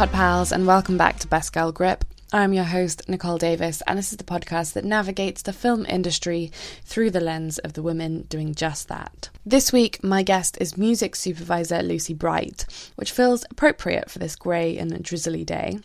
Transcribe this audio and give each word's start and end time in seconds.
Pod 0.00 0.12
Pals, 0.12 0.50
and 0.50 0.66
welcome 0.66 0.96
back 0.96 1.18
to 1.18 1.28
Best 1.28 1.52
Girl 1.52 1.72
Grip. 1.72 2.06
I'm 2.32 2.54
your 2.54 2.64
host, 2.64 3.06
Nicole 3.06 3.36
Davis, 3.36 3.82
and 3.86 3.98
this 3.98 4.12
is 4.12 4.16
the 4.16 4.24
podcast 4.24 4.72
that 4.72 4.84
navigates 4.84 5.42
the 5.42 5.52
film 5.52 5.84
industry 5.84 6.50
through 6.84 7.10
the 7.10 7.20
lens 7.20 7.58
of 7.58 7.74
the 7.74 7.82
women 7.82 8.22
doing 8.22 8.54
just 8.54 8.88
that. 8.88 9.28
This 9.44 9.74
week, 9.74 10.02
my 10.02 10.22
guest 10.22 10.56
is 10.58 10.78
music 10.78 11.14
supervisor 11.14 11.82
Lucy 11.82 12.14
Bright, 12.14 12.64
which 12.94 13.12
feels 13.12 13.44
appropriate 13.50 14.10
for 14.10 14.18
this 14.18 14.36
grey 14.36 14.78
and 14.78 15.02
drizzly 15.02 15.44
day. 15.44 15.80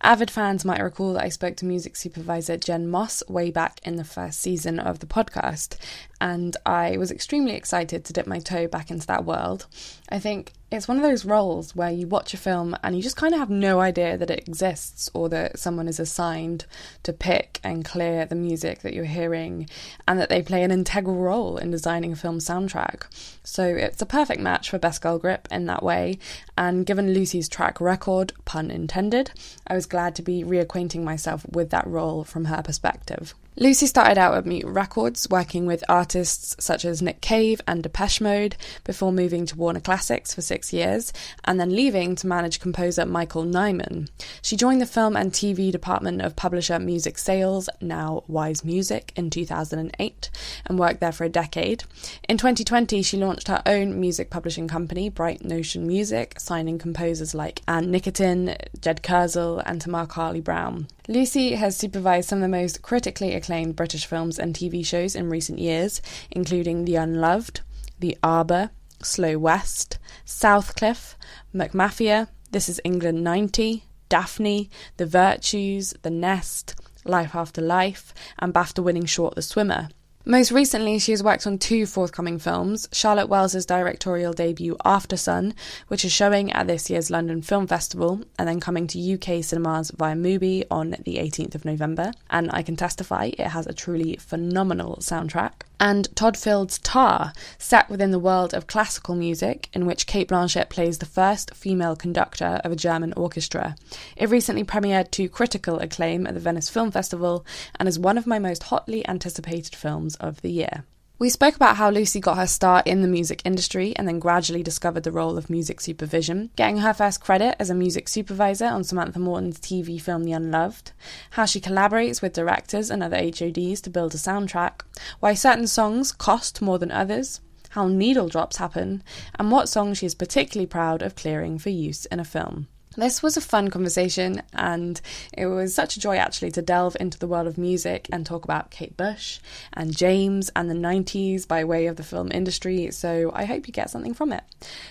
Avid 0.00 0.30
fans 0.30 0.64
might 0.64 0.80
recall 0.80 1.14
that 1.14 1.24
I 1.24 1.28
spoke 1.28 1.56
to 1.56 1.64
music 1.64 1.96
supervisor 1.96 2.56
Jen 2.56 2.86
Moss 2.86 3.24
way 3.26 3.50
back 3.50 3.80
in 3.82 3.96
the 3.96 4.04
first 4.04 4.38
season 4.38 4.78
of 4.78 5.00
the 5.00 5.06
podcast, 5.06 5.76
and 6.20 6.56
I 6.64 6.98
was 6.98 7.10
extremely 7.10 7.54
excited 7.54 8.04
to 8.04 8.12
dip 8.12 8.28
my 8.28 8.38
toe 8.38 8.68
back 8.68 8.92
into 8.92 9.08
that 9.08 9.24
world. 9.24 9.66
I 10.08 10.20
think 10.20 10.52
it's 10.68 10.88
one 10.88 10.96
of 10.96 11.02
those 11.04 11.24
roles 11.24 11.76
where 11.76 11.90
you 11.90 12.08
watch 12.08 12.34
a 12.34 12.36
film 12.36 12.76
and 12.82 12.96
you 12.96 13.02
just 13.02 13.16
kind 13.16 13.32
of 13.32 13.38
have 13.38 13.50
no 13.50 13.78
idea 13.78 14.16
that 14.16 14.30
it 14.30 14.48
exists 14.48 15.08
or 15.14 15.28
that 15.28 15.60
someone 15.60 15.86
is 15.86 16.00
assigned 16.00 16.66
to 17.04 17.12
pick 17.12 17.60
and 17.62 17.84
clear 17.84 18.26
the 18.26 18.34
music 18.34 18.80
that 18.80 18.92
you're 18.92 19.04
hearing 19.04 19.68
and 20.08 20.18
that 20.18 20.28
they 20.28 20.42
play 20.42 20.64
an 20.64 20.72
integral 20.72 21.16
role 21.16 21.56
in 21.56 21.70
designing 21.70 22.12
a 22.12 22.16
film 22.16 22.38
soundtrack. 22.38 23.04
So 23.44 23.64
it's 23.64 24.02
a 24.02 24.06
perfect 24.06 24.40
match 24.40 24.68
for 24.68 24.78
Best 24.78 25.02
Girl 25.02 25.18
Grip 25.18 25.46
in 25.52 25.66
that 25.66 25.84
way. 25.84 26.18
And 26.58 26.84
given 26.84 27.14
Lucy's 27.14 27.48
track 27.48 27.80
record, 27.80 28.32
pun 28.44 28.68
intended, 28.68 29.30
I 29.68 29.74
was 29.74 29.86
glad 29.86 30.16
to 30.16 30.22
be 30.22 30.42
reacquainting 30.42 31.04
myself 31.04 31.46
with 31.48 31.70
that 31.70 31.86
role 31.86 32.24
from 32.24 32.46
her 32.46 32.62
perspective. 32.62 33.34
Lucy 33.58 33.86
started 33.86 34.18
out 34.18 34.34
at 34.34 34.44
Mute 34.44 34.66
Records, 34.66 35.28
working 35.30 35.64
with 35.64 35.82
artists 35.88 36.54
such 36.62 36.84
as 36.84 37.00
Nick 37.00 37.22
Cave 37.22 37.62
and 37.66 37.82
Depeche 37.82 38.20
Mode, 38.20 38.54
before 38.84 39.12
moving 39.12 39.46
to 39.46 39.56
Warner 39.56 39.80
Classics 39.80 40.34
for 40.34 40.42
six 40.42 40.74
years, 40.74 41.10
and 41.42 41.58
then 41.58 41.74
leaving 41.74 42.14
to 42.16 42.26
manage 42.26 42.60
composer 42.60 43.06
Michael 43.06 43.44
Nyman. 43.44 44.10
She 44.42 44.58
joined 44.58 44.82
the 44.82 44.86
film 44.86 45.16
and 45.16 45.32
TV 45.32 45.72
department 45.72 46.20
of 46.20 46.36
publisher 46.36 46.78
Music 46.78 47.16
Sales, 47.16 47.70
now 47.80 48.24
Wise 48.28 48.62
Music, 48.62 49.14
in 49.16 49.30
2008, 49.30 50.30
and 50.66 50.78
worked 50.78 51.00
there 51.00 51.10
for 51.10 51.24
a 51.24 51.30
decade. 51.30 51.84
In 52.28 52.36
2020, 52.36 53.00
she 53.02 53.16
launched 53.16 53.48
her 53.48 53.62
own 53.64 53.98
music 53.98 54.28
publishing 54.28 54.68
company, 54.68 55.08
Bright 55.08 55.42
Notion 55.42 55.86
Music, 55.86 56.38
signing 56.38 56.76
composers 56.76 57.34
like 57.34 57.62
Anne 57.66 57.86
Nikitin, 57.86 58.54
Jed 58.82 59.02
Kurzel, 59.02 59.62
and 59.64 59.80
Tamar-kali 59.80 60.42
Brown. 60.42 60.88
Lucy 61.08 61.54
has 61.54 61.76
supervised 61.76 62.28
some 62.28 62.38
of 62.38 62.42
the 62.42 62.48
most 62.48 62.82
critically 62.82 63.32
acclaimed 63.32 63.76
British 63.76 64.06
films 64.06 64.40
and 64.40 64.54
TV 64.54 64.84
shows 64.84 65.14
in 65.14 65.30
recent 65.30 65.58
years, 65.60 66.02
including 66.32 66.84
The 66.84 66.96
Unloved, 66.96 67.60
The 68.00 68.18
Arbor, 68.24 68.70
Slow 69.02 69.38
West, 69.38 69.98
Southcliffe, 70.24 71.16
McMafia, 71.54 72.28
This 72.50 72.68
Is 72.68 72.80
England 72.82 73.22
90, 73.22 73.84
Daphne, 74.08 74.68
The 74.96 75.06
Virtues, 75.06 75.94
The 76.02 76.10
Nest, 76.10 76.74
Life 77.04 77.36
After 77.36 77.62
Life, 77.62 78.12
and 78.40 78.52
BAFTA 78.52 78.82
winning 78.82 79.06
short 79.06 79.36
The 79.36 79.42
Swimmer. 79.42 79.90
Most 80.28 80.50
recently, 80.50 80.98
she 80.98 81.12
has 81.12 81.22
worked 81.22 81.46
on 81.46 81.56
two 81.56 81.86
forthcoming 81.86 82.40
films 82.40 82.88
Charlotte 82.90 83.28
Wells' 83.28 83.64
directorial 83.64 84.32
debut 84.32 84.74
Aftersun, 84.84 85.54
which 85.86 86.04
is 86.04 86.10
showing 86.10 86.50
at 86.50 86.66
this 86.66 86.90
year's 86.90 87.12
London 87.12 87.42
Film 87.42 87.68
Festival 87.68 88.22
and 88.36 88.48
then 88.48 88.58
coming 88.58 88.88
to 88.88 89.14
UK 89.14 89.44
cinemas 89.44 89.92
via 89.92 90.16
Mubi 90.16 90.64
on 90.68 90.96
the 91.04 91.18
18th 91.18 91.54
of 91.54 91.64
November. 91.64 92.10
And 92.28 92.50
I 92.52 92.62
can 92.62 92.74
testify 92.74 93.30
it 93.38 93.38
has 93.38 93.68
a 93.68 93.72
truly 93.72 94.16
phenomenal 94.16 94.96
soundtrack 94.96 95.62
and 95.78 96.14
Todd 96.16 96.36
Field's 96.36 96.78
Tar, 96.78 97.32
set 97.58 97.90
within 97.90 98.10
the 98.10 98.18
world 98.18 98.54
of 98.54 98.66
classical 98.66 99.14
music, 99.14 99.68
in 99.72 99.84
which 99.84 100.06
Cate 100.06 100.28
Blanchett 100.28 100.70
plays 100.70 100.98
the 100.98 101.06
first 101.06 101.54
female 101.54 101.94
conductor 101.96 102.60
of 102.64 102.72
a 102.72 102.76
German 102.76 103.12
orchestra. 103.14 103.76
It 104.16 104.30
recently 104.30 104.64
premiered 104.64 105.10
to 105.12 105.28
critical 105.28 105.78
acclaim 105.78 106.26
at 106.26 106.34
the 106.34 106.40
Venice 106.40 106.70
Film 106.70 106.90
Festival 106.90 107.44
and 107.78 107.88
is 107.88 107.98
one 107.98 108.16
of 108.16 108.26
my 108.26 108.38
most 108.38 108.64
hotly 108.64 109.06
anticipated 109.06 109.74
films 109.74 110.15
of 110.20 110.42
the 110.42 110.50
year. 110.50 110.84
We 111.18 111.30
spoke 111.30 111.56
about 111.56 111.76
how 111.76 111.88
Lucy 111.88 112.20
got 112.20 112.36
her 112.36 112.46
start 112.46 112.86
in 112.86 113.00
the 113.00 113.08
music 113.08 113.40
industry 113.46 113.94
and 113.96 114.06
then 114.06 114.18
gradually 114.18 114.62
discovered 114.62 115.02
the 115.02 115.10
role 115.10 115.38
of 115.38 115.48
music 115.48 115.80
supervision, 115.80 116.50
getting 116.56 116.76
her 116.78 116.92
first 116.92 117.22
credit 117.22 117.56
as 117.58 117.70
a 117.70 117.74
music 117.74 118.06
supervisor 118.06 118.66
on 118.66 118.84
Samantha 118.84 119.18
Morton's 119.18 119.58
TV 119.58 119.98
film 119.98 120.24
The 120.24 120.32
Unloved, 120.32 120.92
how 121.30 121.46
she 121.46 121.58
collaborates 121.58 122.20
with 122.20 122.34
directors 122.34 122.90
and 122.90 123.02
other 123.02 123.16
HODs 123.16 123.80
to 123.80 123.90
build 123.90 124.14
a 124.14 124.18
soundtrack, 124.18 124.82
why 125.20 125.32
certain 125.32 125.66
songs 125.66 126.12
cost 126.12 126.60
more 126.60 126.78
than 126.78 126.90
others, 126.90 127.40
how 127.70 127.88
needle 127.88 128.28
drops 128.28 128.58
happen, 128.58 129.02
and 129.38 129.50
what 129.50 129.70
songs 129.70 129.96
she 129.96 130.06
is 130.06 130.14
particularly 130.14 130.66
proud 130.66 131.00
of 131.00 131.14
clearing 131.14 131.58
for 131.58 131.70
use 131.70 132.04
in 132.06 132.20
a 132.20 132.24
film. 132.24 132.68
This 132.98 133.22
was 133.22 133.36
a 133.36 133.42
fun 133.42 133.68
conversation, 133.68 134.40
and 134.54 134.98
it 135.36 135.46
was 135.46 135.74
such 135.74 135.96
a 135.96 136.00
joy 136.00 136.16
actually 136.16 136.50
to 136.52 136.62
delve 136.62 136.96
into 136.98 137.18
the 137.18 137.26
world 137.26 137.46
of 137.46 137.58
music 137.58 138.08
and 138.10 138.24
talk 138.24 138.44
about 138.44 138.70
Kate 138.70 138.96
Bush 138.96 139.38
and 139.74 139.94
James 139.94 140.50
and 140.56 140.70
the 140.70 140.74
90s 140.74 141.46
by 141.46 141.62
way 141.62 141.86
of 141.86 141.96
the 141.96 142.02
film 142.02 142.32
industry. 142.32 142.90
So 142.90 143.32
I 143.34 143.44
hope 143.44 143.66
you 143.66 143.72
get 143.72 143.90
something 143.90 144.14
from 144.14 144.32
it. 144.32 144.44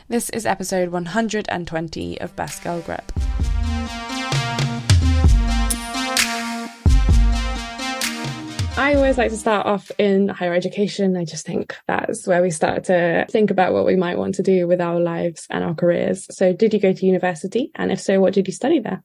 This 0.07 0.29
is 0.29 0.45
episode 0.45 0.89
120 0.89 2.21
of 2.21 2.35
Best 2.35 2.63
Girl 2.63 2.79
Grip. 2.81 3.11
I 8.77 8.93
always 8.95 9.17
like 9.17 9.31
to 9.31 9.37
start 9.37 9.65
off 9.65 9.89
in 9.97 10.27
higher 10.27 10.53
education. 10.53 11.15
I 11.15 11.23
just 11.23 11.45
think 11.45 11.77
that's 11.87 12.27
where 12.27 12.41
we 12.41 12.51
start 12.51 12.83
to 12.85 13.25
think 13.29 13.49
about 13.49 13.71
what 13.71 13.85
we 13.85 13.95
might 13.95 14.17
want 14.17 14.35
to 14.35 14.43
do 14.43 14.67
with 14.67 14.81
our 14.81 14.99
lives 14.99 15.47
and 15.49 15.63
our 15.63 15.73
careers. 15.73 16.27
So, 16.29 16.51
did 16.51 16.73
you 16.73 16.81
go 16.81 16.91
to 16.91 17.05
university? 17.05 17.71
And 17.75 17.89
if 17.89 18.01
so, 18.01 18.19
what 18.19 18.33
did 18.33 18.47
you 18.47 18.53
study 18.53 18.79
there? 18.79 19.01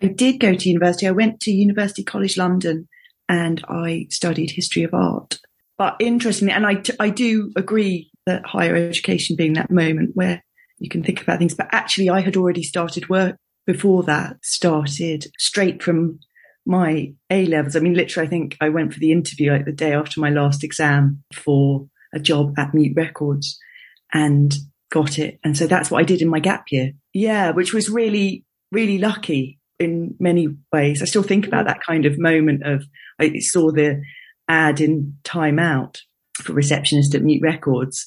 I 0.00 0.06
did 0.06 0.38
go 0.38 0.54
to 0.54 0.68
university. 0.68 1.08
I 1.08 1.10
went 1.10 1.40
to 1.40 1.50
University 1.50 2.04
College 2.04 2.38
London 2.38 2.88
and 3.28 3.64
I 3.68 4.06
studied 4.10 4.52
history 4.52 4.84
of 4.84 4.94
art. 4.94 5.40
But 5.76 5.96
interestingly, 5.98 6.54
and 6.54 6.64
I, 6.64 6.74
t- 6.74 6.94
I 7.00 7.10
do 7.10 7.50
agree 7.56 8.12
that 8.26 8.46
higher 8.46 8.76
education 8.76 9.34
being 9.34 9.54
that 9.54 9.72
moment 9.72 10.10
where 10.14 10.44
you 10.78 10.88
can 10.88 11.02
think 11.02 11.20
about 11.20 11.40
things, 11.40 11.54
but 11.54 11.68
actually, 11.72 12.10
I 12.10 12.20
had 12.20 12.36
already 12.36 12.62
started 12.62 13.08
work 13.08 13.36
before 13.66 14.04
that, 14.04 14.36
started 14.44 15.26
straight 15.36 15.82
from 15.82 16.20
my 16.66 17.12
A 17.30 17.46
levels. 17.46 17.76
I 17.76 17.80
mean, 17.80 17.94
literally, 17.94 18.26
I 18.26 18.30
think 18.30 18.56
I 18.60 18.68
went 18.68 18.92
for 18.92 19.00
the 19.00 19.12
interview 19.12 19.52
like 19.52 19.64
the 19.64 19.72
day 19.72 19.92
after 19.92 20.20
my 20.20 20.30
last 20.30 20.62
exam 20.62 21.22
for 21.32 21.88
a 22.14 22.20
job 22.20 22.54
at 22.58 22.74
Mute 22.74 22.94
Records 22.96 23.58
and 24.12 24.54
got 24.90 25.18
it. 25.18 25.38
And 25.44 25.56
so 25.56 25.66
that's 25.66 25.90
what 25.90 26.00
I 26.00 26.04
did 26.04 26.22
in 26.22 26.28
my 26.28 26.40
gap 26.40 26.64
year. 26.70 26.92
Yeah, 27.12 27.52
which 27.52 27.72
was 27.72 27.88
really, 27.88 28.44
really 28.72 28.98
lucky 28.98 29.58
in 29.78 30.14
many 30.18 30.48
ways. 30.72 31.02
I 31.02 31.06
still 31.06 31.22
think 31.22 31.46
about 31.46 31.66
that 31.66 31.82
kind 31.82 32.06
of 32.06 32.18
moment 32.18 32.64
of 32.64 32.84
I 33.18 33.38
saw 33.38 33.70
the 33.70 34.02
ad 34.48 34.80
in 34.80 35.16
Time 35.24 35.58
Out 35.58 36.02
for 36.34 36.52
receptionist 36.52 37.14
at 37.14 37.22
Mute 37.22 37.42
Records. 37.42 38.04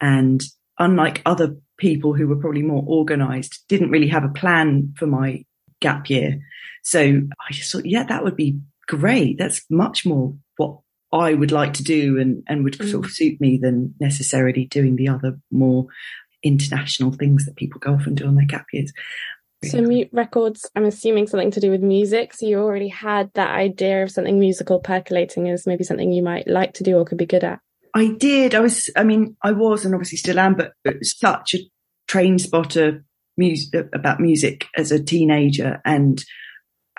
And 0.00 0.42
unlike 0.78 1.22
other 1.24 1.56
people 1.78 2.14
who 2.14 2.26
were 2.26 2.36
probably 2.36 2.62
more 2.62 2.84
organized, 2.86 3.64
didn't 3.68 3.90
really 3.90 4.08
have 4.08 4.24
a 4.24 4.32
plan 4.32 4.94
for 4.96 5.06
my 5.06 5.44
gap 5.82 6.08
year. 6.08 6.40
So 6.82 7.00
I 7.00 7.52
just 7.52 7.70
thought, 7.70 7.86
yeah, 7.86 8.04
that 8.04 8.24
would 8.24 8.36
be 8.36 8.58
great. 8.88 9.38
That's 9.38 9.62
much 9.70 10.06
more 10.06 10.34
what 10.56 10.78
I 11.12 11.34
would 11.34 11.52
like 11.52 11.74
to 11.74 11.84
do 11.84 12.18
and, 12.18 12.42
and 12.48 12.64
would 12.64 12.78
mm. 12.78 12.90
sort 12.90 13.04
of 13.04 13.12
suit 13.12 13.40
me 13.40 13.58
than 13.58 13.94
necessarily 14.00 14.66
doing 14.66 14.96
the 14.96 15.08
other 15.08 15.38
more 15.50 15.86
international 16.42 17.12
things 17.12 17.44
that 17.44 17.56
people 17.56 17.78
go 17.78 17.94
off 17.94 18.06
and 18.06 18.16
do 18.16 18.26
on 18.26 18.34
their 18.34 18.46
gap 18.46 18.66
years. 18.72 18.92
So 19.64 19.80
mute 19.80 20.08
records, 20.12 20.68
I'm 20.74 20.86
assuming 20.86 21.28
something 21.28 21.52
to 21.52 21.60
do 21.60 21.70
with 21.70 21.82
music. 21.82 22.34
So 22.34 22.46
you 22.46 22.58
already 22.58 22.88
had 22.88 23.30
that 23.34 23.50
idea 23.50 24.02
of 24.02 24.10
something 24.10 24.40
musical 24.40 24.80
percolating 24.80 25.48
as 25.48 25.68
maybe 25.68 25.84
something 25.84 26.10
you 26.10 26.22
might 26.22 26.48
like 26.48 26.74
to 26.74 26.82
do 26.82 26.96
or 26.96 27.04
could 27.04 27.18
be 27.18 27.26
good 27.26 27.44
at. 27.44 27.60
I 27.94 28.08
did. 28.08 28.56
I 28.56 28.60
was, 28.60 28.90
I 28.96 29.04
mean, 29.04 29.36
I 29.42 29.52
was 29.52 29.84
and 29.84 29.94
obviously 29.94 30.18
still 30.18 30.40
am, 30.40 30.56
but 30.56 30.72
such 31.02 31.54
a 31.54 31.58
train 32.08 32.38
spotter 32.38 33.04
music, 33.36 33.88
about 33.92 34.20
music 34.20 34.66
as 34.76 34.92
a 34.92 35.02
teenager 35.02 35.80
and 35.84 36.24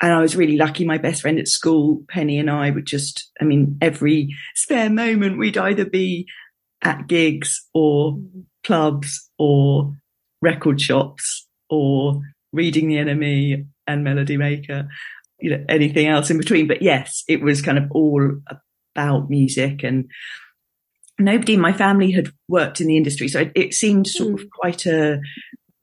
and 0.02 0.12
I 0.12 0.20
was 0.20 0.36
really 0.36 0.58
lucky. 0.58 0.86
My 0.86 0.98
best 0.98 1.22
friend 1.22 1.40
at 1.40 1.48
school, 1.48 2.04
Penny, 2.10 2.40
and 2.40 2.50
I 2.50 2.72
would 2.72 2.86
just, 2.86 3.30
I 3.40 3.46
mean, 3.46 3.78
every 3.80 4.36
spare 4.56 4.90
moment 4.90 5.38
we'd 5.38 5.58
either 5.58 5.86
be 5.86 6.28
at 6.82 7.08
gigs 7.08 7.66
or 7.74 8.18
clubs 8.64 9.30
or 9.38 9.96
record 10.42 10.82
shops 10.82 11.48
or 11.70 12.22
reading 12.52 12.90
the 12.90 12.96
NME 12.96 13.68
and 13.88 14.04
Melody 14.04 14.36
Maker, 14.36 14.90
you 15.40 15.52
know, 15.52 15.64
anything 15.70 16.08
else 16.08 16.30
in 16.30 16.38
between. 16.38 16.68
But 16.68 16.82
yes, 16.82 17.24
it 17.28 17.42
was 17.42 17.62
kind 17.62 17.78
of 17.78 17.86
all 17.92 18.42
about 18.96 19.30
music 19.30 19.84
and 19.84 20.10
nobody 21.20 21.54
in 21.54 21.62
my 21.62 21.74
family 21.74 22.12
had 22.12 22.30
worked 22.48 22.82
in 22.82 22.88
the 22.88 22.98
industry. 22.98 23.28
So 23.28 23.42
it, 23.42 23.52
it 23.56 23.74
seemed 23.74 24.08
sort 24.08 24.34
of 24.34 24.40
hmm. 24.42 24.48
quite 24.60 24.86
a 24.86 25.20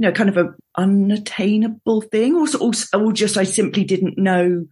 you 0.01 0.07
know, 0.07 0.13
kind 0.13 0.31
of 0.31 0.39
a 0.39 0.55
unattainable 0.79 2.01
thing 2.01 2.35
or, 2.35 2.47
or, 2.59 2.73
or 2.95 3.13
just 3.13 3.37
I 3.37 3.45
simply 3.45 3.85
didn't 3.85 4.17
know 4.17 4.65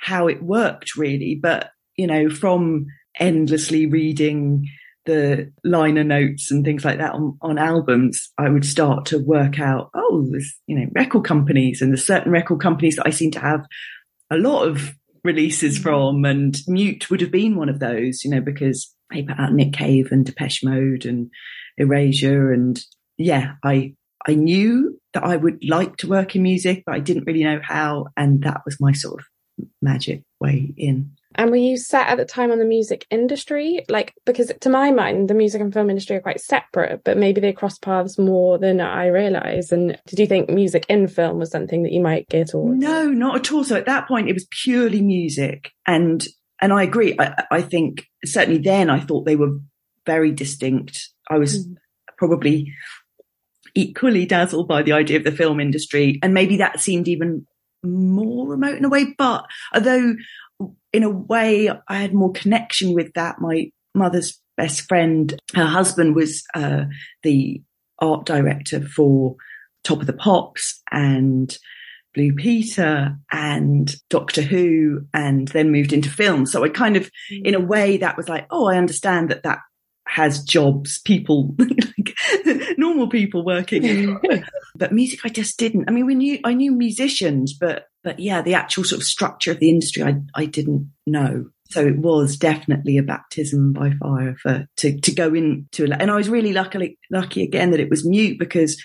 how 0.00 0.26
it 0.26 0.42
worked 0.42 0.96
really. 0.96 1.38
But, 1.40 1.70
you 1.96 2.08
know, 2.08 2.28
from 2.28 2.86
endlessly 3.16 3.86
reading 3.86 4.66
the 5.06 5.52
liner 5.62 6.02
notes 6.02 6.50
and 6.50 6.64
things 6.64 6.84
like 6.84 6.98
that 6.98 7.12
on, 7.12 7.38
on 7.42 7.58
albums, 7.58 8.32
I 8.36 8.48
would 8.48 8.64
start 8.64 9.06
to 9.06 9.20
work 9.20 9.60
out, 9.60 9.90
oh, 9.94 10.26
there's, 10.28 10.52
you 10.66 10.76
know, 10.76 10.86
record 10.96 11.24
companies 11.24 11.80
and 11.80 11.92
there's 11.92 12.04
certain 12.04 12.32
record 12.32 12.60
companies 12.60 12.96
that 12.96 13.06
I 13.06 13.10
seem 13.10 13.30
to 13.32 13.40
have 13.40 13.64
a 14.32 14.36
lot 14.36 14.66
of 14.66 14.96
releases 15.22 15.78
mm. 15.78 15.82
from 15.84 16.24
and 16.24 16.58
Mute 16.66 17.08
would 17.08 17.20
have 17.20 17.30
been 17.30 17.54
one 17.54 17.68
of 17.68 17.78
those, 17.78 18.24
you 18.24 18.32
know, 18.32 18.40
because 18.40 18.92
they 19.12 19.22
put 19.22 19.38
out 19.38 19.52
Nick 19.52 19.74
Cave 19.74 20.08
and 20.10 20.26
Depeche 20.26 20.64
Mode 20.64 21.06
and 21.06 21.30
Erasure. 21.78 22.52
And 22.52 22.80
yeah, 23.16 23.52
I, 23.62 23.94
I 24.26 24.34
knew 24.34 24.98
that 25.14 25.24
I 25.24 25.36
would 25.36 25.62
like 25.68 25.96
to 25.98 26.08
work 26.08 26.36
in 26.36 26.42
music, 26.42 26.84
but 26.86 26.94
I 26.94 27.00
didn't 27.00 27.24
really 27.24 27.44
know 27.44 27.60
how. 27.62 28.06
And 28.16 28.42
that 28.42 28.62
was 28.64 28.80
my 28.80 28.92
sort 28.92 29.20
of 29.20 29.26
magic 29.80 30.22
way 30.40 30.72
in. 30.76 31.12
And 31.34 31.50
were 31.50 31.56
you 31.56 31.78
set 31.78 32.08
at 32.08 32.18
the 32.18 32.24
time 32.24 32.50
on 32.50 32.58
the 32.58 32.64
music 32.64 33.06
industry? 33.10 33.84
Like, 33.88 34.12
because 34.26 34.52
to 34.60 34.68
my 34.68 34.90
mind, 34.90 35.30
the 35.30 35.34
music 35.34 35.60
and 35.60 35.72
film 35.72 35.88
industry 35.88 36.16
are 36.16 36.20
quite 36.20 36.40
separate, 36.40 37.02
but 37.04 37.16
maybe 37.16 37.40
they 37.40 37.54
cross 37.54 37.78
paths 37.78 38.18
more 38.18 38.58
than 38.58 38.80
I 38.80 39.06
realise. 39.06 39.72
And 39.72 39.98
did 40.06 40.18
you 40.18 40.26
think 40.26 40.50
music 40.50 40.84
in 40.88 41.08
film 41.08 41.38
was 41.38 41.50
something 41.50 41.84
that 41.84 41.92
you 41.92 42.02
might 42.02 42.28
get 42.28 42.50
towards? 42.50 42.78
No, 42.78 43.08
not 43.08 43.36
at 43.36 43.52
all. 43.52 43.64
So 43.64 43.76
at 43.76 43.86
that 43.86 44.06
point, 44.06 44.28
it 44.28 44.34
was 44.34 44.46
purely 44.50 45.00
music. 45.00 45.70
And, 45.86 46.22
and 46.60 46.72
I 46.72 46.82
agree. 46.82 47.16
I, 47.18 47.44
I 47.50 47.62
think 47.62 48.04
certainly 48.24 48.60
then 48.60 48.90
I 48.90 49.00
thought 49.00 49.24
they 49.24 49.36
were 49.36 49.58
very 50.04 50.32
distinct. 50.32 51.08
I 51.30 51.38
was 51.38 51.66
mm. 51.66 51.76
probably 52.18 52.72
equally 53.74 54.26
dazzled 54.26 54.68
by 54.68 54.82
the 54.82 54.92
idea 54.92 55.18
of 55.18 55.24
the 55.24 55.32
film 55.32 55.60
industry. 55.60 56.18
And 56.22 56.34
maybe 56.34 56.58
that 56.58 56.80
seemed 56.80 57.08
even 57.08 57.46
more 57.82 58.46
remote 58.46 58.76
in 58.76 58.84
a 58.84 58.88
way. 58.88 59.14
But 59.16 59.46
although 59.74 60.14
in 60.92 61.02
a 61.02 61.10
way, 61.10 61.70
I 61.88 61.96
had 61.96 62.14
more 62.14 62.32
connection 62.32 62.94
with 62.94 63.12
that. 63.14 63.40
My 63.40 63.70
mother's 63.94 64.40
best 64.56 64.82
friend, 64.82 65.34
her 65.54 65.66
husband 65.66 66.14
was 66.14 66.44
uh, 66.54 66.84
the 67.22 67.62
art 67.98 68.26
director 68.26 68.80
for 68.80 69.36
Top 69.84 70.00
of 70.00 70.06
the 70.06 70.12
Pops 70.12 70.82
and 70.90 71.56
Blue 72.14 72.34
Peter 72.34 73.16
and 73.30 73.94
Doctor 74.10 74.42
Who, 74.42 75.06
and 75.14 75.48
then 75.48 75.72
moved 75.72 75.92
into 75.92 76.10
film. 76.10 76.44
So 76.44 76.62
I 76.62 76.68
kind 76.68 76.96
of, 76.96 77.10
mm. 77.32 77.44
in 77.44 77.54
a 77.54 77.60
way, 77.60 77.96
that 77.96 78.16
was 78.16 78.28
like, 78.28 78.46
oh, 78.50 78.68
I 78.68 78.76
understand 78.76 79.30
that 79.30 79.44
that 79.44 79.60
has 80.06 80.44
jobs, 80.44 81.00
people, 81.00 81.54
like 81.58 82.14
normal 82.92 83.08
people 83.08 83.44
working. 83.44 84.18
but 84.76 84.92
music, 84.92 85.20
I 85.24 85.28
just 85.28 85.58
didn't. 85.58 85.88
I 85.88 85.92
mean, 85.92 86.06
we 86.06 86.14
knew, 86.14 86.38
I 86.44 86.54
knew 86.54 86.72
musicians, 86.72 87.54
but, 87.54 87.86
but 88.04 88.18
yeah, 88.20 88.42
the 88.42 88.54
actual 88.54 88.84
sort 88.84 89.00
of 89.00 89.06
structure 89.06 89.52
of 89.52 89.60
the 89.60 89.70
industry, 89.70 90.02
I, 90.02 90.16
I 90.34 90.46
didn't 90.46 90.90
know. 91.06 91.46
So 91.70 91.86
it 91.86 91.96
was 91.96 92.36
definitely 92.36 92.98
a 92.98 93.02
baptism 93.02 93.72
by 93.72 93.92
fire 93.92 94.36
for, 94.42 94.66
to, 94.78 95.00
to 95.00 95.14
go 95.14 95.32
into, 95.34 95.90
and 95.90 96.10
I 96.10 96.16
was 96.16 96.28
really 96.28 96.52
luckily, 96.52 96.98
lucky 97.10 97.42
again 97.42 97.70
that 97.70 97.80
it 97.80 97.88
was 97.88 98.06
mute 98.06 98.38
because 98.38 98.82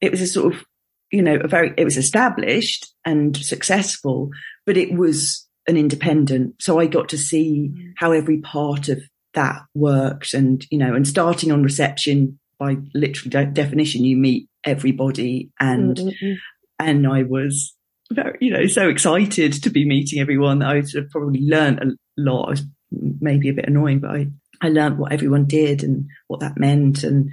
it 0.00 0.12
was 0.12 0.20
a 0.20 0.26
sort 0.26 0.54
of, 0.54 0.64
you 1.10 1.22
know, 1.22 1.36
a 1.36 1.48
very, 1.48 1.74
it 1.76 1.84
was 1.84 1.96
established 1.96 2.94
and 3.04 3.36
successful, 3.36 4.30
but 4.66 4.76
it 4.76 4.92
was 4.92 5.48
an 5.66 5.76
independent. 5.76 6.54
So 6.60 6.78
I 6.78 6.86
got 6.86 7.08
to 7.08 7.18
see 7.18 7.72
mm. 7.74 7.92
how 7.96 8.12
every 8.12 8.38
part 8.38 8.88
of 8.88 9.02
that 9.34 9.62
worked 9.74 10.32
and, 10.32 10.64
you 10.70 10.78
know, 10.78 10.94
and 10.94 11.08
starting 11.08 11.50
on 11.50 11.62
reception 11.62 12.38
by 12.58 12.76
literal 12.94 13.30
de- 13.30 13.46
definition, 13.46 14.04
you 14.04 14.16
meet 14.16 14.48
everybody 14.64 15.50
and, 15.60 15.96
mm-hmm. 15.96 16.32
and 16.78 17.06
I 17.06 17.22
was 17.22 17.74
very, 18.12 18.38
you 18.40 18.50
know, 18.50 18.66
so 18.66 18.88
excited 18.88 19.52
to 19.52 19.70
be 19.70 19.86
meeting 19.86 20.20
everyone. 20.20 20.62
I 20.62 20.80
sort 20.82 21.04
of 21.04 21.10
probably 21.10 21.40
learned 21.40 21.80
a 21.80 22.20
lot. 22.20 22.46
I 22.46 22.50
was 22.50 22.62
maybe 22.90 23.48
a 23.48 23.54
bit 23.54 23.68
annoying, 23.68 24.00
but 24.00 24.10
I, 24.10 24.28
I 24.60 24.68
learned 24.70 24.98
what 24.98 25.12
everyone 25.12 25.46
did 25.46 25.82
and 25.82 26.06
what 26.26 26.40
that 26.40 26.58
meant. 26.58 27.04
And 27.04 27.30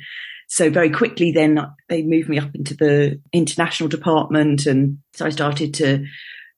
so 0.47 0.69
very 0.69 0.89
quickly 0.89 1.31
then 1.31 1.59
they 1.89 2.03
moved 2.03 2.29
me 2.29 2.37
up 2.37 2.53
into 2.53 2.75
the 2.75 3.19
international 3.33 3.89
department. 3.89 4.65
And 4.65 4.99
so 5.13 5.25
I 5.25 5.29
started 5.29 5.73
to, 5.75 6.05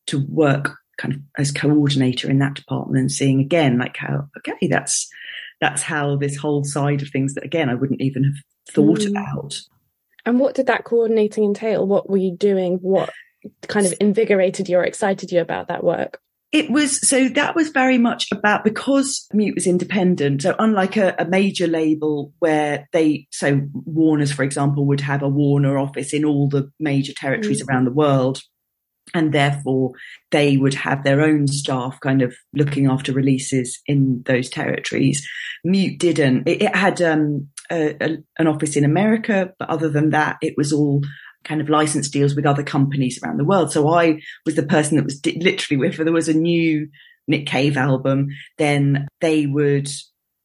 to 0.08 0.26
work 0.28 0.76
kind 0.98 1.14
of 1.14 1.22
as 1.38 1.52
coordinator 1.52 2.30
in 2.30 2.40
that 2.40 2.56
department 2.56 3.00
and 3.00 3.12
seeing 3.12 3.40
again, 3.40 3.78
like 3.78 3.98
how, 3.98 4.28
okay, 4.38 4.68
that's, 4.68 5.08
that's 5.62 5.82
how 5.82 6.16
this 6.16 6.36
whole 6.36 6.64
side 6.64 7.02
of 7.02 7.10
things 7.10 7.34
that 7.34 7.44
again 7.44 7.70
I 7.70 7.76
wouldn't 7.76 8.02
even 8.02 8.24
have 8.24 8.36
thought 8.74 9.00
mm. 9.00 9.10
about. 9.10 9.60
And 10.26 10.40
what 10.40 10.56
did 10.56 10.68
that 10.68 10.84
coordinating 10.84 11.44
entail? 11.44 11.88
What 11.88 12.10
were 12.10 12.18
you 12.18 12.36
doing? 12.36 12.80
What 12.82 13.10
kind 13.68 13.86
of 13.86 13.94
invigorated 14.02 14.68
you 14.68 14.78
or 14.78 14.84
excited 14.84 15.32
you 15.32 15.40
about 15.40 15.70
that 15.70 15.84
work? 15.84 16.20
It 16.54 16.70
was 16.70 17.06
so 17.08 17.28
that 17.30 17.56
was 17.56 17.70
very 17.70 17.98
much 17.98 18.32
about 18.32 18.64
because 18.64 19.28
Mute 19.34 19.56
was 19.56 19.68
independent. 19.68 20.44
So 20.44 20.56
unlike 20.58 20.96
a, 20.96 21.14
a, 21.20 21.26
major 21.26 21.68
label 21.68 22.34
where 22.40 22.88
they, 22.94 23.28
so 23.32 23.62
Warner's, 23.74 24.32
for 24.32 24.44
example, 24.44 24.86
would 24.88 25.02
have 25.02 25.24
a 25.24 25.30
Warner 25.30 25.78
office 25.78 26.14
in 26.14 26.24
all 26.24 26.48
the 26.48 26.72
major 26.80 27.12
territories 27.14 27.62
mm. 27.62 27.68
around 27.68 27.84
the 27.84 27.92
world 27.92 28.42
and 29.14 29.34
therefore 29.34 29.92
they 30.32 30.58
would 30.58 30.74
have 30.74 31.04
their 31.04 31.22
own 31.22 31.48
staff 31.48 32.00
kind 32.00 32.22
of 32.22 32.36
looking 32.54 32.88
after 32.88 33.14
releases 33.14 33.80
in 33.86 34.24
those 34.26 34.50
territories. 34.50 35.28
Mute 35.64 36.00
didn't. 36.00 36.48
It, 36.48 36.62
it 36.64 36.76
had 36.76 37.02
um, 37.02 37.50
a, 37.72 37.96
a, 38.02 38.18
an 38.40 38.48
office 38.48 38.76
in 38.76 38.84
America, 38.84 39.54
but 39.60 39.70
other 39.70 39.90
than 39.90 40.12
that, 40.12 40.38
it 40.42 40.56
was 40.58 40.72
all 40.74 41.02
kind 41.44 41.62
of 41.62 41.70
license 41.70 42.10
deals 42.10 42.36
with 42.36 42.46
other 42.46 42.64
companies 42.64 43.20
around 43.22 43.38
the 43.38 43.46
world. 43.46 43.72
So 43.72 43.90
I 43.90 44.20
was 44.46 44.56
the 44.56 44.64
person 44.64 44.98
that 44.98 45.06
was 45.06 45.20
di- 45.20 45.40
literally, 45.42 45.88
if 45.88 45.98
there 45.98 46.12
was 46.12 46.30
a 46.30 46.34
new 46.34 46.90
Nick 47.28 47.46
Cave 47.46 47.78
album, 47.78 48.28
then 48.58 49.08
they 49.22 49.46
would 49.46 49.90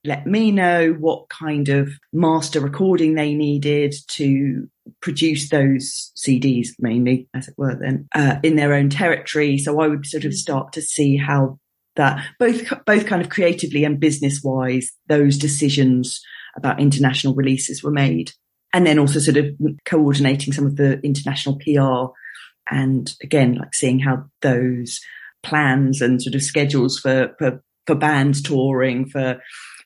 let 0.05 0.27
me 0.27 0.51
know 0.51 0.93
what 0.99 1.29
kind 1.29 1.69
of 1.69 1.91
master 2.13 2.61
recording 2.61 3.15
they 3.15 3.35
needed 3.35 3.95
to 4.09 4.69
produce 5.01 5.49
those 5.49 6.11
CDs 6.17 6.69
mainly, 6.79 7.29
as 7.35 7.49
it 7.49 7.55
were, 7.57 7.77
then 7.81 8.09
uh, 8.15 8.37
in 8.43 8.57
their 8.57 8.75
own 8.75 8.91
territory. 8.91 9.59
So 9.59 9.81
I 9.81 9.87
would 9.87 10.05
sort 10.07 10.25
of 10.25 10.35
start 10.35 10.73
to 10.73 10.83
see 10.83 11.17
how 11.17 11.59
that 11.97 12.25
both 12.39 12.73
both 12.87 13.07
kind 13.07 13.23
of 13.23 13.29
creatively 13.29 13.85
and 13.85 14.01
business 14.01 14.41
wise 14.43 14.91
those 15.09 15.37
decisions 15.37 16.21
about 16.57 16.81
international 16.81 17.35
releases 17.35 17.83
were 17.83 17.91
made, 17.91 18.33
and 18.73 18.87
then 18.87 18.99
also 18.99 19.19
sort 19.19 19.37
of 19.37 19.47
coordinating 19.85 20.53
some 20.53 20.67
of 20.67 20.77
the 20.77 21.01
international 21.01 21.59
PR, 21.59 22.13
and 22.75 23.15
again 23.23 23.55
like 23.55 23.75
seeing 23.75 23.99
how 23.99 24.25
those 24.41 25.01
plans 25.43 26.01
and 26.01 26.23
sort 26.23 26.35
of 26.35 26.43
schedules 26.43 26.99
for 26.99 27.35
for 27.39 27.63
for 27.87 27.95
bands 27.95 28.41
touring 28.41 29.07
for 29.07 29.41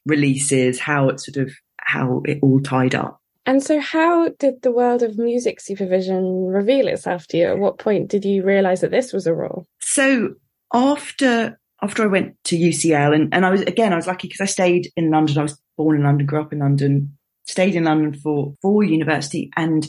releases, 0.04 0.78
how 0.78 1.08
it 1.08 1.20
sort 1.20 1.36
of 1.36 1.52
how 1.78 2.23
it 2.25 2.38
all 2.42 2.61
tied 2.61 2.94
up. 2.94 3.20
And 3.46 3.62
so, 3.62 3.80
how 3.80 4.28
did 4.40 4.62
the 4.62 4.73
world 4.73 5.02
of 5.02 5.18
music 5.18 5.61
supervision 5.61 6.46
reveal 6.46 6.88
itself 6.88 7.28
to 7.28 7.37
you? 7.37 7.46
At 7.46 7.58
what 7.58 7.78
point 7.78 8.08
did 8.08 8.25
you 8.25 8.42
realize 8.42 8.80
that 8.80 8.90
this 8.90 9.12
was 9.12 9.26
a 9.26 9.35
role? 9.35 9.66
So, 9.80 10.35
after 10.75 11.58
after 11.83 12.02
I 12.02 12.06
went 12.06 12.37
to 12.45 12.56
UCL, 12.56 13.14
and, 13.14 13.35
and 13.35 13.45
I 13.45 13.50
was 13.50 13.62
again, 13.62 13.92
I 13.92 13.97
was 13.97 14.06
lucky 14.06 14.28
because 14.28 14.40
I 14.40 14.47
stayed 14.47 14.90
in 14.97 15.11
London. 15.11 15.38
I 15.38 15.42
was 15.42 15.61
born 15.76 15.97
in 15.97 16.04
London, 16.04 16.26
grew 16.26 16.40
up 16.40 16.52
in 16.52 16.61
London, 16.61 17.16
stayed 17.47 17.75
in 17.75 17.85
London 17.85 18.14
for 18.14 18.54
for 18.62 18.83
university, 18.83 19.50
and 19.56 19.87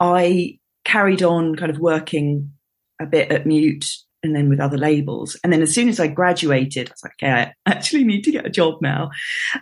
I 0.00 0.58
carried 0.84 1.22
on 1.22 1.56
kind 1.56 1.70
of 1.70 1.78
working 1.78 2.52
a 3.00 3.06
bit 3.06 3.30
at 3.30 3.46
Mute 3.46 3.86
and 4.22 4.34
then 4.34 4.48
with 4.48 4.60
other 4.60 4.76
labels. 4.76 5.38
And 5.42 5.52
then 5.52 5.62
as 5.62 5.74
soon 5.74 5.88
as 5.88 6.00
I 6.00 6.08
graduated, 6.08 6.88
I 6.88 6.92
was 6.92 7.02
like, 7.04 7.12
okay, 7.22 7.52
I 7.66 7.70
actually 7.70 8.04
need 8.04 8.22
to 8.22 8.32
get 8.32 8.46
a 8.46 8.50
job 8.50 8.82
now. 8.82 9.10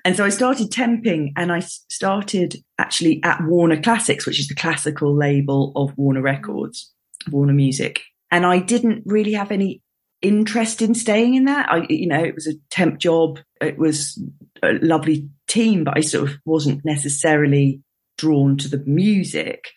And 0.04 0.16
so 0.16 0.24
I 0.24 0.30
started 0.30 0.70
temping 0.70 1.32
and 1.36 1.52
I 1.52 1.60
started 1.60 2.56
actually 2.78 3.22
at 3.22 3.42
Warner 3.44 3.80
Classics, 3.80 4.26
which 4.26 4.40
is 4.40 4.48
the 4.48 4.54
classical 4.54 5.14
label 5.14 5.72
of 5.76 5.96
Warner 5.96 6.22
Records, 6.22 6.92
Warner 7.30 7.52
Music. 7.52 8.02
And 8.30 8.46
I 8.46 8.58
didn't 8.58 9.02
really 9.06 9.32
have 9.32 9.52
any 9.52 9.82
interest 10.24 10.82
in 10.82 10.94
staying 10.94 11.34
in 11.34 11.44
that. 11.44 11.70
I, 11.70 11.86
you 11.88 12.08
know, 12.08 12.22
it 12.22 12.34
was 12.34 12.46
a 12.46 12.54
temp 12.70 12.98
job. 12.98 13.38
It 13.60 13.78
was 13.78 14.20
a 14.62 14.72
lovely 14.74 15.28
team, 15.46 15.84
but 15.84 15.96
I 15.96 16.00
sort 16.00 16.30
of 16.30 16.36
wasn't 16.44 16.84
necessarily 16.84 17.82
drawn 18.18 18.56
to 18.58 18.68
the 18.68 18.82
music. 18.86 19.70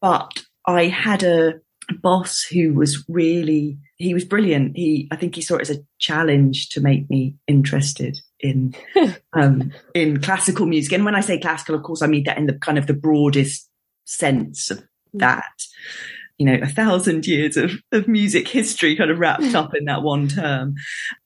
But 0.00 0.42
I 0.66 0.86
had 0.86 1.22
a 1.22 1.54
boss 2.00 2.42
who 2.42 2.74
was 2.74 3.04
really 3.08 3.78
he 3.96 4.12
was 4.12 4.24
brilliant 4.24 4.76
he 4.76 5.08
i 5.12 5.16
think 5.16 5.36
he 5.36 5.40
saw 5.40 5.54
it 5.54 5.60
as 5.60 5.70
a 5.70 5.78
challenge 6.00 6.68
to 6.68 6.80
make 6.80 7.08
me 7.08 7.36
interested 7.46 8.18
in 8.40 8.74
um 9.34 9.70
in 9.94 10.20
classical 10.20 10.66
music 10.66 10.92
and 10.92 11.04
when 11.04 11.14
i 11.14 11.20
say 11.20 11.38
classical 11.38 11.76
of 11.76 11.84
course 11.84 12.02
i 12.02 12.06
mean 12.08 12.24
that 12.24 12.38
in 12.38 12.46
the 12.46 12.58
kind 12.58 12.76
of 12.76 12.88
the 12.88 12.92
broadest 12.92 13.70
sense 14.04 14.68
of 14.68 14.78
mm. 14.78 14.84
that 15.14 15.44
you 16.38 16.46
know 16.46 16.58
a 16.62 16.66
thousand 16.66 17.26
years 17.26 17.56
of, 17.56 17.72
of 17.92 18.08
music 18.08 18.48
history 18.48 18.96
kind 18.96 19.10
of 19.10 19.18
wrapped 19.18 19.54
up 19.54 19.74
in 19.74 19.86
that 19.86 20.02
one 20.02 20.28
term 20.28 20.74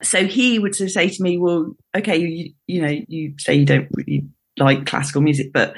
so 0.01 0.25
he 0.25 0.57
would 0.59 0.75
sort 0.75 0.87
of 0.87 0.91
say 0.91 1.09
to 1.09 1.21
me 1.21 1.37
well 1.37 1.73
okay 1.95 2.17
you, 2.17 2.53
you 2.67 2.81
know 2.81 2.97
you 3.07 3.33
say 3.37 3.53
you 3.53 3.65
don't 3.65 3.89
really 3.95 4.25
like 4.57 4.85
classical 4.85 5.21
music 5.21 5.51
but 5.53 5.75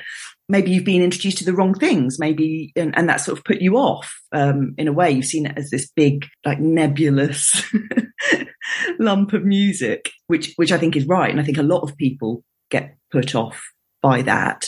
maybe 0.50 0.72
you've 0.72 0.86
been 0.86 1.02
introduced 1.02 1.38
to 1.40 1.46
the 1.46 1.54
wrong 1.54 1.74
things, 1.74 2.20
maybe, 2.20 2.72
and, 2.76 2.96
and 2.98 3.08
that 3.10 3.22
sort 3.22 3.38
of 3.38 3.44
put 3.44 3.62
you 3.62 3.78
off. 3.78 4.14
Um, 4.32 4.76
in 4.78 4.88
a 4.88 4.94
way, 4.94 5.12
you've 5.12 5.26
seen 5.26 5.46
it 5.46 5.58
as 5.58 5.70
this 5.70 5.90
big, 5.96 6.26
like 6.46 6.60
nebulous 6.60 7.64
lump 9.00 9.34
of 9.34 9.46
music, 9.46 10.12
which, 10.28 10.54
which 10.58 10.72
I 10.72 10.78
think 10.78 10.96
is 10.96 11.08
right. 11.08 11.32
And 11.32 11.40
I 11.40 11.44
think 11.44 11.58
a 11.58 11.64
lot 11.64 11.82
of 11.82 11.98
people 11.98 12.44
get 12.70 12.96
put 13.12 13.36
off 13.36 13.64
by 14.02 14.22
that. 14.24 14.68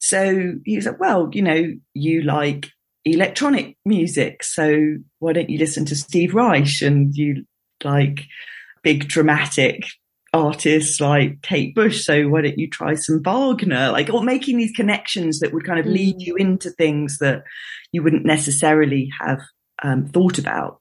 So 0.00 0.54
he 0.64 0.76
was 0.76 0.86
like, 0.86 1.00
well, 1.00 1.28
you 1.32 1.42
know, 1.42 1.74
you 1.92 2.22
like 2.22 2.70
electronic 3.04 3.76
music. 3.84 4.42
So 4.42 4.96
why 5.18 5.32
don't 5.32 5.50
you 5.50 5.58
listen 5.58 5.84
to 5.86 5.96
Steve 5.96 6.34
Reich 6.34 6.82
and 6.82 7.14
you 7.14 7.44
like 7.82 8.26
big 8.82 9.08
dramatic 9.08 9.84
artists 10.32 11.00
like 11.00 11.42
Kate 11.42 11.74
Bush. 11.74 12.04
So 12.04 12.28
why 12.28 12.42
don't 12.42 12.58
you 12.58 12.68
try 12.68 12.94
some 12.94 13.22
Wagner? 13.22 13.90
Like, 13.90 14.10
or 14.10 14.22
making 14.22 14.58
these 14.58 14.72
connections 14.72 15.40
that 15.40 15.52
would 15.52 15.66
kind 15.66 15.80
of 15.80 15.86
lead 15.86 16.16
mm. 16.16 16.26
you 16.26 16.36
into 16.36 16.70
things 16.70 17.18
that 17.18 17.42
you 17.92 18.02
wouldn't 18.02 18.24
necessarily 18.24 19.10
have 19.20 19.40
um, 19.82 20.06
thought 20.06 20.38
about. 20.38 20.80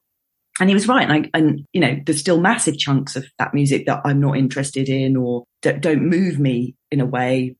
And 0.60 0.70
he 0.70 0.74
was 0.74 0.88
right. 0.88 1.10
And, 1.10 1.26
I, 1.26 1.38
and, 1.38 1.66
you 1.72 1.80
know, 1.80 1.98
there's 2.06 2.20
still 2.20 2.40
massive 2.40 2.78
chunks 2.78 3.16
of 3.16 3.26
that 3.40 3.54
music 3.54 3.86
that 3.86 4.02
I'm 4.04 4.20
not 4.20 4.38
interested 4.38 4.90
in 4.90 5.16
or 5.16 5.46
don't, 5.62 5.82
don't 5.82 6.04
move 6.04 6.38
me 6.38 6.76
in 6.92 7.00
a 7.00 7.06
way, 7.06 7.56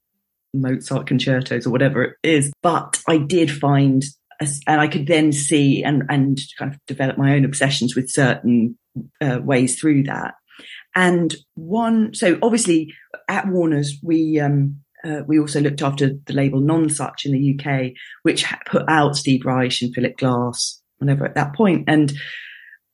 Mozart 0.54 1.08
concertos 1.08 1.66
or 1.66 1.70
whatever 1.70 2.04
it 2.04 2.16
is. 2.24 2.52
But 2.62 3.02
I 3.08 3.18
did 3.18 3.50
find, 3.50 4.04
and 4.40 4.80
I 4.80 4.88
could 4.88 5.08
then 5.08 5.32
see 5.32 5.84
and, 5.84 6.04
and 6.10 6.38
kind 6.58 6.74
of 6.74 6.80
develop 6.86 7.18
my 7.18 7.36
own 7.36 7.46
obsessions 7.46 7.96
with 7.96 8.10
certain 8.10 8.78
uh, 9.22 9.40
ways 9.42 9.80
through 9.80 10.04
that. 10.04 10.36
And 10.96 11.36
one, 11.56 12.14
so 12.14 12.38
obviously 12.42 12.94
at 13.28 13.48
Warner's, 13.48 13.98
we, 14.02 14.40
um, 14.40 14.82
uh, 15.04 15.22
we 15.28 15.40
also 15.40 15.62
looked 15.62 15.82
after 15.82 16.12
the 16.26 16.34
label 16.34 16.62
Nonesuch 16.62 17.26
in 17.26 17.32
the 17.34 17.60
UK, 17.60 17.92
which 18.24 18.46
put 18.66 18.84
out 18.88 19.16
Steve 19.16 19.46
Reich 19.46 19.82
and 19.82 19.94
Philip 19.94 20.18
Glass, 20.18 20.82
whenever 20.98 21.26
at 21.26 21.36
that 21.36 21.54
point. 21.54 21.86
And, 21.88 22.12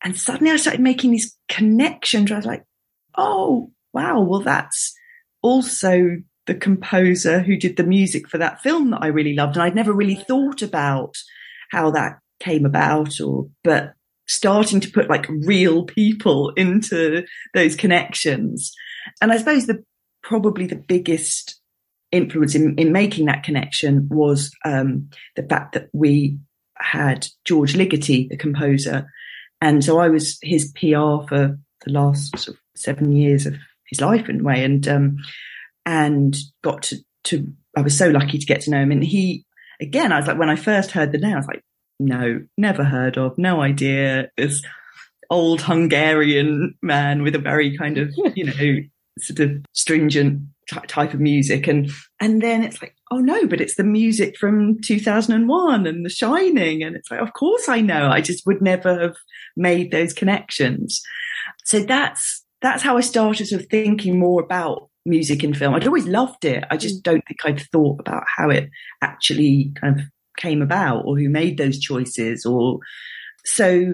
and 0.04 0.18
suddenly 0.18 0.52
I 0.52 0.58
started 0.58 0.82
making 0.82 1.12
these 1.12 1.36
connections. 1.48 2.32
I 2.32 2.38
was 2.38 2.46
like, 2.46 2.64
oh, 3.18 3.72
wow, 3.94 4.22
well, 4.22 4.42
that's 4.42 4.94
also 5.42 6.18
the 6.48 6.56
composer 6.56 7.40
who 7.40 7.58
did 7.58 7.78
the 7.78 7.84
music 7.84 8.28
for 8.30 8.38
that 8.38 8.62
film 8.62 8.92
that 8.92 9.02
I 9.02 9.08
really 9.08 9.34
loved. 9.34 9.56
And 9.56 9.64
I'd 9.64 9.76
never 9.76 9.94
really 9.94 10.16
thought 10.16 10.62
about 10.62 11.18
how 11.72 11.92
that 11.92 12.20
came 12.40 12.66
about 12.66 13.20
or, 13.20 13.48
but 13.64 13.94
starting 14.28 14.80
to 14.80 14.92
put 14.92 15.10
like 15.10 15.28
real 15.30 15.84
people 15.84 16.52
into 16.52 17.26
those 17.54 17.76
connections. 17.76 18.72
And 19.22 19.32
I 19.32 19.38
suppose 19.38 19.68
the 19.68 19.84
probably 20.22 20.66
the 20.66 20.76
biggest 20.76 21.60
influence 22.12 22.56
in, 22.56 22.76
in 22.78 22.92
making 22.92 23.26
that 23.26 23.44
connection 23.44 24.08
was 24.10 24.52
um, 24.66 25.10
the 25.36 25.44
fact 25.44 25.74
that 25.74 25.90
we 25.94 26.38
had 26.78 27.28
George 27.46 27.74
Ligeti, 27.74 28.28
the 28.30 28.38
composer, 28.38 29.08
and 29.62 29.84
so 29.84 30.00
I 30.00 30.10
was 30.10 30.38
his 30.42 30.72
PR 30.76 31.26
for 31.28 31.58
the 31.86 31.92
last 31.92 32.38
sort 32.38 32.58
of 32.58 32.62
seven 32.76 33.12
years 33.12 33.46
of 33.46 33.56
his 33.90 34.02
life 34.02 34.28
in 34.28 34.42
a 34.42 34.44
way, 34.44 34.64
and 34.64 34.88
um, 34.88 35.18
and 35.86 36.36
got 36.64 36.84
to 36.84 36.98
to 37.26 37.48
I 37.78 37.82
was 37.82 37.98
so 37.98 38.10
lucky 38.10 38.38
to 38.38 38.46
get 38.46 38.62
to 38.62 38.72
know 38.72 38.82
him, 38.82 38.92
and 38.92 39.04
he 39.04 39.46
again 39.82 40.12
I 40.12 40.18
was 40.18 40.28
like 40.28 40.38
when 40.38 40.50
I 40.50 40.56
first 40.56 40.92
heard 40.92 41.12
the 41.12 41.18
name 41.18 41.34
I 41.34 41.38
was 41.38 41.48
like 41.48 41.64
no, 42.00 42.42
never 42.58 42.84
heard 42.84 43.18
of, 43.18 43.38
no 43.38 43.62
idea. 43.62 44.30
This 44.38 44.62
old 45.30 45.62
Hungarian 45.62 46.76
man 46.82 47.24
with 47.24 47.36
a 47.36 47.40
very 47.40 47.78
kind 47.78 47.98
of, 47.98 48.14
you 48.36 48.46
know, 48.46 48.84
sort 49.20 49.40
of 49.40 49.66
stringent 49.74 50.42
t- 50.70 50.80
type 50.88 51.14
of 51.14 51.20
music. 51.20 51.68
And, 51.68 51.90
and 52.20 52.42
then 52.42 52.64
it's 52.64 52.82
like, 52.82 52.96
oh 53.12 53.18
no, 53.18 53.48
but 53.48 53.62
it's 53.62 53.76
the 53.76 53.84
music 53.84 54.38
from 54.38 54.82
2001 54.82 55.88
and 55.88 56.06
The 56.06 56.10
Shining. 56.10 56.84
And 56.84 56.96
it's 56.96 57.10
like, 57.10 57.22
of 57.22 57.34
course 57.34 57.70
I 57.70 57.82
know. 57.82 58.10
I 58.10 58.22
just 58.22 58.46
would 58.46 58.62
never 58.62 59.00
have 59.00 59.16
made 59.56 59.92
those 59.92 60.14
connections. 60.14 61.02
So 61.64 61.80
that's, 61.80 62.44
that's 62.62 62.84
how 62.84 62.98
I 62.98 63.02
started 63.02 63.48
sort 63.48 63.62
of 63.62 63.70
thinking 63.70 64.20
more 64.20 64.42
about 64.42 64.90
music 65.06 65.44
in 65.44 65.54
film. 65.54 65.76
I'd 65.76 65.88
always 65.88 66.08
loved 66.08 66.46
it. 66.46 66.64
I 66.70 66.78
just 66.78 67.00
mm. 67.00 67.04
don't 67.04 67.24
think 67.28 67.40
I'd 67.46 67.62
thought 67.72 68.00
about 68.00 68.24
how 68.38 68.50
it 68.50 68.70
actually 69.02 69.72
kind 69.80 70.00
of 70.00 70.06
came 70.38 70.62
about 70.62 71.06
or 71.06 71.18
who 71.18 71.30
made 71.30 71.58
those 71.58 71.80
choices 71.80 72.46
or 72.46 72.80
so 73.46 73.94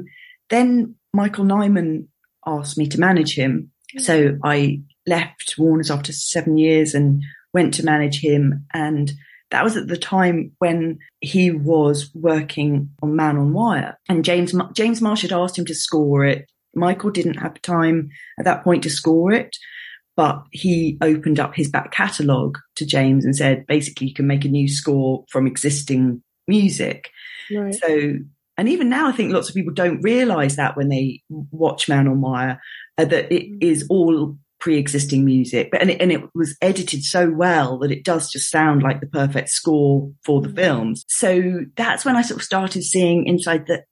then 0.50 0.96
Michael 1.14 1.46
Nyman 1.46 2.08
asked 2.46 2.78
me 2.78 2.88
to 2.88 3.00
manage 3.00 3.36
him. 3.36 3.72
Mm. 3.98 4.02
So 4.02 4.38
I 4.44 4.82
left 5.08 5.56
Warner's 5.58 5.92
after 5.92 6.14
seven 6.14 6.58
years 6.58 6.94
and 6.94 7.24
went 7.54 7.74
to 7.76 7.86
manage 7.86 8.22
him. 8.22 8.66
And 8.74 9.12
that 9.50 9.64
was 9.64 9.76
at 9.76 9.88
the 9.88 9.98
time 9.98 10.54
when 10.60 11.00
he 11.20 11.52
was 11.52 12.10
working 12.14 12.90
on 13.02 13.16
Man 13.16 13.38
on 13.38 13.54
Wire. 13.54 13.98
And 14.08 14.24
James, 14.24 14.54
James 14.74 15.02
Marsh 15.02 15.24
had 15.24 15.34
asked 15.34 15.58
him 15.58 15.66
to 15.66 15.76
score 15.76 16.26
it. 16.26 16.50
Michael 16.74 17.12
didn't 17.12 17.40
have 17.40 17.62
time 17.62 18.10
at 18.40 18.46
that 18.46 18.64
point 18.64 18.84
to 18.84 18.90
score 18.90 19.34
it, 19.34 19.58
but 20.22 20.46
he 20.52 21.00
opened 21.02 21.40
up 21.40 21.56
his 21.56 21.68
back 21.68 21.92
catalogue 21.92 22.60
to 22.76 22.86
James 22.86 23.26
and 23.26 23.36
said, 23.36 23.66
basically, 23.66 24.06
you 24.06 24.14
can 24.14 24.28
make 24.28 24.46
a 24.46 24.50
new 24.50 24.68
score 24.68 25.26
from 25.30 25.48
existing 25.48 26.22
music. 26.48 27.10
Right. 27.52 27.74
So, 27.74 28.20
and 28.56 28.70
even 28.70 28.88
now, 28.88 29.08
I 29.08 29.14
think 29.14 29.34
lots 29.34 29.50
of 29.50 29.56
people 29.56 29.74
don't 29.74 30.00
realize 30.04 30.58
that 30.58 30.78
when 30.78 30.90
they 30.90 31.24
watch 31.30 31.90
Man 31.90 32.08
on 32.08 32.22
Wire, 32.22 32.62
uh, 33.00 33.06
that 33.06 33.34
it 33.34 33.60
mm. 33.60 33.84
all 33.90 34.38
pre-existing 34.60 35.26
music, 35.26 35.70
but 35.72 35.82
and 35.82 35.90
it, 35.90 36.00
and 36.00 36.12
it 36.12 36.22
was 36.36 36.56
edited 36.62 37.04
so 37.04 37.32
well 37.32 37.80
that 37.80 37.90
it 37.90 38.06
does 38.06 38.32
just 38.32 38.52
sound 38.52 38.84
like 38.84 39.00
the 39.00 39.08
perfect 39.08 39.50
score 39.50 40.08
for 40.24 40.40
the 40.40 40.50
mm. 40.50 40.56
films. 40.56 41.04
So 41.08 41.62
that's 41.76 42.06
when 42.06 42.16
I 42.16 42.22
sort 42.22 42.42
of 42.42 42.46
started 42.46 42.84
seeing 42.84 43.26
inside 43.26 43.66
the 43.66 43.86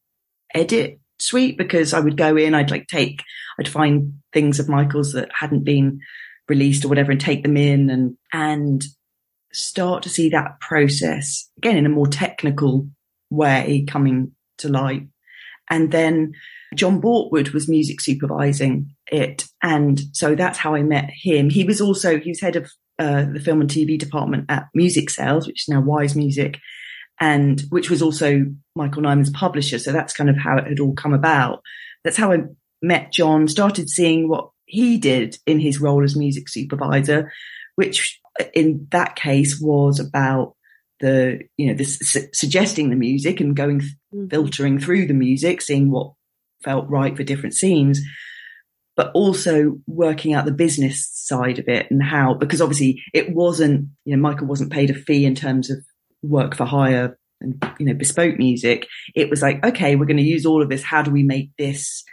edit 0.54 1.00
suite 1.20 1.58
because 1.58 1.94
I 1.94 2.00
would 2.00 2.18
go 2.18 2.36
in, 2.38 2.54
I'd 2.54 2.72
like 2.72 2.88
take, 2.88 3.24
I'd 3.60 3.68
find 3.68 4.14
things 4.34 4.60
of 4.60 4.70
Michael's 4.70 5.14
that 5.14 5.30
hadn't 5.38 5.64
been 5.64 6.00
released 6.48 6.86
or 6.86 6.88
whatever 6.88 7.12
and 7.12 7.22
take 7.22 7.44
them 7.44 7.58
in 7.58 7.90
and, 7.90 8.18
and 8.34 8.84
start 9.52 10.04
to 10.04 10.10
see 10.10 10.30
that 10.30 10.60
process 10.60 11.50
again 11.58 11.78
in 11.78 11.86
a 11.86 11.90
more 11.90 12.08
technical 12.08 12.88
way 13.30 13.86
coming 13.88 14.32
to 14.58 14.70
light. 14.70 15.08
And 15.70 15.92
then 15.92 16.34
John 16.76 17.02
Bortwood 17.02 17.54
was 17.54 17.70
music 17.70 18.02
supervising 18.02 18.96
it. 19.12 19.46
And 19.62 20.02
so 20.14 20.36
that's 20.36 20.58
how 20.58 20.76
I 20.76 20.84
met 20.84 21.10
him. 21.12 21.50
He 21.50 21.64
was 21.64 21.82
also, 21.82 22.20
he 22.20 22.30
was 22.30 22.42
head 22.42 22.56
of 22.56 22.72
uh, 22.98 23.26
the 23.32 23.40
film 23.40 23.62
and 23.62 23.70
TV 23.70 23.98
department 23.98 24.46
at 24.50 24.68
Music 24.74 25.10
Sales, 25.10 25.48
which 25.48 25.64
is 25.64 25.70
now 25.70 25.82
Wise 25.82 26.16
Music, 26.16 26.60
and 27.20 27.62
which 27.70 27.90
was 27.90 28.02
also 28.02 28.46
Michael 28.76 29.04
Nyman's 29.04 29.30
publisher. 29.32 29.80
So 29.80 29.92
that's 29.92 30.14
kind 30.14 30.30
of 30.30 30.38
how 30.38 30.58
it 30.58 30.68
had 30.68 30.80
all 30.80 30.94
come 30.94 31.14
about. 31.14 31.62
That's 32.04 32.18
how 32.18 32.32
I 32.32 32.44
met 32.82 33.12
John, 33.12 33.48
started 33.48 33.90
seeing 33.90 34.30
what 34.30 34.50
he 34.66 34.98
did 34.98 35.38
in 35.46 35.60
his 35.60 35.82
role 35.82 36.04
as 36.04 36.16
music 36.16 36.48
supervisor, 36.48 37.32
which 37.76 38.20
in 38.54 38.88
that 38.92 39.16
case 39.16 39.60
was 39.60 40.00
about 40.00 40.56
the 41.00 41.40
you 41.58 41.68
know 41.68 41.74
this 41.74 41.98
su- 42.00 42.28
suggesting 42.34 42.90
the 42.90 42.96
music 42.96 43.40
and 43.40 43.56
going 43.56 43.80
mm-hmm. 43.80 44.28
filtering 44.28 44.80
through 44.80 45.08
the 45.08 45.14
music 45.14 45.62
seeing 45.62 45.92
what 45.92 46.14
felt 46.64 46.90
right 46.90 47.16
for 47.16 47.24
different 47.24 47.56
scenes 47.56 48.02
but 48.98 49.12
also 49.14 49.78
working 49.88 50.34
out 50.34 50.44
the 50.44 50.52
business 50.52 51.10
side 51.14 51.58
of 51.58 51.70
it 51.70 51.90
and 51.90 52.04
how 52.04 52.34
because 52.34 52.62
obviously 52.62 53.02
it 53.14 53.34
wasn't 53.34 53.88
you 54.04 54.16
know 54.16 54.22
michael 54.22 54.48
wasn't 54.48 54.72
paid 54.72 54.90
a 54.90 54.94
fee 54.94 55.26
in 55.26 55.36
terms 55.36 55.70
of 55.70 55.78
work 56.22 56.56
for 56.56 56.66
hire 56.66 57.18
and 57.42 57.64
you 57.80 57.86
know 57.86 57.94
bespoke 57.94 58.38
music 58.38 58.86
it 59.16 59.30
was 59.30 59.42
like 59.42 59.64
okay 59.66 59.96
we're 59.96 60.06
going 60.06 60.18
to 60.18 60.24
use 60.24 60.46
all 60.46 60.62
of 60.62 60.70
this 60.70 60.84
how 60.84 61.02
do 61.02 61.12
we 61.12 61.24
make 61.24 61.52
this 61.58 62.04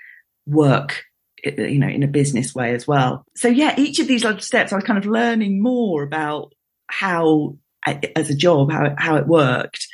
work 0.46 1.04
you 1.44 1.78
know, 1.78 1.88
in 1.88 2.02
a 2.02 2.08
business 2.08 2.54
way 2.54 2.74
as 2.74 2.86
well. 2.86 3.24
So 3.36 3.48
yeah, 3.48 3.74
each 3.78 3.98
of 3.98 4.08
these 4.08 4.24
little 4.24 4.40
steps, 4.40 4.72
I 4.72 4.76
was 4.76 4.84
kind 4.84 4.98
of 4.98 5.06
learning 5.06 5.62
more 5.62 6.02
about 6.02 6.52
how, 6.88 7.56
as 7.86 8.30
a 8.30 8.34
job, 8.34 8.72
how, 8.72 8.94
how 8.98 9.16
it 9.16 9.26
worked. 9.26 9.86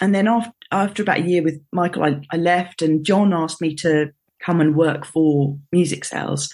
And 0.00 0.14
then 0.14 0.28
after, 0.28 0.52
after 0.70 1.02
about 1.02 1.20
a 1.20 1.28
year 1.28 1.42
with 1.42 1.60
Michael, 1.72 2.04
I, 2.04 2.20
I 2.30 2.36
left 2.36 2.82
and 2.82 3.04
John 3.04 3.32
asked 3.32 3.60
me 3.60 3.74
to 3.76 4.10
come 4.40 4.60
and 4.60 4.76
work 4.76 5.04
for 5.04 5.58
music 5.72 6.04
sales 6.04 6.52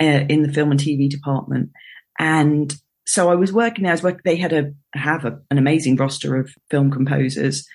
uh, 0.00 0.24
in 0.28 0.42
the 0.42 0.52
film 0.52 0.70
and 0.70 0.80
TV 0.80 1.08
department. 1.08 1.70
And 2.18 2.74
so 3.08 3.30
I 3.30 3.36
was 3.36 3.54
working 3.54 3.84
there. 3.84 3.92
I 3.92 3.94
was 3.94 4.02
working, 4.02 4.20
they 4.22 4.36
had 4.36 4.52
a, 4.52 4.74
have 4.92 5.24
a, 5.24 5.40
an 5.50 5.56
amazing 5.56 5.96
roster 5.96 6.36
of 6.36 6.50
film 6.70 6.90
composers. 6.90 7.66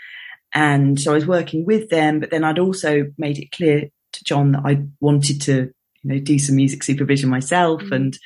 And 0.53 1.01
so 1.01 1.11
I 1.11 1.15
was 1.15 1.25
working 1.25 1.65
with 1.65 1.89
them, 1.89 2.19
but 2.19 2.29
then 2.29 2.43
I'd 2.43 2.59
also 2.59 3.05
made 3.17 3.39
it 3.39 3.51
clear 3.51 3.89
to 4.11 4.23
John 4.23 4.51
that 4.51 4.61
I 4.63 4.83
wanted 4.99 5.41
to 5.41 5.71
you 6.03 6.13
know, 6.13 6.19
do 6.19 6.37
some 6.37 6.55
music 6.55 6.83
supervision 6.83 7.31
myself. 7.31 7.81
Mm. 7.81 7.95
And 7.95 8.17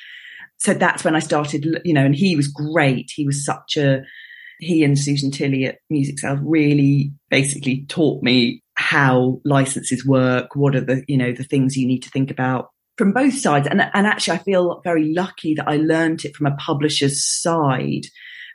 so 0.58 0.74
that's 0.74 1.06
when 1.06 1.16
I 1.16 1.20
started, 1.20 1.80
you 1.86 1.94
know, 1.94 2.04
and 2.04 2.14
he 2.14 2.36
was 2.36 2.50
great. 2.50 3.10
He 3.16 3.26
was 3.26 3.46
such 3.46 3.78
a, 3.78 4.02
he 4.60 4.84
and 4.84 5.00
Susan 5.00 5.32
Tilley 5.32 5.64
at 5.64 5.78
Music 5.90 6.20
Sales 6.20 6.40
really 6.44 7.14
basically 7.30 7.86
taught 7.88 8.22
me 8.22 8.64
how 8.76 9.40
licenses 9.46 10.06
work. 10.06 10.58
What 10.58 10.76
are 10.76 10.82
the, 10.82 11.06
you 11.08 11.16
know, 11.16 11.32
the 11.32 11.46
things 11.46 11.78
you 11.78 11.88
need 11.88 12.04
to 12.04 12.10
think 12.10 12.32
about 12.32 12.72
from 12.98 13.14
both 13.14 13.38
sides. 13.38 13.68
And, 13.68 13.82
and 13.82 14.08
actually 14.08 14.38
I 14.38 14.44
feel 14.44 14.82
very 14.84 15.14
lucky 15.14 15.56
that 15.56 15.68
I 15.68 15.78
learned 15.78 16.26
it 16.26 16.36
from 16.36 16.48
a 16.48 16.56
publisher's 16.56 17.26
side 17.26 18.06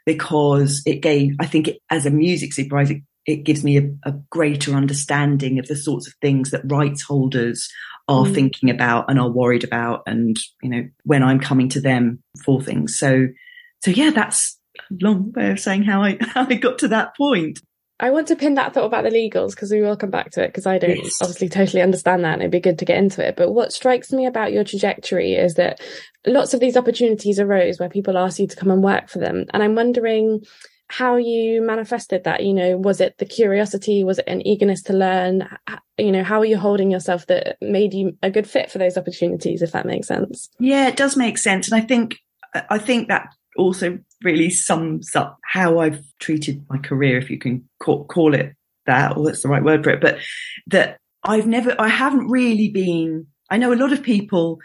because 0.04 0.82
it 0.84 1.00
gave, 1.00 1.36
I 1.40 1.46
think 1.46 1.68
it, 1.68 1.78
as 1.90 2.06
a 2.06 2.10
music 2.10 2.52
supervisor, 2.52 2.96
it 3.24 3.44
gives 3.44 3.62
me 3.62 3.78
a, 3.78 3.88
a, 4.02 4.12
greater 4.30 4.72
understanding 4.72 5.60
of 5.60 5.68
the 5.68 5.76
sorts 5.76 6.08
of 6.08 6.14
things 6.20 6.50
that 6.50 6.62
rights 6.64 7.02
holders 7.02 7.70
are 8.08 8.24
mm. 8.24 8.34
thinking 8.34 8.68
about 8.68 9.08
and 9.08 9.20
are 9.20 9.30
worried 9.30 9.62
about 9.62 10.02
and 10.08 10.36
you 10.60 10.68
know 10.68 10.82
when 11.04 11.22
i'm 11.22 11.38
coming 11.38 11.68
to 11.68 11.80
them 11.80 12.20
for 12.44 12.60
things 12.60 12.98
so 12.98 13.28
so 13.82 13.90
yeah, 13.90 14.10
that's 14.10 14.58
a 14.78 14.82
long 15.00 15.32
way 15.32 15.50
of 15.50 15.60
saying 15.60 15.82
how 15.82 16.02
I 16.02 16.16
how 16.20 16.46
I 16.48 16.54
got 16.54 16.78
to 16.78 16.88
that 16.88 17.16
point. 17.16 17.60
I 18.00 18.10
want 18.10 18.28
to 18.28 18.36
pin 18.36 18.54
that 18.54 18.74
thought 18.74 18.86
about 18.86 19.04
the 19.04 19.10
legals 19.10 19.50
because 19.50 19.70
we 19.70 19.80
will 19.80 19.96
come 19.96 20.10
back 20.10 20.30
to 20.32 20.42
it 20.42 20.48
because 20.48 20.66
I 20.66 20.78
don't 20.78 20.96
yes. 20.96 21.22
obviously 21.22 21.48
totally 21.48 21.82
understand 21.82 22.24
that 22.24 22.32
and 22.32 22.42
it'd 22.42 22.50
be 22.50 22.60
good 22.60 22.78
to 22.80 22.84
get 22.84 22.98
into 22.98 23.26
it. 23.26 23.36
But 23.36 23.52
what 23.52 23.72
strikes 23.72 24.12
me 24.12 24.26
about 24.26 24.52
your 24.52 24.64
trajectory 24.64 25.34
is 25.34 25.54
that 25.54 25.80
lots 26.26 26.52
of 26.52 26.60
these 26.60 26.76
opportunities 26.76 27.38
arose 27.38 27.78
where 27.78 27.88
people 27.88 28.18
asked 28.18 28.40
you 28.40 28.48
to 28.48 28.56
come 28.56 28.70
and 28.70 28.82
work 28.82 29.08
for 29.08 29.18
them. 29.18 29.44
And 29.54 29.62
I'm 29.62 29.76
wondering 29.76 30.44
how 30.88 31.16
you 31.16 31.62
manifested 31.62 32.24
that. 32.24 32.44
You 32.44 32.52
know, 32.52 32.76
was 32.76 33.00
it 33.00 33.16
the 33.18 33.24
curiosity? 33.24 34.04
Was 34.04 34.18
it 34.18 34.26
an 34.26 34.46
eagerness 34.46 34.82
to 34.84 34.92
learn? 34.92 35.48
You 35.96 36.12
know, 36.12 36.24
how 36.24 36.40
are 36.40 36.44
you 36.44 36.58
holding 36.58 36.90
yourself 36.90 37.26
that 37.28 37.56
made 37.62 37.94
you 37.94 38.18
a 38.22 38.30
good 38.30 38.46
fit 38.46 38.70
for 38.70 38.78
those 38.78 38.98
opportunities, 38.98 39.62
if 39.62 39.72
that 39.72 39.86
makes 39.86 40.08
sense? 40.08 40.50
Yeah, 40.58 40.88
it 40.88 40.96
does 40.96 41.16
make 41.16 41.38
sense. 41.38 41.70
And 41.70 41.80
I 41.80 41.86
think, 41.86 42.18
I 42.68 42.78
think 42.78 43.08
that 43.08 43.28
also 43.56 44.00
really 44.24 44.50
sums 44.50 45.14
up 45.14 45.38
how 45.44 45.78
I've 45.78 46.02
treated 46.18 46.64
my 46.68 46.78
career, 46.78 47.18
if 47.18 47.30
you 47.30 47.38
can 47.38 47.68
call, 47.80 48.04
call 48.06 48.34
it 48.34 48.54
that, 48.86 49.16
or 49.16 49.24
that's 49.24 49.42
the 49.42 49.48
right 49.48 49.62
word 49.62 49.84
for 49.84 49.90
it. 49.90 50.00
But 50.00 50.18
that 50.68 50.98
I've 51.24 51.46
never, 51.46 51.74
I 51.78 51.88
haven't 51.88 52.28
really 52.28 52.68
been, 52.68 53.26
I 53.50 53.58
know 53.58 53.72
a 53.72 53.74
lot 53.74 53.92
of 53.92 54.02
people 54.02 54.58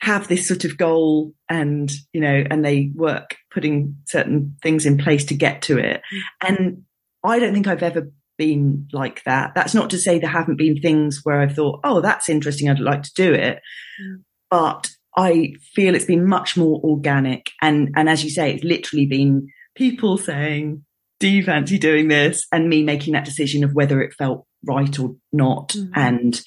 have 0.00 0.26
this 0.26 0.48
sort 0.48 0.64
of 0.64 0.76
goal 0.76 1.32
and, 1.48 1.90
you 2.12 2.20
know, 2.20 2.44
and 2.50 2.64
they 2.64 2.90
work 2.94 3.36
putting 3.52 3.96
certain 4.06 4.56
things 4.62 4.84
in 4.84 4.98
place 4.98 5.24
to 5.26 5.34
get 5.34 5.62
to 5.62 5.78
it. 5.78 6.02
Mm. 6.12 6.48
And 6.48 6.82
I 7.24 7.38
don't 7.38 7.54
think 7.54 7.68
I've 7.68 7.84
ever 7.84 8.10
been 8.36 8.88
like 8.92 9.22
that. 9.24 9.52
That's 9.54 9.74
not 9.74 9.90
to 9.90 9.98
say 9.98 10.18
there 10.18 10.28
haven't 10.28 10.56
been 10.56 10.80
things 10.80 11.20
where 11.22 11.40
I've 11.40 11.54
thought, 11.54 11.80
oh, 11.84 12.00
that's 12.00 12.28
interesting. 12.28 12.68
I'd 12.68 12.80
like 12.80 13.04
to 13.04 13.14
do 13.14 13.32
it. 13.32 13.60
Mm. 14.02 14.22
But 14.50 14.90
I 15.16 15.54
feel 15.74 15.94
it's 15.94 16.04
been 16.04 16.26
much 16.26 16.56
more 16.56 16.80
organic. 16.82 17.50
And, 17.60 17.90
and 17.96 18.08
as 18.08 18.24
you 18.24 18.30
say, 18.30 18.52
it's 18.52 18.64
literally 18.64 19.06
been 19.06 19.48
people 19.74 20.18
saying, 20.18 20.84
do 21.20 21.28
you 21.28 21.44
fancy 21.44 21.78
doing 21.78 22.08
this? 22.08 22.46
And 22.50 22.68
me 22.68 22.82
making 22.82 23.12
that 23.12 23.24
decision 23.24 23.62
of 23.62 23.72
whether 23.74 24.00
it 24.02 24.14
felt 24.14 24.46
right 24.66 24.98
or 24.98 25.16
not. 25.32 25.70
Mm-hmm. 25.70 25.92
And, 25.94 26.42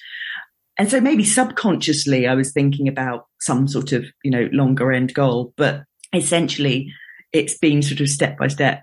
and 0.78 0.90
so 0.90 1.00
maybe 1.00 1.24
subconsciously 1.24 2.28
I 2.28 2.34
was 2.34 2.52
thinking 2.52 2.88
about 2.88 3.26
some 3.40 3.68
sort 3.68 3.92
of, 3.92 4.06
you 4.24 4.32
know, 4.32 4.50
longer 4.52 4.92
end 4.92 5.14
goal, 5.14 5.54
but 5.56 5.84
essentially 6.14 6.92
it's 7.32 7.58
been 7.58 7.82
sort 7.82 8.02
of 8.02 8.10
step 8.10 8.38
by 8.38 8.48
step. 8.48 8.82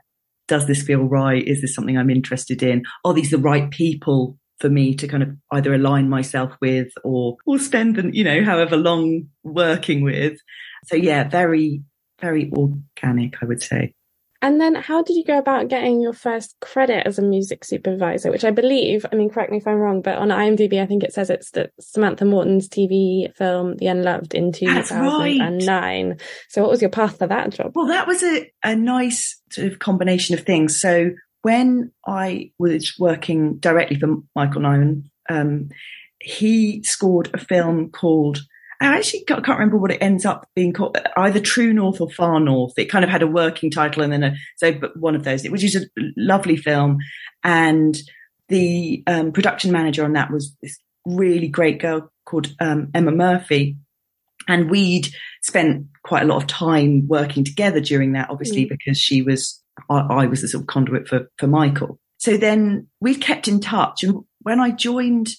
Does 0.49 0.67
this 0.67 0.83
feel 0.83 1.03
right? 1.03 1.43
Is 1.47 1.61
this 1.61 1.75
something 1.75 1.97
I'm 1.97 2.11
interested 2.11 2.63
in? 2.63 2.83
Are 3.05 3.15
these 3.15 3.31
the 3.31 3.39
right 3.39 3.71
people 3.71 4.39
for 4.63 4.71
me 4.71 4.95
to 4.95 5.09
kind 5.09 5.25
of 5.25 5.37
either 5.51 5.75
align 5.75 6.09
myself 6.09 6.53
with 6.61 6.89
or 7.03 7.37
or 7.45 7.59
spend 7.59 8.15
you 8.15 8.25
know 8.25 8.43
however 8.45 8.77
long 8.77 9.25
working 9.43 10.03
with. 10.03 10.39
So 10.87 10.97
yeah 10.97 11.29
very 11.29 11.83
very 12.21 12.51
organic 12.53 13.43
i 13.43 13.47
would 13.47 13.61
say. 13.61 13.95
And 14.41 14.61
then 14.61 14.75
how 14.75 15.05
did 15.05 15.15
you 15.15 15.25
go 15.25 15.39
about 15.39 15.69
getting 15.69 16.01
your 16.01 16.13
first 16.13 16.57
credit 16.61 17.07
as 17.07 17.17
a 17.19 17.23
music 17.23 17.65
supervisor 17.65 18.31
which 18.31 18.45
i 18.45 18.51
believe 18.51 19.07
i 19.13 19.15
mean 19.15 19.31
correct 19.31 19.53
me 19.53 19.59
if 19.59 19.69
i'm 19.69 19.77
wrong 19.77 20.03
but 20.03 20.19
on 20.19 20.31
imdb 20.31 20.83
i 20.83 20.87
think 20.87 21.05
it 21.05 21.13
says 21.15 21.31
it's 21.31 21.53
the 21.53 21.71
samantha 21.79 22.25
morton's 22.25 22.69
tv 22.69 23.33
film 23.37 23.77
the 23.77 23.87
unloved 23.87 24.35
in 24.35 24.51
2009 24.51 26.09
right. 26.09 26.21
so 26.49 26.61
what 26.61 26.73
was 26.73 26.81
your 26.81 26.91
path 26.91 27.19
for 27.19 27.29
that 27.29 27.51
job? 27.51 27.71
Well 27.77 27.87
that 27.87 28.09
was 28.09 28.25
a, 28.25 28.51
a 28.65 28.75
nice 28.75 29.41
sort 29.53 29.71
of 29.71 29.79
combination 29.79 30.37
of 30.37 30.45
things. 30.45 30.81
So 30.81 31.11
when 31.43 31.93
I 32.07 32.53
was 32.59 32.95
working 32.99 33.59
directly 33.59 33.99
for 33.99 34.17
Michael 34.35 34.63
Nyman, 34.63 35.05
um, 35.29 35.69
he 36.21 36.83
scored 36.85 37.31
a 37.35 37.39
film 37.39 37.91
called 37.91 38.41
I 38.83 38.97
actually 38.97 39.25
can't 39.25 39.47
remember 39.47 39.77
what 39.77 39.93
it 39.93 40.03
ends 40.03 40.27
up 40.27 40.49
being 40.57 40.73
called, 40.73 40.99
either 41.17 41.39
True 41.39 41.73
North 41.73 42.01
or 42.01 42.11
Far 42.11 42.41
North. 42.41 42.73
It 42.77 42.87
kind 42.87 43.05
of 43.05 43.11
had 43.11 43.23
a 43.23 43.29
working 43.29 43.71
title 43.71 44.03
and 44.03 44.13
then 44.13 44.25
a, 44.25 44.35
so, 44.57 44.73
but 44.73 44.97
one 44.97 45.15
of 45.15 45.23
those, 45.23 45.45
which 45.45 45.63
is 45.63 45.77
a 45.77 45.87
lovely 46.17 46.57
film. 46.57 46.99
And 47.45 47.97
the 48.49 49.05
um, 49.07 49.31
production 49.31 49.71
manager 49.71 50.05
on 50.05 50.15
that 50.15 50.33
was 50.33 50.57
this 50.63 50.79
really 51.07 51.49
great 51.49 51.81
girl 51.81 52.11
called 52.25 52.49
um, 52.61 52.91
Emma 52.93 53.13
Murphy. 53.13 53.77
And 54.49 54.69
we'd 54.69 55.09
spent 55.43 55.87
quite 56.03 56.25
a 56.25 56.27
lot 56.27 56.43
of 56.43 56.49
time 56.49 57.07
working 57.07 57.45
together 57.45 57.81
during 57.81 58.13
that, 58.13 58.31
obviously, 58.31 58.67
mm. 58.67 58.71
because 58.71 58.99
she 58.99 59.23
was 59.23 59.62
I, 59.91 59.99
I 59.99 60.27
was 60.27 60.43
the 60.43 60.49
sort 60.49 60.63
of 60.63 60.67
conduit 60.67 61.09
for, 61.09 61.31
for 61.39 61.47
Michael. 61.47 61.99
So 62.19 62.37
then 62.37 62.87
we've 63.01 63.21
kept 63.21 63.49
in 63.49 63.61
touch. 63.61 64.05
And 64.05 64.21
when 64.43 64.61
I 64.61 64.71
joined 64.71 65.31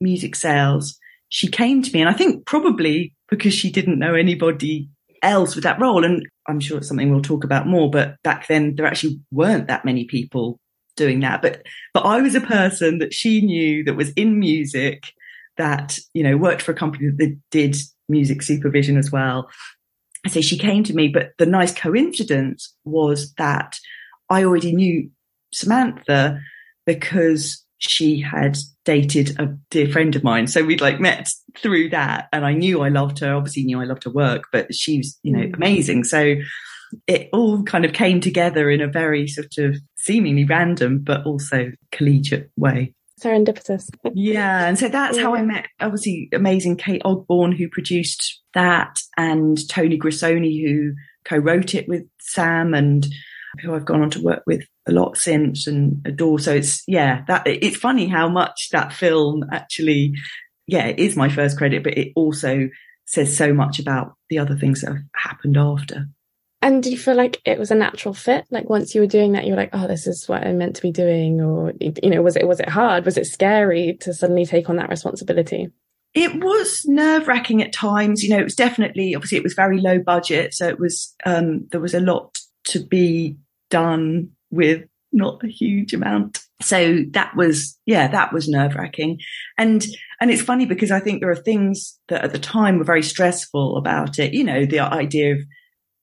music 0.00 0.36
sales, 0.36 0.98
she 1.28 1.48
came 1.48 1.82
to 1.82 1.92
me 1.92 2.00
and 2.00 2.08
I 2.08 2.12
think 2.12 2.46
probably 2.46 3.14
because 3.28 3.54
she 3.54 3.70
didn't 3.70 3.98
know 3.98 4.14
anybody 4.14 4.88
else 5.22 5.54
with 5.54 5.64
that 5.64 5.80
role. 5.80 6.04
And 6.04 6.26
I'm 6.46 6.60
sure 6.60 6.78
it's 6.78 6.88
something 6.88 7.10
we'll 7.10 7.22
talk 7.22 7.44
about 7.44 7.66
more, 7.66 7.90
but 7.90 8.16
back 8.22 8.46
then 8.46 8.76
there 8.76 8.86
actually 8.86 9.20
weren't 9.30 9.66
that 9.66 9.84
many 9.84 10.04
people 10.04 10.58
doing 10.96 11.20
that. 11.20 11.42
But, 11.42 11.66
but 11.92 12.04
I 12.04 12.20
was 12.20 12.34
a 12.34 12.40
person 12.40 12.98
that 12.98 13.12
she 13.12 13.40
knew 13.40 13.84
that 13.84 13.96
was 13.96 14.10
in 14.10 14.38
music 14.38 15.12
that, 15.56 15.98
you 16.14 16.22
know, 16.22 16.36
worked 16.36 16.62
for 16.62 16.72
a 16.72 16.76
company 16.76 17.10
that 17.16 17.38
did 17.50 17.76
music 18.08 18.42
supervision 18.42 18.96
as 18.96 19.10
well. 19.10 19.50
So 20.26 20.40
she 20.40 20.58
came 20.58 20.84
to 20.84 20.94
me, 20.94 21.08
but 21.08 21.30
the 21.38 21.46
nice 21.46 21.72
coincidence 21.72 22.74
was 22.84 23.32
that 23.34 23.78
I 24.28 24.44
already 24.44 24.74
knew 24.74 25.10
Samantha 25.52 26.40
because 26.86 27.64
she 27.78 28.20
had 28.20 28.58
dated 28.84 29.38
a 29.38 29.56
dear 29.70 29.88
friend 29.88 30.16
of 30.16 30.24
mine. 30.24 30.48
So 30.48 30.64
we'd 30.64 30.80
like 30.80 30.98
met 30.98 31.30
through 31.58 31.90
that 31.90 32.28
and 32.32 32.44
I 32.44 32.52
knew 32.52 32.82
I 32.82 32.88
loved 32.88 33.20
her, 33.20 33.34
obviously 33.34 33.62
knew 33.64 33.80
I 33.80 33.84
loved 33.84 34.04
her 34.04 34.10
work, 34.10 34.44
but 34.52 34.74
she 34.74 34.98
was, 34.98 35.18
you 35.22 35.32
know, 35.32 35.44
mm. 35.44 35.54
amazing. 35.54 36.04
So 36.04 36.36
it 37.06 37.28
all 37.32 37.62
kind 37.62 37.84
of 37.84 37.92
came 37.92 38.20
together 38.20 38.70
in 38.70 38.80
a 38.80 38.88
very 38.88 39.28
sort 39.28 39.58
of 39.58 39.76
seemingly 39.96 40.44
random, 40.44 40.98
but 40.98 41.24
also 41.24 41.70
collegiate 41.92 42.50
way 42.56 42.94
serendipitous. 43.22 43.88
yeah. 44.14 44.66
And 44.66 44.78
so 44.78 44.88
that's 44.88 45.16
yeah. 45.16 45.22
how 45.24 45.34
I 45.34 45.42
met, 45.42 45.66
obviously, 45.80 46.28
amazing 46.32 46.76
Kate 46.76 47.02
Ogborn, 47.04 47.56
who 47.56 47.68
produced 47.68 48.40
that, 48.54 49.00
and 49.16 49.58
Tony 49.68 49.98
Grisoni, 49.98 50.62
who 50.62 50.94
co 51.24 51.36
wrote 51.36 51.74
it 51.74 51.88
with 51.88 52.04
Sam, 52.20 52.74
and 52.74 53.06
who 53.60 53.74
I've 53.74 53.84
gone 53.84 54.02
on 54.02 54.10
to 54.10 54.22
work 54.22 54.42
with 54.46 54.64
a 54.86 54.92
lot 54.92 55.16
since 55.16 55.66
and 55.66 56.00
adore. 56.04 56.38
So 56.38 56.54
it's, 56.54 56.82
yeah, 56.86 57.24
that 57.28 57.46
it's 57.46 57.76
funny 57.76 58.06
how 58.06 58.28
much 58.28 58.68
that 58.72 58.92
film 58.92 59.44
actually, 59.52 60.14
yeah, 60.66 60.86
it 60.86 60.98
is 60.98 61.16
my 61.16 61.28
first 61.28 61.58
credit, 61.58 61.82
but 61.82 61.96
it 61.96 62.12
also 62.14 62.68
says 63.06 63.34
so 63.34 63.54
much 63.54 63.78
about 63.78 64.14
the 64.28 64.38
other 64.38 64.56
things 64.56 64.82
that 64.82 64.90
have 64.90 65.02
happened 65.16 65.56
after. 65.56 66.06
And 66.60 66.82
do 66.82 66.90
you 66.90 66.98
feel 66.98 67.14
like 67.14 67.40
it 67.44 67.58
was 67.58 67.70
a 67.70 67.76
natural 67.76 68.14
fit? 68.14 68.44
Like 68.50 68.68
once 68.68 68.94
you 68.94 69.00
were 69.00 69.06
doing 69.06 69.32
that, 69.32 69.44
you 69.44 69.50
were 69.50 69.56
like, 69.56 69.70
"Oh, 69.72 69.86
this 69.86 70.06
is 70.06 70.28
what 70.28 70.44
I'm 70.44 70.58
meant 70.58 70.76
to 70.76 70.82
be 70.82 70.90
doing," 70.90 71.40
or 71.40 71.72
you 71.80 72.10
know, 72.10 72.20
was 72.20 72.36
it 72.36 72.48
was 72.48 72.58
it 72.58 72.68
hard? 72.68 73.04
Was 73.04 73.16
it 73.16 73.26
scary 73.26 73.96
to 74.00 74.12
suddenly 74.12 74.44
take 74.44 74.68
on 74.68 74.76
that 74.76 74.90
responsibility? 74.90 75.68
It 76.14 76.42
was 76.42 76.84
nerve 76.86 77.28
wracking 77.28 77.62
at 77.62 77.72
times. 77.72 78.24
You 78.24 78.30
know, 78.30 78.38
it 78.38 78.44
was 78.44 78.56
definitely 78.56 79.14
obviously 79.14 79.38
it 79.38 79.44
was 79.44 79.54
very 79.54 79.80
low 79.80 80.00
budget, 80.00 80.52
so 80.52 80.66
it 80.66 80.80
was 80.80 81.14
um, 81.24 81.68
there 81.70 81.80
was 81.80 81.94
a 81.94 82.00
lot 82.00 82.38
to 82.68 82.84
be 82.84 83.36
done 83.70 84.30
with 84.50 84.84
not 85.12 85.42
a 85.44 85.48
huge 85.48 85.94
amount. 85.94 86.40
So 86.60 87.04
that 87.12 87.36
was 87.36 87.78
yeah, 87.86 88.08
that 88.08 88.32
was 88.32 88.48
nerve 88.48 88.74
wracking, 88.74 89.20
and 89.56 89.86
and 90.20 90.30
it's 90.32 90.42
funny 90.42 90.66
because 90.66 90.90
I 90.90 90.98
think 90.98 91.20
there 91.20 91.30
are 91.30 91.36
things 91.36 92.00
that 92.08 92.24
at 92.24 92.32
the 92.32 92.38
time 92.40 92.78
were 92.78 92.84
very 92.84 93.04
stressful 93.04 93.76
about 93.76 94.18
it. 94.18 94.34
You 94.34 94.42
know, 94.42 94.66
the 94.66 94.80
idea 94.80 95.34
of 95.34 95.38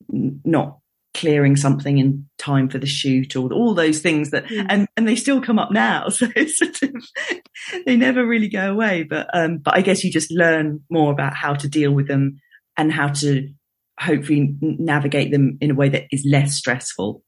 not 0.09 0.79
clearing 1.15 1.55
something 1.55 1.97
in 1.97 2.27
time 2.37 2.67
for 2.67 2.77
the 2.77 2.85
shoot 2.85 3.37
or 3.37 3.51
all 3.53 3.73
those 3.73 3.99
things 3.99 4.31
that 4.31 4.45
mm. 4.47 4.65
and 4.67 4.85
and 4.97 5.07
they 5.07 5.15
still 5.15 5.41
come 5.41 5.57
up 5.57 5.71
now 5.71 6.09
so 6.09 6.27
it's 6.35 6.57
sort 6.57 6.81
of 6.83 6.91
they 7.85 7.95
never 7.95 8.25
really 8.25 8.49
go 8.49 8.69
away 8.69 9.01
but 9.01 9.27
um 9.33 9.57
but 9.57 9.75
i 9.75 9.81
guess 9.81 10.03
you 10.03 10.11
just 10.11 10.29
learn 10.29 10.81
more 10.89 11.13
about 11.13 11.33
how 11.33 11.53
to 11.53 11.69
deal 11.69 11.93
with 11.93 12.09
them 12.09 12.37
and 12.75 12.91
how 12.91 13.07
to 13.07 13.49
hopefully 13.97 14.55
navigate 14.59 15.31
them 15.31 15.57
in 15.61 15.71
a 15.71 15.75
way 15.75 15.87
that 15.87 16.03
is 16.11 16.25
less 16.29 16.53
stressful 16.53 17.23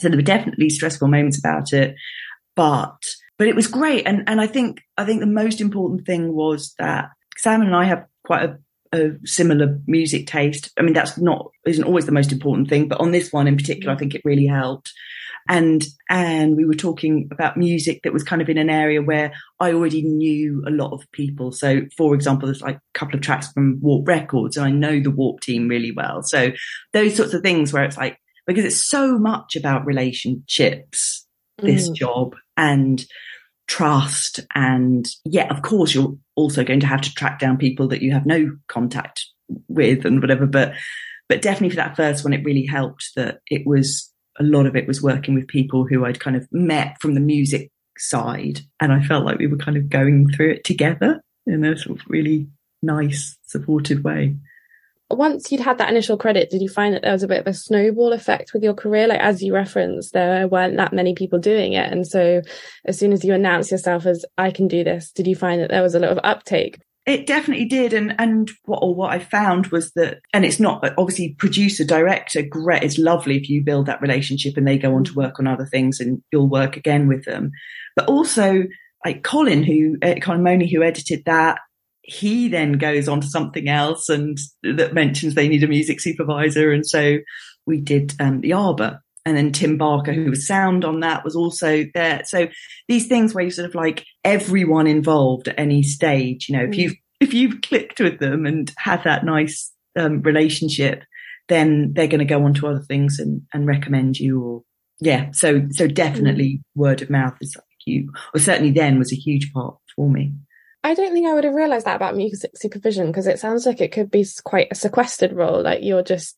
so 0.00 0.08
there 0.08 0.18
were 0.18 0.22
definitely 0.22 0.68
stressful 0.68 1.06
moments 1.06 1.38
about 1.38 1.72
it 1.72 1.94
but 2.56 2.98
but 3.38 3.46
it 3.46 3.54
was 3.54 3.68
great 3.68 4.04
and 4.04 4.24
and 4.26 4.40
i 4.40 4.48
think 4.48 4.80
i 4.96 5.04
think 5.04 5.20
the 5.20 5.26
most 5.26 5.60
important 5.60 6.04
thing 6.04 6.34
was 6.34 6.74
that 6.80 7.10
sam 7.36 7.62
and 7.62 7.76
i 7.76 7.84
have 7.84 8.04
quite 8.26 8.42
a 8.42 8.58
a 8.92 9.10
similar 9.24 9.80
music 9.86 10.26
taste. 10.26 10.70
I 10.78 10.82
mean, 10.82 10.94
that's 10.94 11.18
not 11.18 11.50
isn't 11.66 11.84
always 11.84 12.06
the 12.06 12.12
most 12.12 12.32
important 12.32 12.68
thing, 12.68 12.88
but 12.88 13.00
on 13.00 13.10
this 13.10 13.32
one 13.32 13.48
in 13.48 13.56
particular, 13.56 13.92
I 13.92 13.98
think 13.98 14.14
it 14.14 14.22
really 14.24 14.46
helped. 14.46 14.92
And 15.48 15.82
and 16.10 16.56
we 16.56 16.66
were 16.66 16.74
talking 16.74 17.28
about 17.32 17.56
music 17.56 18.00
that 18.02 18.12
was 18.12 18.22
kind 18.22 18.42
of 18.42 18.50
in 18.50 18.58
an 18.58 18.68
area 18.68 19.00
where 19.00 19.32
I 19.60 19.72
already 19.72 20.02
knew 20.02 20.62
a 20.66 20.70
lot 20.70 20.92
of 20.92 21.10
people. 21.12 21.52
So, 21.52 21.82
for 21.96 22.14
example, 22.14 22.48
there's 22.48 22.60
like 22.60 22.76
a 22.76 22.98
couple 22.98 23.16
of 23.16 23.22
tracks 23.22 23.50
from 23.52 23.80
Warp 23.80 24.06
Records, 24.06 24.56
and 24.56 24.66
I 24.66 24.70
know 24.70 25.00
the 25.00 25.10
Warp 25.10 25.40
team 25.40 25.68
really 25.68 25.92
well. 25.92 26.22
So 26.22 26.50
those 26.92 27.16
sorts 27.16 27.32
of 27.32 27.42
things 27.42 27.72
where 27.72 27.84
it's 27.84 27.96
like 27.96 28.18
because 28.46 28.64
it's 28.64 28.84
so 28.84 29.18
much 29.18 29.56
about 29.56 29.86
relationships, 29.86 31.26
this 31.58 31.88
mm. 31.88 31.94
job, 31.94 32.34
and 32.56 33.04
trust. 33.68 34.40
And 34.54 35.06
yeah, 35.24 35.54
of 35.54 35.62
course, 35.62 35.94
you're 35.94 36.16
also 36.34 36.64
going 36.64 36.80
to 36.80 36.86
have 36.86 37.02
to 37.02 37.14
track 37.14 37.38
down 37.38 37.58
people 37.58 37.88
that 37.88 38.02
you 38.02 38.12
have 38.12 38.26
no 38.26 38.56
contact 38.66 39.24
with 39.68 40.04
and 40.04 40.20
whatever. 40.20 40.46
But, 40.46 40.72
but 41.28 41.42
definitely 41.42 41.70
for 41.70 41.76
that 41.76 41.96
first 41.96 42.24
one, 42.24 42.32
it 42.32 42.44
really 42.44 42.66
helped 42.66 43.10
that 43.14 43.40
it 43.46 43.66
was 43.66 44.10
a 44.40 44.42
lot 44.42 44.66
of 44.66 44.74
it 44.74 44.86
was 44.86 45.02
working 45.02 45.34
with 45.34 45.46
people 45.48 45.86
who 45.86 46.04
I'd 46.04 46.20
kind 46.20 46.36
of 46.36 46.48
met 46.50 46.96
from 47.00 47.14
the 47.14 47.20
music 47.20 47.70
side. 47.98 48.60
And 48.80 48.92
I 48.92 49.02
felt 49.02 49.24
like 49.24 49.38
we 49.38 49.46
were 49.46 49.56
kind 49.56 49.76
of 49.76 49.88
going 49.88 50.28
through 50.30 50.52
it 50.52 50.64
together 50.64 51.22
in 51.46 51.64
a 51.64 51.76
sort 51.76 52.00
of 52.00 52.06
really 52.08 52.48
nice, 52.82 53.36
supportive 53.46 54.04
way. 54.04 54.36
Once 55.10 55.50
you'd 55.50 55.60
had 55.60 55.78
that 55.78 55.90
initial 55.90 56.18
credit, 56.18 56.50
did 56.50 56.60
you 56.60 56.68
find 56.68 56.94
that 56.94 57.02
there 57.02 57.12
was 57.12 57.22
a 57.22 57.28
bit 57.28 57.40
of 57.40 57.46
a 57.46 57.54
snowball 57.54 58.12
effect 58.12 58.52
with 58.52 58.62
your 58.62 58.74
career? 58.74 59.06
Like, 59.06 59.20
as 59.20 59.42
you 59.42 59.54
referenced, 59.54 60.12
there 60.12 60.46
weren't 60.46 60.76
that 60.76 60.92
many 60.92 61.14
people 61.14 61.38
doing 61.38 61.72
it. 61.72 61.90
And 61.90 62.06
so 62.06 62.42
as 62.84 62.98
soon 62.98 63.12
as 63.12 63.24
you 63.24 63.32
announced 63.32 63.70
yourself 63.70 64.04
as, 64.04 64.24
I 64.36 64.50
can 64.50 64.68
do 64.68 64.84
this, 64.84 65.10
did 65.10 65.26
you 65.26 65.34
find 65.34 65.62
that 65.62 65.70
there 65.70 65.82
was 65.82 65.94
a 65.94 65.98
lot 65.98 66.10
of 66.10 66.20
uptake? 66.22 66.78
It 67.06 67.26
definitely 67.26 67.64
did, 67.64 67.94
and 67.94 68.14
and 68.18 68.50
what 68.66 68.80
or 68.82 68.94
what 68.94 69.14
I 69.14 69.18
found 69.18 69.68
was 69.68 69.92
that, 69.92 70.18
and 70.34 70.44
it's 70.44 70.60
not 70.60 70.84
obviously 70.98 71.34
producer 71.38 71.82
director. 71.82 72.42
Great, 72.42 72.82
it's 72.82 72.98
lovely 72.98 73.38
if 73.38 73.48
you 73.48 73.64
build 73.64 73.86
that 73.86 74.02
relationship 74.02 74.58
and 74.58 74.68
they 74.68 74.76
go 74.76 74.94
on 74.94 75.04
to 75.04 75.14
work 75.14 75.40
on 75.40 75.46
other 75.46 75.64
things, 75.64 76.00
and 76.00 76.22
you'll 76.30 76.50
work 76.50 76.76
again 76.76 77.08
with 77.08 77.24
them. 77.24 77.50
But 77.96 78.10
also, 78.10 78.64
like 79.06 79.22
Colin, 79.22 79.62
who 79.62 79.96
uh, 80.02 80.16
Colin 80.20 80.42
Mooney, 80.42 80.70
who 80.70 80.82
edited 80.82 81.24
that, 81.24 81.60
he 82.08 82.48
then 82.48 82.72
goes 82.72 83.06
on 83.06 83.20
to 83.20 83.26
something 83.26 83.68
else 83.68 84.08
and 84.08 84.38
that 84.62 84.94
mentions 84.94 85.34
they 85.34 85.46
need 85.46 85.62
a 85.62 85.68
music 85.68 86.00
supervisor, 86.00 86.72
and 86.72 86.86
so 86.86 87.18
we 87.66 87.80
did 87.80 88.14
um, 88.18 88.40
the 88.40 88.54
Arbor, 88.54 89.00
and 89.26 89.36
then 89.36 89.52
Tim 89.52 89.76
Barker, 89.76 90.14
who 90.14 90.30
was 90.30 90.46
sound 90.46 90.86
on 90.86 91.00
that, 91.00 91.22
was 91.22 91.36
also 91.36 91.84
there. 91.92 92.22
So 92.24 92.48
these 92.88 93.06
things 93.08 93.34
where 93.34 93.44
you 93.44 93.50
sort 93.50 93.68
of 93.68 93.74
like 93.74 94.06
everyone 94.24 94.86
involved 94.86 95.48
at 95.48 95.58
any 95.58 95.82
stage, 95.82 96.48
you 96.48 96.56
know, 96.56 96.64
if 96.64 96.70
mm. 96.70 96.78
you've, 96.78 96.94
if 97.20 97.34
you've 97.34 97.60
clicked 97.60 98.00
with 98.00 98.20
them 98.20 98.46
and 98.46 98.72
had 98.78 99.04
that 99.04 99.26
nice 99.26 99.70
um, 99.98 100.22
relationship, 100.22 101.04
then 101.48 101.92
they're 101.92 102.06
going 102.06 102.20
to 102.20 102.24
go 102.24 102.42
on 102.42 102.54
to 102.54 102.68
other 102.68 102.84
things 102.88 103.18
and, 103.18 103.42
and 103.52 103.66
recommend 103.66 104.18
you 104.18 104.42
or, 104.42 104.62
yeah. 105.00 105.30
So, 105.32 105.66
so 105.72 105.86
definitely 105.86 106.60
mm. 106.60 106.62
word 106.74 107.02
of 107.02 107.10
mouth 107.10 107.36
is 107.42 107.54
huge, 107.84 108.06
or 108.34 108.40
certainly 108.40 108.70
then 108.70 108.98
was 108.98 109.12
a 109.12 109.16
huge 109.16 109.52
part 109.52 109.76
for 109.94 110.08
me. 110.08 110.32
I 110.84 110.94
don't 110.94 111.12
think 111.12 111.26
I 111.26 111.34
would 111.34 111.44
have 111.44 111.54
realized 111.54 111.86
that 111.86 111.96
about 111.96 112.16
music 112.16 112.52
supervision 112.56 113.08
because 113.08 113.26
it 113.26 113.38
sounds 113.38 113.66
like 113.66 113.80
it 113.80 113.92
could 113.92 114.10
be 114.10 114.24
quite 114.44 114.68
a 114.70 114.74
sequestered 114.74 115.32
role. 115.32 115.62
Like 115.62 115.82
you're 115.82 116.02
just 116.02 116.36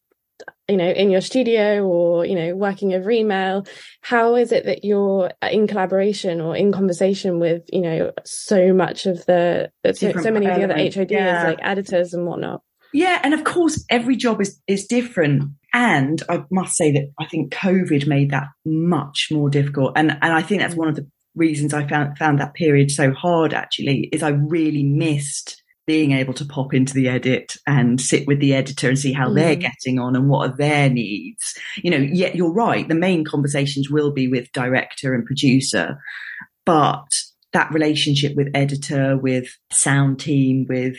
you 0.69 0.77
know 0.77 0.89
in 0.89 1.11
your 1.11 1.21
studio 1.21 1.85
or 1.87 2.25
you 2.25 2.35
know 2.35 2.55
working 2.55 2.95
over 2.95 3.11
email 3.11 3.67
how 4.01 4.37
is 4.37 4.53
it 4.53 4.65
that 4.65 4.85
you're 4.85 5.31
uh, 5.43 5.49
in 5.51 5.67
collaboration 5.67 6.41
or 6.41 6.57
in 6.57 6.73
conversation 6.73 7.39
with 7.39 7.63
you 7.73 7.81
know 7.81 8.13
so 8.25 8.73
much 8.73 9.07
of 9.07 9.25
the 9.27 9.71
so, 9.93 10.13
so, 10.13 10.31
many 10.31 10.47
of 10.47 10.57
the 10.57 10.65
other 10.65 10.75
HODs 10.75 11.11
yeah. 11.11 11.45
like 11.45 11.59
editors 11.63 12.15
and 12.15 12.27
whatnot 12.27 12.63
yeah 12.93 13.21
and 13.23 13.35
of 13.35 13.45
course 13.45 13.85
every 13.91 14.17
job 14.17 14.41
is 14.41 14.61
is 14.67 14.87
different 14.87 15.51
and 15.73 16.23
I 16.29 16.45
must 16.51 16.77
say 16.77 16.91
that 16.93 17.13
I 17.21 17.27
think 17.27 17.53
COVID 17.53 18.07
made 18.07 18.31
that 18.31 18.49
much 18.65 19.29
more 19.31 19.51
difficult 19.51 19.93
and 19.97 20.11
and 20.11 20.33
I 20.33 20.43
think 20.43 20.61
that's 20.63 20.75
mm. 20.75 20.79
one 20.79 20.89
of 20.89 20.97
the 20.97 21.07
reasons 21.35 21.73
I 21.73 21.87
found 21.87 22.19
found 22.19 22.41
that 22.41 22.55
period 22.55 22.91
so 22.91 23.13
hard 23.13 23.55
actually 23.55 24.09
is 24.13 24.23
I 24.23 24.31
really 24.31 24.83
missed 24.83 25.63
being 25.87 26.13
able 26.13 26.35
to 26.35 26.45
pop 26.45 26.73
into 26.73 26.95
the 26.95 27.09
edit 27.09 27.57
and 27.67 28.01
sit 28.01 28.27
with 28.27 28.39
the 28.39 28.55
editor 28.55 28.89
and 28.89 28.99
see 28.99 29.13
how 29.13 29.29
mm. 29.29 29.35
they're 29.35 29.57
getting 29.57 29.99
on 29.99 30.15
and 30.15 30.29
what 30.29 30.49
are 30.49 30.57
their 30.57 30.89
needs. 30.89 31.59
You 31.83 31.91
know, 31.91 31.97
yet 31.97 32.37
you're 32.37 32.53
right. 32.53 32.87
The 32.87 32.95
main 32.95 33.25
conversations 33.25 33.91
will 33.91 34.13
be 34.13 34.29
with 34.29 34.53
director 34.53 35.15
and 35.15 35.25
producer, 35.25 35.99
but 36.65 37.23
that 37.53 37.73
relationship 37.73 38.37
with 38.37 38.51
editor, 38.55 39.19
with 39.19 39.49
sound 39.73 40.21
team, 40.21 40.67
with 40.69 40.97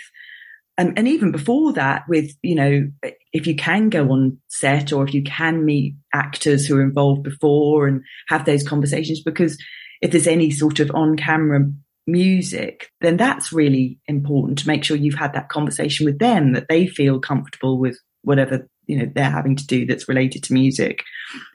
and, 0.78 0.98
and 0.98 1.08
even 1.08 1.32
before 1.32 1.74
that, 1.74 2.04
with, 2.08 2.32
you 2.42 2.56
know, 2.56 2.90
if 3.34 3.46
you 3.46 3.56
can 3.56 3.90
go 3.90 4.10
on 4.10 4.40
set 4.48 4.92
or 4.92 5.08
if 5.08 5.14
you 5.14 5.22
can 5.22 5.64
meet 5.64 5.96
actors 6.14 6.66
who 6.66 6.78
are 6.78 6.82
involved 6.82 7.24
before 7.24 7.88
and 7.88 8.02
have 8.30 8.46
those 8.46 8.68
conversations, 8.68 9.22
because 9.22 9.58
if 10.02 10.12
there's 10.12 10.28
any 10.28 10.52
sort 10.52 10.80
of 10.80 10.92
on 10.92 11.16
camera 11.16 11.72
music, 12.08 12.90
then 13.02 13.18
that's 13.18 13.54
really 13.54 14.00
important 14.08 14.60
to 14.60 14.68
make 14.68 14.84
sure 14.84 14.98
you've 14.98 15.16
had 15.16 15.34
that 15.34 15.50
conversation 15.50 16.06
with 16.06 16.20
them, 16.20 16.54
that 16.54 16.68
they 16.68 16.88
feel 16.88 17.20
comfortable 17.20 17.78
with 17.78 17.98
whatever 18.24 18.68
you 18.88 18.98
know 18.98 19.12
they're 19.16 19.30
having 19.30 19.56
to 19.56 19.66
do 19.66 19.86
that's 19.86 20.10
related 20.10 20.44
to 20.44 20.54
music. 20.54 21.04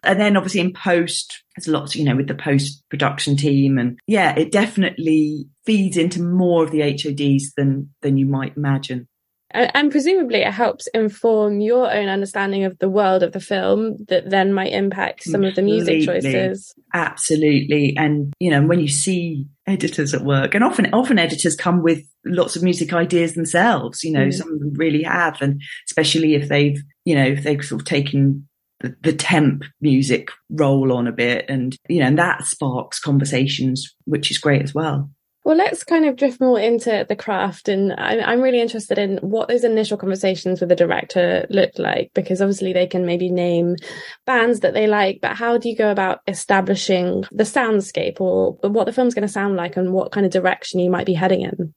And 0.02 0.18
then 0.20 0.36
obviously 0.36 0.60
in 0.60 0.72
post 0.72 1.42
there's 1.56 1.68
lots 1.68 1.94
you 1.94 2.04
know 2.04 2.16
with 2.16 2.28
the 2.28 2.34
post 2.34 2.82
production 2.88 3.36
team 3.36 3.78
and 3.78 3.98
yeah 4.06 4.34
it 4.36 4.52
definitely 4.52 5.46
feeds 5.64 5.96
into 5.96 6.22
more 6.22 6.64
of 6.64 6.70
the 6.70 6.80
hods 6.80 7.52
than 7.56 7.90
than 8.02 8.16
you 8.16 8.26
might 8.26 8.56
imagine 8.56 9.08
and, 9.56 9.70
and, 9.74 9.90
presumably 9.90 10.42
it 10.42 10.52
helps 10.52 10.86
inform 10.88 11.60
your 11.60 11.92
own 11.92 12.08
understanding 12.08 12.64
of 12.64 12.78
the 12.78 12.88
world 12.88 13.22
of 13.22 13.32
the 13.32 13.40
film 13.40 13.96
that 14.08 14.28
then 14.28 14.52
might 14.52 14.72
impact 14.72 15.24
some 15.24 15.44
of 15.44 15.54
the 15.54 15.62
music 15.62 16.04
choices. 16.04 16.74
Absolutely. 16.92 17.94
And 17.96 18.32
you 18.38 18.50
know 18.50 18.64
when 18.66 18.80
you 18.80 18.88
see 18.88 19.46
editors 19.66 20.14
at 20.14 20.22
work 20.22 20.54
and 20.54 20.62
often 20.62 20.92
often 20.92 21.18
editors 21.18 21.56
come 21.56 21.82
with 21.82 22.04
lots 22.24 22.54
of 22.54 22.62
music 22.62 22.92
ideas 22.92 23.34
themselves 23.34 24.04
you 24.04 24.12
know 24.12 24.26
mm. 24.26 24.34
some 24.34 24.52
of 24.52 24.60
them 24.60 24.72
really 24.74 25.02
have. 25.02 25.40
And 25.40 25.60
especially 25.88 26.34
if 26.34 26.48
they've 26.48 26.80
you 27.04 27.14
know 27.14 27.24
if 27.24 27.42
they've 27.42 27.64
sort 27.64 27.80
of 27.80 27.86
taken 27.86 28.46
the, 28.80 28.94
the 29.02 29.12
temp 29.12 29.64
music 29.80 30.28
roll 30.50 30.92
on 30.92 31.06
a 31.06 31.12
bit 31.12 31.46
and 31.48 31.76
you 31.88 32.00
know 32.00 32.06
and 32.06 32.18
that 32.18 32.44
sparks 32.44 33.00
conversations 33.00 33.94
which 34.04 34.30
is 34.30 34.38
great 34.38 34.62
as 34.62 34.74
well 34.74 35.10
well, 35.46 35.56
let's 35.56 35.84
kind 35.84 36.04
of 36.04 36.16
drift 36.16 36.40
more 36.40 36.58
into 36.58 37.06
the 37.08 37.14
craft. 37.14 37.68
And 37.68 37.92
I'm, 37.96 38.40
really 38.40 38.60
interested 38.60 38.98
in 38.98 39.18
what 39.18 39.46
those 39.46 39.62
initial 39.62 39.96
conversations 39.96 40.58
with 40.58 40.68
the 40.68 40.74
director 40.74 41.46
looked 41.50 41.78
like, 41.78 42.10
because 42.14 42.42
obviously 42.42 42.72
they 42.72 42.88
can 42.88 43.06
maybe 43.06 43.30
name 43.30 43.76
bands 44.24 44.58
that 44.60 44.74
they 44.74 44.88
like, 44.88 45.20
but 45.22 45.36
how 45.36 45.56
do 45.56 45.68
you 45.68 45.76
go 45.76 45.88
about 45.88 46.18
establishing 46.26 47.24
the 47.30 47.44
soundscape 47.44 48.20
or 48.20 48.54
what 48.62 48.86
the 48.86 48.92
film's 48.92 49.14
going 49.14 49.22
to 49.22 49.32
sound 49.32 49.54
like 49.54 49.76
and 49.76 49.92
what 49.92 50.10
kind 50.10 50.26
of 50.26 50.32
direction 50.32 50.80
you 50.80 50.90
might 50.90 51.06
be 51.06 51.14
heading 51.14 51.42
in? 51.42 51.72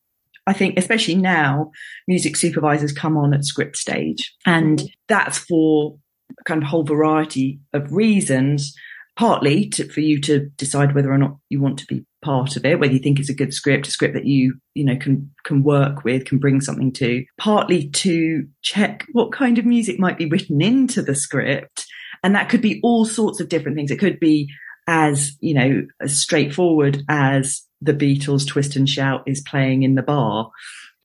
I 0.47 0.53
think, 0.53 0.79
especially 0.79 1.15
now, 1.15 1.69
music 2.08 2.38
supervisors 2.38 2.91
come 2.91 3.17
on 3.17 3.36
at 3.36 3.45
script 3.45 3.77
stage, 3.77 4.36
and 4.47 4.79
mm-hmm. 4.79 4.88
that's 5.08 5.38
for 5.38 5.99
kind 6.45 6.63
of 6.63 6.69
whole 6.69 6.84
variety 6.84 7.60
of 7.73 7.91
reasons 7.91 8.73
partly 9.15 9.67
to, 9.67 9.88
for 9.89 9.99
you 9.99 10.19
to 10.21 10.49
decide 10.58 10.95
whether 10.95 11.12
or 11.12 11.19
not 11.19 11.36
you 11.49 11.62
want 11.62 11.77
to 11.77 11.86
be 11.86 12.03
part 12.21 12.55
of 12.55 12.65
it, 12.65 12.79
whether 12.79 12.93
you 12.93 12.99
think 12.99 13.19
it's 13.19 13.29
a 13.29 13.36
good 13.36 13.53
script, 13.53 13.88
a 13.88 13.91
script 13.91 14.13
that 14.13 14.25
you, 14.25 14.55
you 14.73 14.84
know, 14.84 14.97
can, 14.97 15.32
can 15.45 15.63
work 15.63 16.03
with, 16.03 16.25
can 16.25 16.38
bring 16.38 16.62
something 16.62 16.91
to, 16.93 17.25
partly 17.38 17.89
to 17.89 18.47
check 18.62 19.05
what 19.13 19.32
kind 19.32 19.58
of 19.58 19.65
music 19.65 19.99
might 19.99 20.17
be 20.17 20.25
written 20.25 20.62
into 20.62 21.01
the 21.01 21.15
script. 21.15 21.86
And 22.23 22.36
that 22.36 22.49
could 22.49 22.62
be 22.62 22.79
all 22.84 23.05
sorts 23.05 23.39
of 23.39 23.49
different 23.49 23.77
things. 23.77 23.91
It 23.91 23.99
could 23.99 24.19
be 24.19 24.49
as, 24.88 25.38
you 25.39 25.53
know, 25.53 25.88
as 26.01 26.19
straightforward 26.19 27.03
as 27.08 27.62
the 27.82 27.93
Beatles 27.93 28.45
twist 28.45 28.75
and 28.75 28.89
shout 28.89 29.23
is 29.25 29.41
playing 29.41 29.84
in 29.84 29.95
the 29.95 30.01
bar. 30.01 30.51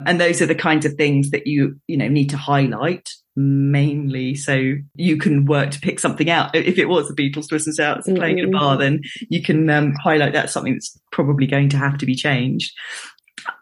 And 0.05 0.20
those 0.20 0.42
are 0.42 0.46
the 0.46 0.55
kinds 0.55 0.85
of 0.85 0.94
things 0.94 1.31
that 1.31 1.46
you, 1.46 1.81
you 1.87 1.96
know, 1.96 2.09
need 2.09 2.31
to 2.31 2.37
highlight 2.37 3.11
mainly 3.37 4.35
so 4.35 4.75
you 4.94 5.16
can 5.16 5.44
work 5.44 5.70
to 5.73 5.81
pick 5.81 5.99
something 5.99 6.31
out. 6.31 6.55
If 6.55 6.79
it 6.79 6.88
was 6.88 7.09
the 7.09 7.14
Beatles 7.14 7.49
twist 7.49 7.66
and 7.66 7.77
shout 7.77 8.05
mm, 8.05 8.16
playing 8.16 8.38
in 8.38 8.47
a 8.47 8.49
mm, 8.49 8.53
bar, 8.53 8.77
mm. 8.77 8.81
then 8.81 9.01
you 9.29 9.42
can 9.42 9.68
um, 9.70 9.94
highlight 10.03 10.33
that 10.35 10.51
something 10.51 10.75
that's 10.75 10.99
probably 11.11 11.47
going 11.47 11.68
to 11.70 11.77
have 11.77 11.99
to 11.99 12.07
be 12.07 12.14
changed. 12.14 12.73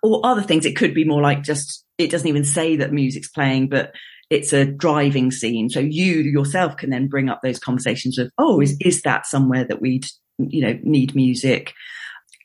Or 0.03 0.21
other 0.25 0.43
things, 0.43 0.67
it 0.67 0.77
could 0.77 0.95
be 0.95 1.05
more 1.05 1.23
like 1.23 1.43
just, 1.43 1.85
it 1.99 2.11
doesn't 2.11 2.29
even 2.29 2.45
say 2.45 2.77
that 2.77 2.93
music's 2.93 3.29
playing, 3.29 3.69
but 3.69 3.93
it's 4.31 4.53
a 4.53 4.65
driving 4.65 5.31
scene. 5.31 5.69
So 5.69 5.81
you 5.81 6.21
yourself 6.21 6.77
can 6.77 6.91
then 6.91 7.09
bring 7.09 7.29
up 7.29 7.41
those 7.43 7.59
conversations 7.59 8.19
of, 8.19 8.31
oh, 8.39 8.61
is, 8.61 8.77
is 8.81 9.03
that 9.03 9.27
somewhere 9.27 9.65
that 9.65 9.81
we'd, 9.81 10.07
you 10.39 10.63
know, 10.63 10.79
need 10.83 11.15
music? 11.15 11.73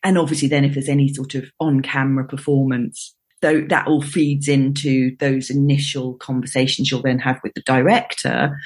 And 0.04 0.18
obviously 0.18 0.48
then 0.48 0.64
if 0.64 0.74
there's 0.74 0.90
any 0.90 1.14
sort 1.14 1.36
of 1.36 1.50
on 1.60 1.82
camera 1.82 2.26
performance, 2.26 3.16
so 3.44 3.62
that 3.70 3.88
all 3.88 4.02
feeds 4.02 4.48
into 4.48 5.16
those 5.18 5.50
initial 5.50 6.16
conversations 6.16 6.90
you'll 6.90 7.02
then 7.02 7.20
have 7.20 7.40
with 7.44 7.54
the 7.54 7.62
director. 7.62 8.58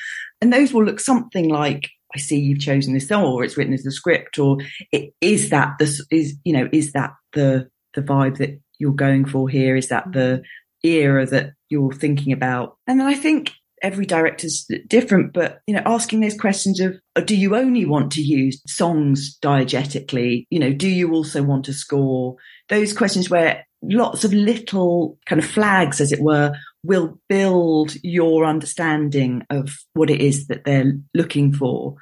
And 0.41 0.51
those 0.51 0.73
will 0.73 0.85
look 0.85 0.99
something 0.99 1.49
like, 1.49 1.89
I 2.15 2.19
see 2.19 2.39
you've 2.39 2.59
chosen 2.59 2.93
this 2.93 3.07
song 3.07 3.23
or 3.23 3.43
it's 3.43 3.57
written 3.57 3.73
as 3.73 3.85
a 3.85 3.91
script 3.91 4.39
or 4.39 4.57
it, 4.91 5.13
is 5.21 5.49
that 5.49 5.77
the, 5.79 6.05
is, 6.09 6.37
you 6.43 6.53
know, 6.53 6.69
is 6.71 6.93
that 6.93 7.11
the, 7.33 7.69
the 7.93 8.01
vibe 8.01 8.37
that 8.37 8.59
you're 8.79 8.93
going 8.93 9.25
for 9.25 9.49
here? 9.49 9.75
Is 9.75 9.89
that 9.89 10.11
the 10.11 10.43
era 10.83 11.25
that 11.27 11.53
you're 11.69 11.93
thinking 11.93 12.33
about? 12.33 12.77
And 12.87 12.99
then 12.99 13.07
I 13.07 13.13
think 13.13 13.51
every 13.81 14.05
director's 14.05 14.69
different, 14.87 15.33
but 15.33 15.61
you 15.67 15.73
know, 15.73 15.81
asking 15.85 16.19
those 16.19 16.37
questions 16.37 16.79
of 16.79 16.95
uh, 17.15 17.21
do 17.21 17.35
you 17.35 17.55
only 17.55 17.85
want 17.85 18.11
to 18.13 18.21
use 18.21 18.61
songs 18.67 19.37
diegetically? 19.41 20.45
You 20.49 20.59
know, 20.59 20.71
do 20.71 20.87
you 20.87 21.13
also 21.13 21.43
want 21.43 21.65
to 21.65 21.73
score? 21.73 22.35
Those 22.69 22.93
questions 22.93 23.29
where 23.29 23.65
lots 23.81 24.23
of 24.23 24.33
little 24.33 25.17
kind 25.25 25.41
of 25.41 25.49
flags, 25.49 25.99
as 26.01 26.11
it 26.11 26.21
were, 26.21 26.53
will 26.83 27.19
build 27.29 27.93
your 28.03 28.45
understanding 28.45 29.43
of 29.49 29.69
what 29.93 30.09
it 30.09 30.21
is 30.21 30.47
that 30.47 30.63
they're 30.65 30.93
looking 31.13 31.53
for, 31.53 31.95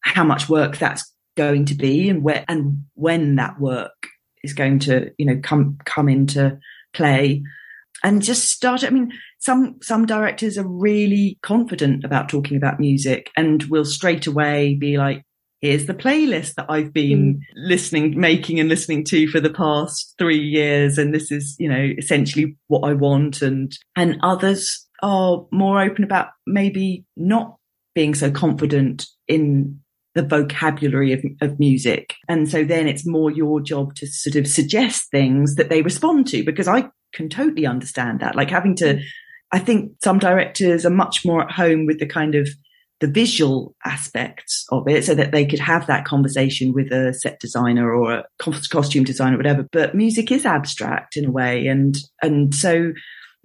how 0.00 0.24
much 0.24 0.48
work 0.48 0.76
that's 0.78 1.12
going 1.36 1.64
to 1.66 1.74
be 1.74 2.08
and 2.08 2.22
where 2.22 2.44
and 2.48 2.84
when 2.94 3.36
that 3.36 3.58
work 3.60 4.08
is 4.42 4.52
going 4.52 4.78
to, 4.78 5.10
you 5.18 5.26
know, 5.26 5.40
come 5.42 5.78
come 5.84 6.08
into 6.08 6.58
play. 6.92 7.42
and 8.04 8.22
just 8.22 8.50
start. 8.50 8.84
I 8.84 8.90
mean, 8.90 9.12
some 9.38 9.78
some 9.82 10.06
directors 10.06 10.58
are 10.58 10.68
really 10.68 11.38
confident 11.42 12.04
about 12.04 12.28
talking 12.28 12.56
about 12.56 12.78
music 12.78 13.30
and 13.36 13.62
will 13.64 13.84
straight 13.84 14.26
away 14.26 14.74
be 14.74 14.98
like, 14.98 15.24
here's 15.64 15.86
the 15.86 15.94
playlist 15.94 16.56
that 16.56 16.66
I've 16.68 16.92
been 16.92 17.36
mm. 17.36 17.40
listening, 17.56 18.20
making 18.20 18.60
and 18.60 18.68
listening 18.68 19.02
to 19.04 19.26
for 19.28 19.40
the 19.40 19.48
past 19.48 20.14
three 20.18 20.38
years. 20.38 20.98
And 20.98 21.14
this 21.14 21.32
is, 21.32 21.56
you 21.58 21.70
know, 21.70 21.90
essentially 21.96 22.54
what 22.66 22.86
I 22.86 22.92
want. 22.92 23.40
And, 23.40 23.74
and 23.96 24.18
others 24.22 24.86
are 25.02 25.46
more 25.50 25.80
open 25.80 26.04
about 26.04 26.28
maybe 26.46 27.06
not 27.16 27.56
being 27.94 28.14
so 28.14 28.30
confident 28.30 29.06
in 29.26 29.80
the 30.14 30.22
vocabulary 30.22 31.14
of, 31.14 31.24
of 31.40 31.58
music. 31.58 32.14
And 32.28 32.46
so 32.46 32.62
then 32.62 32.86
it's 32.86 33.06
more 33.06 33.30
your 33.30 33.62
job 33.62 33.94
to 33.94 34.06
sort 34.06 34.36
of 34.36 34.46
suggest 34.46 35.10
things 35.10 35.54
that 35.54 35.70
they 35.70 35.80
respond 35.80 36.26
to 36.26 36.44
because 36.44 36.68
I 36.68 36.90
can 37.14 37.30
totally 37.30 37.64
understand 37.64 38.20
that. 38.20 38.36
Like 38.36 38.50
having 38.50 38.76
to, 38.76 39.00
I 39.50 39.60
think 39.60 39.92
some 40.02 40.18
directors 40.18 40.84
are 40.84 40.90
much 40.90 41.24
more 41.24 41.42
at 41.42 41.52
home 41.52 41.86
with 41.86 42.00
the 42.00 42.06
kind 42.06 42.34
of 42.34 42.50
the 43.00 43.06
visual 43.08 43.74
aspects 43.84 44.66
of 44.70 44.88
it 44.88 45.04
so 45.04 45.14
that 45.14 45.32
they 45.32 45.44
could 45.44 45.58
have 45.58 45.86
that 45.86 46.04
conversation 46.04 46.72
with 46.72 46.92
a 46.92 47.12
set 47.12 47.40
designer 47.40 47.92
or 47.92 48.12
a 48.12 48.24
costume 48.38 49.04
designer 49.04 49.34
or 49.34 49.38
whatever. 49.38 49.66
But 49.72 49.94
music 49.94 50.30
is 50.30 50.46
abstract 50.46 51.16
in 51.16 51.26
a 51.26 51.30
way. 51.30 51.66
And, 51.66 51.96
and 52.22 52.54
so 52.54 52.92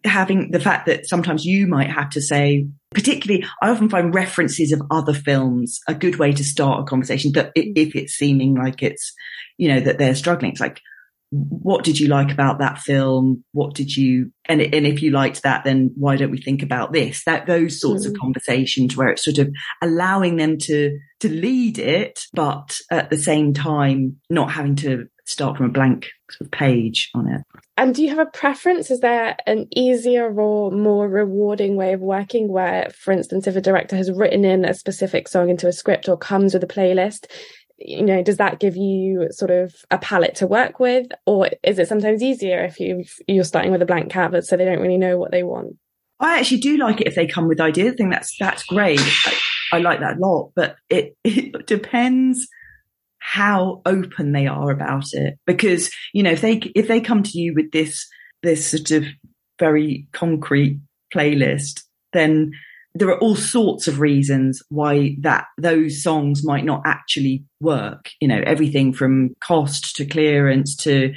having 0.06 0.52
the 0.52 0.60
fact 0.60 0.86
that 0.86 1.08
sometimes 1.08 1.46
you 1.46 1.68
might 1.68 1.90
have 1.90 2.10
to 2.12 2.22
say, 2.22 2.68
particularly, 2.92 3.46
I 3.62 3.70
often 3.70 3.90
find 3.90 4.14
references 4.14 4.72
of 4.72 4.82
other 4.92 5.14
films 5.14 5.80
a 5.88 5.94
good 5.94 6.18
way 6.18 6.32
to 6.32 6.44
start 6.44 6.82
a 6.82 6.86
conversation 6.86 7.32
that 7.34 7.54
mm. 7.56 7.74
if 7.76 7.96
it's 7.96 8.14
seeming 8.14 8.56
like 8.56 8.82
it's, 8.84 9.14
you 9.58 9.68
know, 9.68 9.80
that 9.80 9.98
they're 9.98 10.16
struggling. 10.16 10.52
It's 10.52 10.62
like, 10.62 10.80
what 11.32 11.84
did 11.84 12.00
you 12.00 12.08
like 12.08 12.32
about 12.32 12.60
that 12.60 12.80
film? 12.80 13.44
What 13.52 13.76
did 13.76 13.96
you, 13.96 14.32
and, 14.46 14.62
and 14.62 14.88
if 14.88 15.02
you 15.02 15.12
liked 15.12 15.44
that, 15.44 15.63
then 15.63 15.92
why 15.96 16.15
don't 16.15 16.32
we 16.32 16.42
think 16.42 16.63
about 16.63 16.92
this? 16.92 17.24
That, 17.26 17.46
those 17.46 17.80
sorts 17.80 18.06
mm. 18.06 18.12
of 18.12 18.20
conversations 18.20 18.98
where 18.98 19.10
it's 19.10 19.24
sort 19.24 19.38
of 19.38 19.50
allowing 19.82 20.38
them 20.38 20.58
to, 20.60 20.98
to 21.20 21.30
lead 21.30 21.78
it, 21.78 22.22
but 22.34 22.78
at 22.89 23.10
the 23.10 23.18
same 23.18 23.54
time, 23.54 24.18
not 24.30 24.52
having 24.52 24.76
to 24.78 25.06
start 25.26 25.58
from 25.58 25.68
a 25.68 25.72
blank 25.72 26.08
sort 26.32 26.48
of 26.48 26.52
page 26.52 27.12
on 27.13 27.28
it. 27.32 27.42
And 27.78 27.94
do 27.94 28.02
you 28.02 28.10
have 28.10 28.18
a 28.18 28.26
preference? 28.26 28.89
Is 28.89 29.00
there 29.00 29.38
an 29.46 29.68
easier 29.76 30.34
or 30.34 30.72
more 30.72 31.08
rewarding 31.08 31.76
way 31.76 31.94
of 31.94 32.02
working 32.02 32.52
where, 32.52 32.89
for 32.89 33.12
instance, 33.12 33.46
if 33.46 33.56
a 33.56 33.62
director 33.62 33.96
has 33.96 34.12
written 34.12 34.44
in 34.44 34.65
a 34.65 34.74
specific 34.74 35.28
song 35.28 35.50
into 35.50 35.68
a 35.68 35.72
script 35.72 36.10
or 36.10 36.18
comes 36.18 36.56
with 36.56 36.63
a 36.63 36.68
playlist, 36.68 37.28
you 37.80 38.04
know 38.04 38.24
does 38.24 38.38
that 38.38 38.60
give 38.60 38.76
you 38.76 39.28
sort 39.32 39.52
of 39.52 39.74
a 39.92 39.98
palette 39.98 40.36
to 40.36 40.48
work 40.48 40.80
with? 40.80 41.08
Or 41.26 41.50
is 41.63 41.80
it 41.80 41.88
sometimes 41.88 42.22
easier 42.22 42.63
if 42.63 42.80
you 42.80 43.04
you're 43.28 43.44
starting 43.44 43.72
with 43.72 43.82
a 43.82 43.86
blank 43.86 44.12
canvas 44.12 44.48
so 44.48 44.58
they 44.58 44.65
don't 44.65 44.82
really 44.82 44.98
know 44.98 45.18
what 45.18 45.32
they 45.32 45.44
want? 45.44 45.78
I 46.20 46.39
actually 46.39 46.60
do 46.60 46.78
like 46.78 47.00
it 47.02 47.08
if 47.08 47.15
they 47.15 47.28
come 47.28 47.48
with 47.48 47.62
ideas. 47.62 47.94
I 47.94 47.96
think 47.96 48.12
that's 48.12 48.36
that's 48.39 48.63
great. 48.63 49.00
I, 49.00 49.34
I 49.74 49.80
like 49.80 50.00
that 50.00 50.18
a 50.18 50.20
lot 50.20 50.52
but 50.56 50.76
it, 50.89 51.15
it 51.24 51.65
depends 51.65 52.48
how 53.20 53.82
open 53.86 54.32
they 54.32 54.48
are 54.48 54.72
about 54.72 55.13
it. 55.13 55.38
Because 55.46 55.92
you 56.13 56.24
know 56.24 56.32
if 56.32 56.42
they 56.42 56.58
if 56.76 56.88
they 56.88 57.02
come 57.02 57.24
to 57.24 57.39
you 57.39 57.54
with 57.54 57.72
this 57.72 58.08
this 58.44 58.72
sort 58.72 58.92
of 58.92 59.06
very 59.60 60.08
concrete 60.13 60.80
playlist 61.13 61.84
then 62.13 62.54
there 63.00 63.10
are 63.10 63.20
all 63.20 63.36
sorts 63.36 63.88
of 63.88 64.00
reasons 64.00 64.62
why 64.70 65.16
that 65.22 65.46
those 65.58 66.04
songs 66.04 66.44
might 66.44 66.66
not 66.66 66.82
actually 66.86 67.46
work. 67.62 68.10
You 68.20 68.28
know, 68.28 68.42
everything 68.46 68.94
from 68.94 69.36
cost 69.42 69.96
to 69.96 70.06
clearance 70.06 70.76
to 70.78 71.14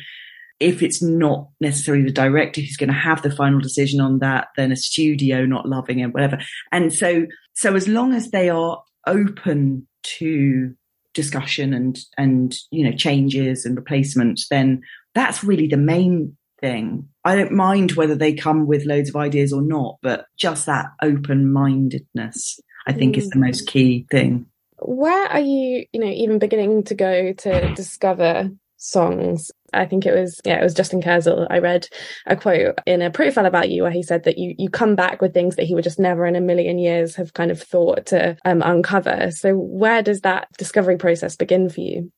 if 0.60 0.80
it's 0.80 1.02
not 1.02 1.48
necessarily 1.60 2.04
the 2.04 2.12
director 2.12 2.60
who's 2.60 2.76
going 2.76 2.88
to 2.88 2.94
have 2.94 3.22
the 3.22 3.34
final 3.34 3.58
decision 3.58 4.00
on 4.00 4.20
that, 4.20 4.46
then 4.56 4.70
a 4.70 4.76
studio 4.76 5.44
not 5.44 5.68
loving 5.68 5.98
it, 5.98 6.14
whatever. 6.14 6.38
And 6.70 6.92
so, 6.92 7.26
so 7.54 7.74
as 7.74 7.88
long 7.88 8.14
as 8.14 8.30
they 8.30 8.48
are 8.48 8.80
open 9.08 9.88
to 10.02 10.72
discussion 11.14 11.74
and, 11.74 11.98
and, 12.16 12.54
you 12.70 12.88
know, 12.88 12.96
changes 12.96 13.66
and 13.66 13.76
replacements, 13.76 14.46
then 14.48 14.82
that's 15.14 15.42
really 15.42 15.66
the 15.66 15.76
main 15.76 16.36
thing. 16.62 17.08
I 17.24 17.36
don't 17.36 17.52
mind 17.52 17.92
whether 17.92 18.14
they 18.14 18.32
come 18.32 18.66
with 18.66 18.86
loads 18.86 19.10
of 19.10 19.16
ideas 19.16 19.52
or 19.52 19.60
not, 19.60 19.98
but 20.00 20.24
just 20.38 20.64
that 20.66 20.86
open 21.02 21.52
mindedness, 21.52 22.58
I 22.86 22.92
think, 22.92 23.16
mm. 23.16 23.18
is 23.18 23.28
the 23.28 23.36
mm. 23.36 23.46
most 23.46 23.66
key 23.66 24.06
thing. 24.10 24.46
Where 24.78 25.28
are 25.28 25.40
you, 25.40 25.84
you 25.92 26.00
know, 26.00 26.06
even 26.06 26.38
beginning 26.38 26.84
to 26.84 26.94
go 26.94 27.32
to 27.32 27.74
discover 27.74 28.50
songs? 28.78 29.50
I 29.72 29.86
think 29.86 30.06
it 30.06 30.14
was, 30.14 30.40
yeah, 30.44 30.58
it 30.58 30.62
was 30.62 30.74
Justin 30.74 31.00
Kurzel. 31.00 31.46
I 31.48 31.58
read 31.58 31.86
a 32.26 32.36
quote 32.36 32.78
in 32.84 33.00
a 33.00 33.10
profile 33.10 33.46
about 33.46 33.70
you 33.70 33.82
where 33.82 33.92
he 33.92 34.02
said 34.02 34.24
that 34.24 34.38
you, 34.38 34.54
you 34.58 34.68
come 34.68 34.96
back 34.96 35.22
with 35.22 35.32
things 35.32 35.56
that 35.56 35.66
he 35.66 35.74
would 35.74 35.84
just 35.84 36.00
never 36.00 36.26
in 36.26 36.36
a 36.36 36.40
million 36.40 36.78
years 36.78 37.14
have 37.14 37.32
kind 37.32 37.50
of 37.50 37.62
thought 37.62 38.06
to 38.06 38.36
um, 38.44 38.60
uncover. 38.64 39.30
So 39.30 39.54
where 39.54 40.02
does 40.02 40.22
that 40.22 40.48
discovery 40.58 40.96
process 40.96 41.36
begin 41.36 41.68
for 41.68 41.80
you? 41.80 42.12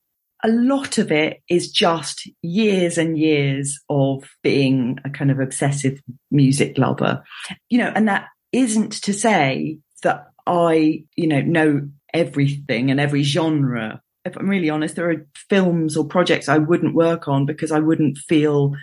A 0.45 0.49
lot 0.49 0.99
of 0.99 1.11
it 1.11 1.41
is 1.49 1.73
just 1.73 2.29
years 2.43 2.99
and 2.99 3.19
years 3.19 3.81
of 3.89 4.29
being 4.43 4.99
a 5.05 5.11
kind 5.11 5.31
of 5.31 5.41
obsessive 5.41 5.99
music 6.31 6.77
lover, 6.77 7.25
you 7.71 7.79
know, 7.79 7.91
and 7.95 8.07
that 8.09 8.27
isn't 8.53 8.93
to 9.03 9.15
say 9.15 9.79
that 10.03 10.27
I, 10.47 11.05
you 11.17 11.27
know, 11.27 11.41
know 11.41 11.89
everything 12.13 12.91
and 12.91 13.01
every 13.01 13.23
genre. 13.23 14.03
If 14.27 14.37
I'm 14.37 14.49
really 14.49 14.69
honest, 14.69 14.97
there 14.97 15.11
are 15.11 15.27
films 15.49 15.97
or 15.97 16.07
projects 16.07 16.49
I 16.49 16.59
wouldn't 16.59 16.95
work 16.95 17.27
on 17.27 17.47
because 17.47 17.73
I 17.73 17.81
wouldn't 17.81 18.19
feel 18.19 18.75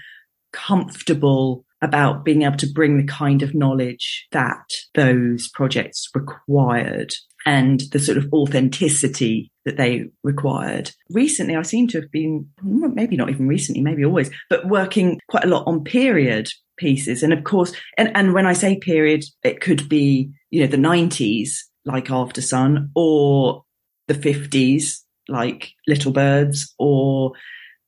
comfortable 0.52 1.64
about 1.84 2.26
being 2.26 2.42
able 2.42 2.58
to 2.58 2.72
bring 2.74 2.98
the 2.98 3.12
kind 3.12 3.44
of 3.44 3.54
knowledge 3.54 4.28
that 4.32 4.66
those 4.96 5.48
projects 5.50 6.10
required 6.16 7.14
and 7.46 7.82
the 7.92 8.00
sort 8.00 8.18
of 8.18 8.32
authenticity 8.34 9.51
that 9.66 9.78
they 9.78 10.06
required. 10.24 10.92
Recently, 11.10 11.56
I 11.56 11.62
seem 11.62 11.88
to 11.90 12.02
have 12.02 12.12
been, 12.12 12.50
maybe 12.64 13.16
not 13.16 13.30
even 13.30 13.48
recently, 13.48 13.82
maybe 13.82 14.06
always, 14.06 14.32
but 14.50 14.68
working 14.68 15.20
quite 15.30 15.46
a 15.46 15.48
lot 15.48 15.68
on 15.68 15.84
period 15.84 16.50
pieces. 16.78 17.24
And 17.24 17.34
of 17.34 17.44
course, 17.44 17.74
and, 17.98 18.12
and 18.16 18.34
when 18.34 18.48
I 18.48 18.54
say 18.54 18.78
period, 18.78 19.24
it 19.44 19.62
could 19.62 19.88
be, 19.88 20.32
you 20.50 20.62
know, 20.62 20.68
the 20.68 20.78
nineties, 20.78 21.70
like 21.86 22.06
Aftersun, 22.06 22.90
or 22.96 23.64
the 24.08 24.16
fifties, 24.16 25.06
like 25.28 25.74
Little 25.88 26.12
Birds 26.12 26.74
or 26.78 27.34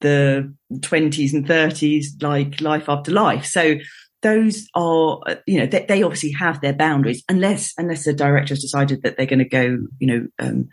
the 0.01 0.53
20s 0.71 1.33
and 1.33 1.47
30s, 1.47 2.21
like 2.21 2.62
Life 2.62 2.89
After 2.89 3.12
Life. 3.12 3.45
So 3.45 3.75
those 4.21 4.67
are, 4.75 5.19
you 5.47 5.59
know, 5.59 5.65
they, 5.65 5.86
they, 5.88 6.03
obviously 6.03 6.31
have 6.31 6.62
their 6.62 6.73
boundaries 6.73 7.23
unless, 7.29 7.73
unless 7.77 8.05
the 8.05 8.13
director 8.13 8.53
has 8.53 8.62
decided 8.62 9.01
that 9.03 9.17
they're 9.17 9.25
going 9.25 9.39
to 9.39 9.45
go, 9.45 9.77
you 9.99 10.07
know, 10.07 10.27
um, 10.39 10.69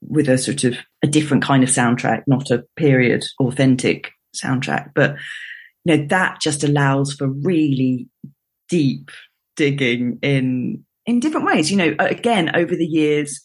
with 0.00 0.28
a 0.28 0.38
sort 0.38 0.64
of 0.64 0.76
a 1.02 1.06
different 1.06 1.42
kind 1.42 1.62
of 1.62 1.68
soundtrack, 1.68 2.22
not 2.26 2.50
a 2.50 2.64
period 2.76 3.24
authentic 3.40 4.10
soundtrack. 4.34 4.90
But, 4.94 5.16
you 5.84 5.96
know, 5.96 6.06
that 6.06 6.40
just 6.40 6.64
allows 6.64 7.14
for 7.14 7.28
really 7.28 8.08
deep 8.68 9.10
digging 9.56 10.18
in, 10.22 10.84
in 11.06 11.20
different 11.20 11.46
ways. 11.46 11.70
You 11.70 11.76
know, 11.76 11.94
again, 11.98 12.54
over 12.56 12.74
the 12.74 12.86
years, 12.86 13.40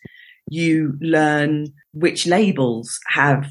you 0.50 0.94
learn 1.02 1.68
which 1.94 2.26
labels 2.26 3.00
have 3.08 3.46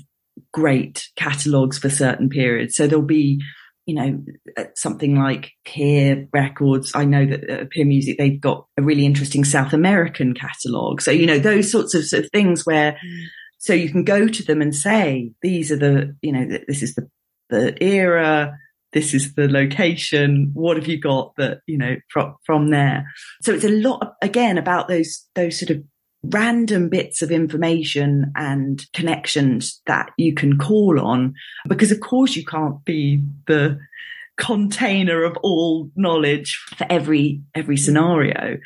great 0.52 1.08
catalogs 1.16 1.78
for 1.78 1.90
certain 1.90 2.28
periods. 2.28 2.74
So 2.74 2.86
there'll 2.86 3.04
be 3.04 3.40
you 3.88 3.94
know, 3.94 4.22
uh, 4.58 4.64
something 4.74 5.16
like 5.16 5.50
Peer 5.64 6.28
Records. 6.30 6.92
I 6.94 7.06
know 7.06 7.24
that 7.24 7.50
uh, 7.50 7.64
Peer 7.70 7.86
Music, 7.86 8.18
they've 8.18 8.38
got 8.38 8.66
a 8.76 8.82
really 8.82 9.06
interesting 9.06 9.44
South 9.44 9.72
American 9.72 10.34
catalogue. 10.34 11.00
So, 11.00 11.10
you 11.10 11.24
know, 11.24 11.38
those 11.38 11.72
sorts 11.72 11.94
of, 11.94 12.04
sort 12.04 12.24
of 12.24 12.30
things 12.30 12.66
where, 12.66 12.92
mm. 12.92 13.22
so 13.56 13.72
you 13.72 13.88
can 13.88 14.04
go 14.04 14.28
to 14.28 14.42
them 14.44 14.60
and 14.60 14.74
say, 14.74 15.32
these 15.40 15.72
are 15.72 15.78
the, 15.78 16.14
you 16.20 16.32
know, 16.32 16.58
this 16.68 16.82
is 16.82 16.96
the, 16.96 17.08
the 17.48 17.82
era, 17.82 18.58
this 18.92 19.14
is 19.14 19.32
the 19.32 19.48
location. 19.48 20.50
What 20.52 20.76
have 20.76 20.86
you 20.86 21.00
got 21.00 21.32
that, 21.38 21.60
you 21.66 21.78
know, 21.78 21.96
from, 22.10 22.36
from 22.44 22.68
there? 22.68 23.06
So 23.40 23.54
it's 23.54 23.64
a 23.64 23.70
lot, 23.70 24.16
again, 24.20 24.58
about 24.58 24.88
those, 24.88 25.26
those 25.34 25.58
sort 25.58 25.70
of 25.70 25.82
random 26.24 26.88
bits 26.88 27.22
of 27.22 27.30
information 27.30 28.32
and 28.34 28.84
connections 28.92 29.80
that 29.86 30.10
you 30.18 30.34
can 30.34 30.58
call 30.58 31.00
on 31.00 31.34
because 31.68 31.92
of 31.92 32.00
course 32.00 32.34
you 32.34 32.44
can't 32.44 32.84
be 32.84 33.22
the 33.46 33.78
container 34.36 35.24
of 35.24 35.36
all 35.42 35.90
knowledge 35.96 36.64
for 36.76 36.86
every 36.88 37.42
every 37.54 37.76
scenario. 37.76 38.58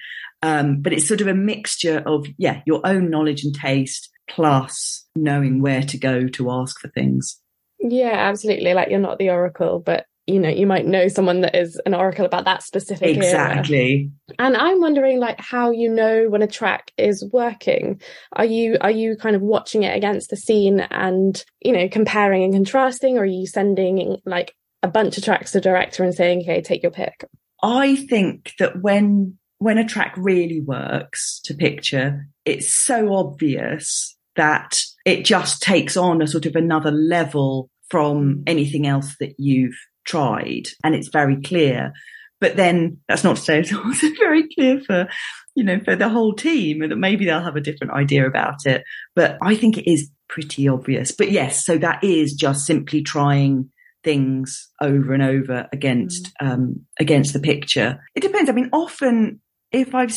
Um, 0.43 0.83
but 0.83 0.93
it's 0.93 1.07
sort 1.07 1.21
of 1.21 1.29
a 1.29 1.35
mixture 1.35 2.03
of 2.05 2.27
yeah 2.39 2.63
your 2.67 2.81
own 2.85 3.11
knowledge 3.11 3.45
and 3.45 3.55
taste 3.55 4.11
plus 4.29 5.05
knowing 5.15 5.61
where 5.61 5.83
to 5.83 5.99
go 5.99 6.29
to 6.29 6.51
ask 6.51 6.81
for 6.81 6.89
things. 6.89 7.39
Yeah 7.81 8.15
absolutely. 8.15 8.75
Like 8.75 8.89
you're 8.91 8.99
not 8.99 9.19
the 9.19 9.31
oracle 9.31 9.83
but 9.85 10.07
you 10.27 10.39
know 10.39 10.49
you 10.49 10.67
might 10.67 10.87
know 10.87 11.09
someone 11.09 11.41
that 11.41 11.57
is 11.57 11.81
an 11.85 11.95
oracle 11.95 12.25
about 12.25 12.45
that 12.45 12.63
specific 12.63 13.17
exactly. 13.17 14.11
Era. 14.29 14.47
and 14.47 14.57
i'm 14.57 14.81
wondering 14.81 15.19
like 15.19 15.41
how 15.41 15.71
you 15.71 15.89
know 15.89 16.27
when 16.29 16.43
a 16.43 16.47
track 16.47 16.93
is 16.97 17.29
working. 17.33 18.01
Are 18.33 18.45
you 18.45 18.77
are 18.81 18.91
you 18.91 19.17
kind 19.17 19.37
of 19.37 19.43
watching 19.43 19.83
it 19.83 19.97
against 19.97 20.31
the 20.31 20.37
scene 20.37 20.81
and 20.81 21.45
you 21.61 21.73
know 21.73 21.89
comparing 21.89 22.45
and 22.45 22.53
contrasting 22.53 23.19
or 23.19 23.23
are 23.23 23.27
you 23.27 23.47
sending 23.47 24.19
like 24.25 24.55
a 24.83 24.89
bunch 24.89 25.19
of 25.19 25.25
tracks 25.25 25.53
to 25.53 25.61
director 25.61 26.03
and 26.05 26.15
saying 26.15 26.43
okay 26.43 26.61
take 26.61 26.83
your 26.83 26.93
pick 26.93 27.25
I 27.63 27.97
think 27.97 28.53
that 28.59 28.83
when 28.83 29.39
when 29.59 29.79
a 29.79 29.87
track 29.87 30.15
really 30.17 30.61
works 30.61 31.41
to 31.45 31.55
picture, 31.55 32.27
it's 32.45 32.75
so 32.75 33.15
obvious 33.15 34.17
that 34.35 34.81
it 35.05 35.25
just 35.25 35.63
takes 35.63 35.97
on 35.97 36.21
a 36.21 36.27
sort 36.27 36.47
of 36.47 36.57
another 36.57 36.91
level 36.91 37.71
from 37.89 38.43
anything 38.47 38.87
else 38.87 39.15
that 39.21 39.35
you've 39.39 39.77
tried. 40.05 40.69
And 40.85 40.95
it's 40.95 41.09
very 41.09 41.41
clear. 41.41 41.93
But 42.41 42.57
then 42.57 42.99
that's 43.09 43.25
not 43.25 43.37
to 43.37 43.43
say 43.43 43.59
it's 43.61 43.73
also 43.73 44.09
very 44.19 44.49
clear 44.55 44.81
for, 44.81 45.09
you 45.55 45.65
know, 45.65 45.81
for 45.85 45.97
the 45.97 46.09
whole 46.09 46.35
team 46.35 46.83
and 46.83 46.91
that 46.93 46.97
maybe 46.97 47.25
they'll 47.25 47.41
have 47.41 47.57
a 47.57 47.61
different 47.61 47.93
idea 47.93 48.27
about 48.27 48.67
it. 48.67 48.85
But 49.15 49.39
I 49.43 49.55
think 49.55 49.79
it 49.79 49.91
is 49.91 50.11
pretty 50.29 50.69
obvious. 50.69 51.13
But 51.13 51.31
yes, 51.31 51.65
so 51.65 51.79
that 51.79 52.03
is 52.03 52.35
just 52.35 52.67
simply 52.67 53.03
trying 53.03 53.71
things 54.03 54.71
over 54.81 55.15
and 55.15 55.23
over 55.23 55.69
against, 55.73 56.33
mm. 56.41 56.51
um, 56.51 56.87
against 56.99 57.33
the 57.33 57.41
picture. 57.41 58.01
It 58.15 58.21
depends. 58.21 58.51
I 58.51 58.53
mean, 58.53 58.71
often 58.73 59.41
if 59.71 59.95
I've 59.95 60.13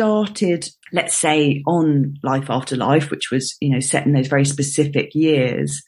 started, 0.00 0.68
let's 0.92 1.16
say 1.16 1.62
on 1.66 2.14
Life 2.22 2.50
After 2.50 2.76
Life, 2.76 3.10
which 3.10 3.30
was, 3.30 3.56
you 3.60 3.70
know, 3.70 3.80
set 3.80 4.06
in 4.06 4.12
those 4.12 4.28
very 4.28 4.44
specific 4.44 5.14
years, 5.14 5.82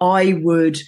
I 0.00 0.34
would 0.40 0.78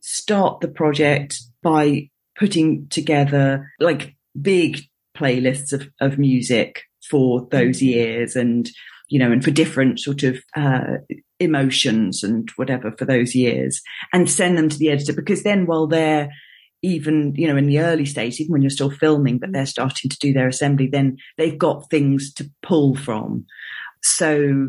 start 0.00 0.60
the 0.60 0.68
project 0.68 1.40
by 1.62 2.08
putting 2.38 2.88
together 2.88 3.70
like 3.78 4.14
big 4.40 4.80
playlists 5.16 5.72
of, 5.72 5.88
of 6.00 6.18
music 6.18 6.82
for 7.08 7.46
those 7.50 7.78
mm-hmm. 7.78 7.86
years 7.86 8.36
and, 8.36 8.70
you 9.08 9.18
know, 9.18 9.32
and 9.32 9.44
for 9.44 9.50
different 9.50 10.00
sort 10.00 10.22
of, 10.22 10.38
uh, 10.56 10.98
emotions 11.38 12.22
and 12.22 12.50
whatever 12.56 12.92
for 12.92 13.06
those 13.06 13.34
years 13.34 13.80
and 14.12 14.30
send 14.30 14.58
them 14.58 14.68
to 14.68 14.76
the 14.76 14.90
editor 14.90 15.12
because 15.12 15.42
then 15.42 15.66
while 15.66 15.86
they're 15.86 16.28
even, 16.82 17.34
you 17.36 17.46
know, 17.46 17.56
in 17.56 17.66
the 17.66 17.80
early 17.80 18.06
stage, 18.06 18.40
even 18.40 18.52
when 18.52 18.62
you're 18.62 18.70
still 18.70 18.90
filming, 18.90 19.38
but 19.38 19.52
they're 19.52 19.66
starting 19.66 20.10
to 20.10 20.18
do 20.18 20.32
their 20.32 20.48
assembly, 20.48 20.86
then 20.86 21.18
they've 21.36 21.58
got 21.58 21.90
things 21.90 22.32
to 22.34 22.50
pull 22.62 22.94
from. 22.94 23.44
So, 24.02 24.68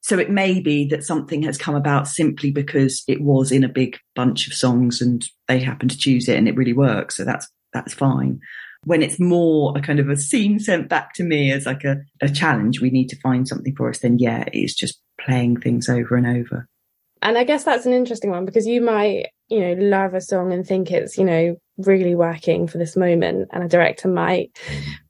so 0.00 0.18
it 0.18 0.30
may 0.30 0.60
be 0.60 0.86
that 0.88 1.04
something 1.04 1.42
has 1.42 1.58
come 1.58 1.74
about 1.74 2.08
simply 2.08 2.50
because 2.50 3.02
it 3.08 3.20
was 3.20 3.50
in 3.50 3.64
a 3.64 3.68
big 3.68 3.98
bunch 4.14 4.46
of 4.46 4.54
songs 4.54 5.00
and 5.00 5.24
they 5.48 5.60
happen 5.60 5.88
to 5.88 5.98
choose 5.98 6.28
it 6.28 6.36
and 6.36 6.48
it 6.48 6.56
really 6.56 6.72
works. 6.72 7.16
So 7.16 7.24
that's, 7.24 7.48
that's 7.72 7.94
fine. 7.94 8.40
When 8.84 9.02
it's 9.02 9.18
more 9.18 9.76
a 9.76 9.80
kind 9.80 9.98
of 9.98 10.08
a 10.08 10.16
scene 10.16 10.60
sent 10.60 10.88
back 10.88 11.14
to 11.14 11.24
me 11.24 11.52
as 11.52 11.66
like 11.66 11.84
a, 11.84 11.96
a 12.22 12.28
challenge, 12.28 12.80
we 12.80 12.90
need 12.90 13.08
to 13.08 13.20
find 13.20 13.46
something 13.46 13.74
for 13.76 13.88
us, 13.88 13.98
then 13.98 14.18
yeah, 14.18 14.44
it's 14.52 14.74
just 14.74 15.00
playing 15.20 15.60
things 15.60 15.88
over 15.88 16.14
and 16.14 16.26
over. 16.26 16.68
And 17.20 17.36
I 17.36 17.44
guess 17.44 17.64
that's 17.64 17.86
an 17.86 17.92
interesting 17.92 18.30
one 18.30 18.44
because 18.44 18.66
you 18.66 18.80
might, 18.80 19.26
you 19.48 19.60
know, 19.60 19.72
love 19.72 20.14
a 20.14 20.20
song 20.20 20.52
and 20.52 20.64
think 20.64 20.92
it's, 20.92 21.18
you 21.18 21.24
know, 21.24 21.56
really 21.78 22.14
working 22.14 22.66
for 22.66 22.78
this 22.78 22.96
moment. 22.96 23.48
And 23.52 23.62
a 23.62 23.68
director 23.68 24.08
might 24.08 24.58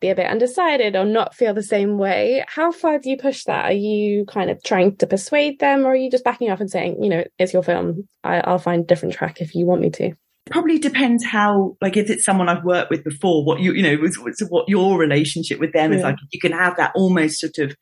be 0.01 0.09
a 0.09 0.15
bit 0.15 0.27
undecided 0.31 0.97
or 0.97 1.05
not 1.05 1.35
feel 1.35 1.55
the 1.55 1.63
same 1.63 1.99
way. 1.99 2.45
How 2.47 2.71
far 2.73 2.99
do 2.99 3.11
you 3.11 3.17
push 3.17 3.45
that? 3.45 3.67
Are 3.67 3.73
you 3.73 4.25
kind 4.27 4.51
of 4.51 4.63
trying 4.63 4.97
to 4.97 5.07
persuade 5.07 5.59
them 5.59 5.85
or 5.85 5.91
are 5.91 5.97
you 5.97 6.11
just 6.11 6.25
backing 6.25 6.51
off 6.51 6.61
and 6.61 6.71
saying, 6.71 7.03
you 7.03 7.09
know, 7.09 7.25
it's 7.39 7.53
your 7.53 7.63
film. 7.63 8.09
I, 8.23 8.49
will 8.49 8.59
find 8.59 8.85
a 8.85 8.87
different 8.87 9.15
track 9.15 9.41
if 9.41 9.55
you 9.55 9.67
want 9.67 9.81
me 9.81 9.91
to? 9.91 10.13
Probably 10.51 10.79
depends 10.79 11.25
how, 11.27 11.77
like, 11.83 11.99
if 11.99 12.09
it's 12.09 12.25
someone 12.25 12.49
I've 12.49 12.65
worked 12.65 12.91
with 12.91 13.05
before, 13.05 13.45
what 13.45 13.61
you, 13.61 13.75
you 13.75 13.83
know, 13.83 13.97
what 14.49 14.69
your 14.69 14.99
relationship 14.99 15.61
with 15.61 15.75
them 15.75 15.93
yeah. 15.93 15.99
is 15.99 16.03
like. 16.05 16.17
You 16.31 16.41
can 16.41 16.53
have 16.53 16.77
that 16.79 16.93
almost 16.95 17.39
sort 17.39 17.59
of 17.59 17.77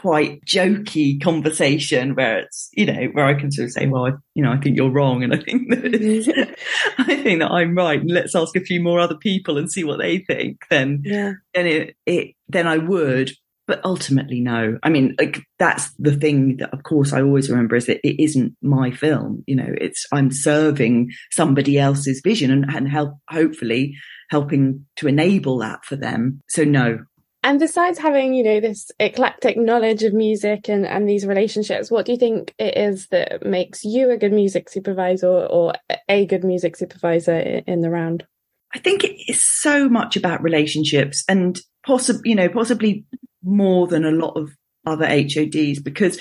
quite 0.00 0.44
jokey 0.44 1.20
conversation 1.22 2.14
where 2.14 2.38
it's, 2.40 2.68
you 2.72 2.86
know, 2.86 3.08
where 3.12 3.26
I 3.26 3.34
can 3.34 3.50
sort 3.50 3.66
of 3.66 3.72
say, 3.72 3.86
well, 3.86 4.06
I, 4.06 4.12
you 4.34 4.42
know, 4.42 4.52
I 4.52 4.58
think 4.58 4.76
you're 4.76 4.90
wrong. 4.90 5.22
And 5.22 5.34
I 5.34 5.38
think 5.38 5.70
that, 5.70 5.84
I 6.98 7.16
think 7.16 7.40
that 7.40 7.50
I'm 7.50 7.74
right. 7.74 8.00
And 8.00 8.10
let's 8.10 8.34
ask 8.34 8.56
a 8.56 8.60
few 8.60 8.80
more 8.80 9.00
other 9.00 9.16
people 9.16 9.58
and 9.58 9.70
see 9.70 9.84
what 9.84 9.98
they 9.98 10.18
think. 10.18 10.58
Then, 10.70 11.02
yeah. 11.04 11.32
then 11.54 11.66
it, 11.66 11.96
it, 12.06 12.34
then 12.48 12.66
I 12.66 12.78
would, 12.78 13.32
but 13.66 13.84
ultimately 13.84 14.40
no. 14.40 14.78
I 14.82 14.88
mean, 14.88 15.14
like 15.18 15.40
that's 15.58 15.90
the 15.98 16.16
thing 16.16 16.56
that 16.58 16.72
of 16.72 16.82
course 16.84 17.12
I 17.12 17.20
always 17.20 17.50
remember 17.50 17.76
is 17.76 17.86
that 17.86 18.00
it 18.02 18.22
isn't 18.22 18.54
my 18.62 18.90
film. 18.90 19.44
You 19.46 19.56
know, 19.56 19.74
it's, 19.80 20.06
I'm 20.12 20.30
serving 20.30 21.10
somebody 21.32 21.78
else's 21.78 22.20
vision 22.24 22.50
and, 22.50 22.64
and 22.68 22.88
help, 22.88 23.14
hopefully 23.28 23.94
helping 24.30 24.86
to 24.96 25.08
enable 25.08 25.58
that 25.58 25.84
for 25.84 25.96
them. 25.96 26.40
So 26.48 26.64
no, 26.64 27.00
and 27.48 27.58
besides 27.58 27.98
having, 27.98 28.34
you 28.34 28.44
know, 28.44 28.60
this 28.60 28.90
eclectic 29.00 29.56
knowledge 29.56 30.02
of 30.02 30.12
music 30.12 30.68
and, 30.68 30.86
and 30.86 31.08
these 31.08 31.24
relationships, 31.24 31.90
what 31.90 32.04
do 32.04 32.12
you 32.12 32.18
think 32.18 32.52
it 32.58 32.76
is 32.76 33.06
that 33.06 33.42
makes 33.42 33.84
you 33.84 34.10
a 34.10 34.18
good 34.18 34.34
music 34.34 34.68
supervisor 34.68 35.46
or 35.46 35.72
a 36.10 36.26
good 36.26 36.44
music 36.44 36.76
supervisor 36.76 37.38
in 37.66 37.80
the 37.80 37.88
round? 37.88 38.26
I 38.74 38.78
think 38.80 39.02
it 39.02 39.18
is 39.30 39.40
so 39.40 39.88
much 39.88 40.14
about 40.14 40.42
relationships 40.42 41.24
and 41.26 41.58
possibly, 41.86 42.28
you 42.28 42.36
know, 42.36 42.50
possibly 42.50 43.06
more 43.42 43.86
than 43.86 44.04
a 44.04 44.10
lot 44.10 44.36
of 44.36 44.50
other 44.86 45.06
HODs 45.06 45.80
because, 45.80 46.20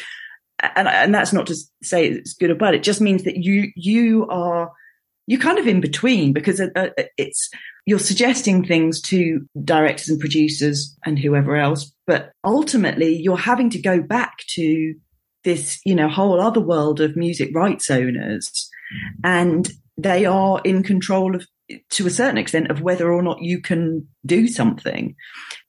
and, 0.77 0.87
and 0.87 1.13
that's 1.13 1.33
not 1.33 1.47
to 1.47 1.57
say 1.83 2.07
it's 2.07 2.35
good 2.35 2.51
or 2.51 2.55
bad. 2.55 2.73
It 2.73 2.83
just 2.83 3.01
means 3.01 3.25
that 3.25 3.35
you, 3.35 3.69
you 3.75 4.27
are, 4.29 4.71
you're 5.25 5.41
kind 5.41 5.59
of 5.59 5.67
in 5.67 5.81
between 5.81 6.31
because 6.31 6.61
uh, 6.61 6.69
uh, 6.73 6.87
it's, 7.17 7.49
you're 7.87 7.99
suggesting 7.99 8.65
things 8.65 9.01
to 9.01 9.47
directors 9.63 10.09
and 10.09 10.19
producers 10.19 10.93
and 11.05 11.17
whoever 11.17 11.55
else, 11.55 11.93
but 12.05 12.33
ultimately 12.43 13.15
you're 13.15 13.37
having 13.37 13.69
to 13.69 13.81
go 13.81 14.01
back 14.01 14.39
to 14.49 14.93
this, 15.45 15.79
you 15.85 15.95
know, 15.95 16.09
whole 16.09 16.41
other 16.41 16.59
world 16.59 16.99
of 16.99 17.15
music 17.15 17.49
rights 17.55 17.89
owners 17.89 18.69
and 19.23 19.71
they 19.97 20.25
are 20.25 20.59
in 20.65 20.83
control 20.83 21.33
of, 21.33 21.47
to 21.91 22.05
a 22.05 22.09
certain 22.09 22.37
extent, 22.37 22.69
of 22.69 22.81
whether 22.81 23.09
or 23.09 23.23
not 23.23 23.41
you 23.41 23.61
can 23.61 24.05
do 24.25 24.49
something. 24.49 25.15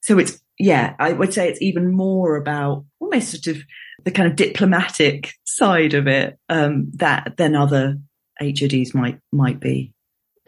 So 0.00 0.18
it's, 0.18 0.40
yeah, 0.59 0.96
I 0.98 1.12
would 1.12 1.33
say 1.33 1.48
it's 1.48 1.62
even 1.62 1.94
more 1.94 2.35
about 2.35 2.85
almost 2.98 3.31
sort 3.31 3.57
of 3.57 3.62
the 4.04 4.11
kind 4.11 4.28
of 4.28 4.35
diplomatic 4.35 5.35
side 5.44 5.94
of 5.94 6.09
it, 6.09 6.37
um, 6.48 6.90
that 6.94 7.37
than 7.37 7.54
other 7.54 7.98
HODs 8.40 8.92
might, 8.92 9.20
might 9.31 9.61
be. 9.61 9.92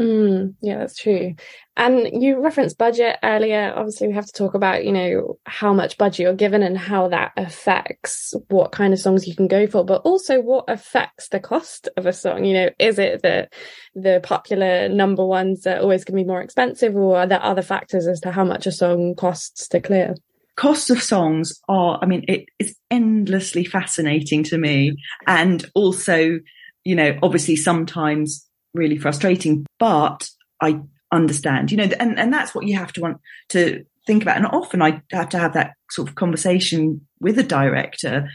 Mm, 0.00 0.54
yeah, 0.62 0.78
that's 0.78 0.96
true. 0.96 1.34
And 1.76 2.22
you 2.22 2.42
referenced 2.42 2.78
budget 2.78 3.18
earlier. 3.22 3.74
Obviously, 3.76 4.08
we 4.08 4.14
have 4.14 4.24
to 4.24 4.32
talk 4.32 4.54
about, 4.54 4.86
you 4.86 4.92
know, 4.92 5.38
how 5.44 5.74
much 5.74 5.98
budget 5.98 6.20
you're 6.20 6.32
given 6.32 6.62
and 6.62 6.78
how 6.78 7.08
that 7.08 7.32
affects 7.36 8.32
what 8.48 8.72
kind 8.72 8.94
of 8.94 8.98
songs 8.98 9.28
you 9.28 9.36
can 9.36 9.46
go 9.46 9.66
for, 9.66 9.84
but 9.84 10.00
also 10.02 10.40
what 10.40 10.64
affects 10.68 11.28
the 11.28 11.38
cost 11.38 11.90
of 11.98 12.06
a 12.06 12.14
song. 12.14 12.46
You 12.46 12.54
know, 12.54 12.70
is 12.78 12.98
it 12.98 13.20
that 13.22 13.52
the 13.94 14.20
popular 14.22 14.88
number 14.88 15.24
ones 15.24 15.66
are 15.66 15.78
always 15.78 16.04
going 16.04 16.16
to 16.16 16.24
be 16.24 16.28
more 16.28 16.40
expensive 16.40 16.96
or 16.96 17.18
are 17.18 17.26
there 17.26 17.42
other 17.42 17.62
factors 17.62 18.06
as 18.06 18.20
to 18.20 18.32
how 18.32 18.44
much 18.44 18.66
a 18.66 18.72
song 18.72 19.14
costs 19.16 19.68
to 19.68 19.80
clear? 19.80 20.14
Costs 20.56 20.88
of 20.88 21.02
songs 21.02 21.60
are, 21.68 21.98
I 22.00 22.06
mean, 22.06 22.24
it 22.26 22.46
is 22.58 22.74
endlessly 22.90 23.66
fascinating 23.66 24.44
to 24.44 24.56
me. 24.56 24.96
And 25.26 25.62
also, 25.74 26.40
you 26.84 26.94
know, 26.94 27.18
obviously 27.22 27.56
sometimes 27.56 28.46
really 28.74 28.98
frustrating, 28.98 29.66
but 29.78 30.28
I 30.61 30.80
understand, 31.12 31.70
you 31.70 31.76
know, 31.76 31.88
and, 31.98 32.18
and 32.18 32.33
that's 32.33 32.54
what 32.54 32.66
you 32.66 32.76
have 32.76 32.92
to 32.94 33.00
want 33.00 33.18
to 33.50 33.85
think 34.06 34.22
about. 34.22 34.37
And 34.37 34.46
often 34.46 34.83
I 34.83 35.02
have 35.12 35.28
to 35.30 35.38
have 35.38 35.54
that 35.54 35.74
sort 35.90 36.09
of 36.09 36.14
conversation 36.14 37.06
with 37.20 37.38
a 37.38 37.42
director 37.42 38.28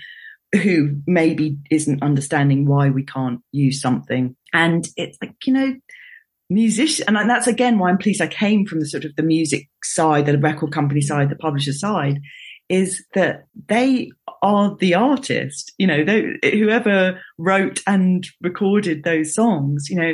who 0.54 1.02
maybe 1.08 1.58
isn't 1.70 2.04
understanding 2.04 2.66
why 2.66 2.90
we 2.90 3.04
can't 3.04 3.42
use 3.52 3.82
something. 3.82 4.36
And 4.54 4.88
it's 4.96 5.18
like, 5.22 5.36
you 5.46 5.54
know, 5.54 5.76
musician, 6.50 7.06
and 7.08 7.30
that's 7.30 7.48
again 7.48 7.80
why 7.80 7.90
I'm 7.90 7.98
pleased 7.98 8.22
I 8.22 8.28
came 8.28 8.66
from 8.66 8.80
the 8.80 8.88
sort 8.88 9.06
of 9.06 9.16
the 9.16 9.24
music 9.24 9.68
side, 9.84 10.26
the 10.26 10.38
record 10.38 10.72
company 10.72 11.02
side, 11.02 11.30
the 11.30 11.36
publisher 11.36 11.74
side, 11.74 12.20
is 12.70 13.04
that 13.14 13.46
they 13.68 14.12
are 14.42 14.76
the 14.80 14.96
artist. 14.96 15.74
You 15.78 15.88
know, 15.88 16.04
they, 16.04 16.52
whoever 16.52 17.20
wrote 17.38 17.82
and 17.88 18.26
recorded 18.42 19.04
those 19.04 19.34
songs, 19.34 19.88
you 19.90 19.96
know, 19.96 20.14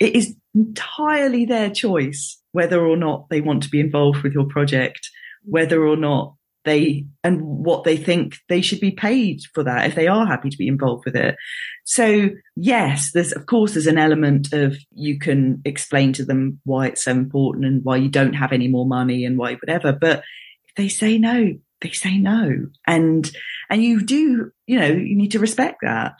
it 0.00 0.16
is 0.16 0.34
entirely 0.54 1.44
their 1.44 1.70
choice 1.70 2.40
whether 2.52 2.84
or 2.84 2.96
not 2.96 3.28
they 3.28 3.40
want 3.40 3.62
to 3.62 3.68
be 3.68 3.78
involved 3.78 4.22
with 4.22 4.32
your 4.32 4.46
project, 4.46 5.08
whether 5.44 5.86
or 5.86 5.96
not 5.96 6.34
they 6.64 7.06
and 7.24 7.40
what 7.40 7.84
they 7.84 7.96
think 7.96 8.36
they 8.48 8.60
should 8.60 8.80
be 8.80 8.90
paid 8.90 9.40
for 9.54 9.62
that 9.64 9.86
if 9.86 9.94
they 9.94 10.06
are 10.06 10.26
happy 10.26 10.50
to 10.50 10.58
be 10.58 10.68
involved 10.68 11.04
with 11.06 11.16
it. 11.16 11.36
So 11.84 12.30
yes, 12.56 13.12
there's 13.12 13.32
of 13.32 13.46
course 13.46 13.74
there's 13.74 13.86
an 13.86 13.98
element 13.98 14.52
of 14.52 14.76
you 14.90 15.18
can 15.18 15.62
explain 15.64 16.12
to 16.14 16.24
them 16.24 16.60
why 16.64 16.88
it's 16.88 17.04
so 17.04 17.12
important 17.12 17.64
and 17.64 17.84
why 17.84 17.96
you 17.96 18.08
don't 18.08 18.34
have 18.34 18.52
any 18.52 18.68
more 18.68 18.86
money 18.86 19.24
and 19.24 19.38
why 19.38 19.54
whatever. 19.54 19.92
But 19.92 20.18
if 20.64 20.74
they 20.76 20.88
say 20.88 21.18
no, 21.18 21.54
they 21.80 21.90
say 21.90 22.18
no. 22.18 22.66
And 22.86 23.30
and 23.70 23.82
you 23.82 24.02
do, 24.02 24.50
you 24.66 24.78
know, 24.78 24.88
you 24.88 25.16
need 25.16 25.32
to 25.32 25.38
respect 25.38 25.78
that. 25.82 26.12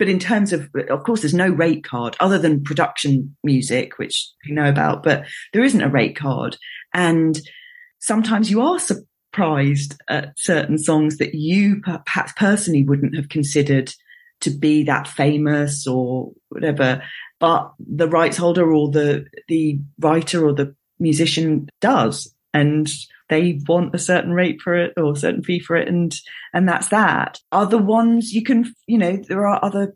But 0.00 0.08
in 0.08 0.18
terms 0.18 0.54
of, 0.54 0.70
of 0.88 1.04
course, 1.04 1.20
there's 1.20 1.34
no 1.34 1.50
rate 1.50 1.84
card 1.84 2.16
other 2.20 2.38
than 2.38 2.64
production 2.64 3.36
music, 3.44 3.98
which 3.98 4.30
you 4.46 4.54
know 4.54 4.66
about, 4.66 5.02
but 5.02 5.26
there 5.52 5.62
isn't 5.62 5.82
a 5.82 5.90
rate 5.90 6.16
card. 6.16 6.56
And 6.94 7.38
sometimes 7.98 8.50
you 8.50 8.62
are 8.62 8.78
surprised 8.78 10.00
at 10.08 10.32
certain 10.38 10.78
songs 10.78 11.18
that 11.18 11.34
you 11.34 11.82
perhaps 11.82 12.32
personally 12.34 12.82
wouldn't 12.82 13.14
have 13.14 13.28
considered 13.28 13.92
to 14.40 14.48
be 14.48 14.84
that 14.84 15.06
famous 15.06 15.86
or 15.86 16.32
whatever. 16.48 17.02
But 17.38 17.70
the 17.78 18.08
rights 18.08 18.38
holder 18.38 18.72
or 18.72 18.90
the, 18.90 19.26
the 19.48 19.80
writer 19.98 20.46
or 20.46 20.54
the 20.54 20.74
musician 20.98 21.68
does. 21.82 22.34
And 22.54 22.88
they 23.30 23.58
want 23.66 23.94
a 23.94 23.98
certain 23.98 24.32
rate 24.32 24.60
for 24.60 24.74
it 24.74 24.92
or 24.96 25.12
a 25.12 25.16
certain 25.16 25.42
fee 25.42 25.60
for 25.60 25.76
it. 25.76 25.88
And, 25.88 26.14
and 26.52 26.68
that's 26.68 26.88
that. 26.88 27.40
Other 27.50 27.78
ones 27.78 28.32
you 28.32 28.42
can, 28.42 28.74
you 28.86 28.98
know, 28.98 29.16
there 29.28 29.46
are 29.46 29.64
other 29.64 29.94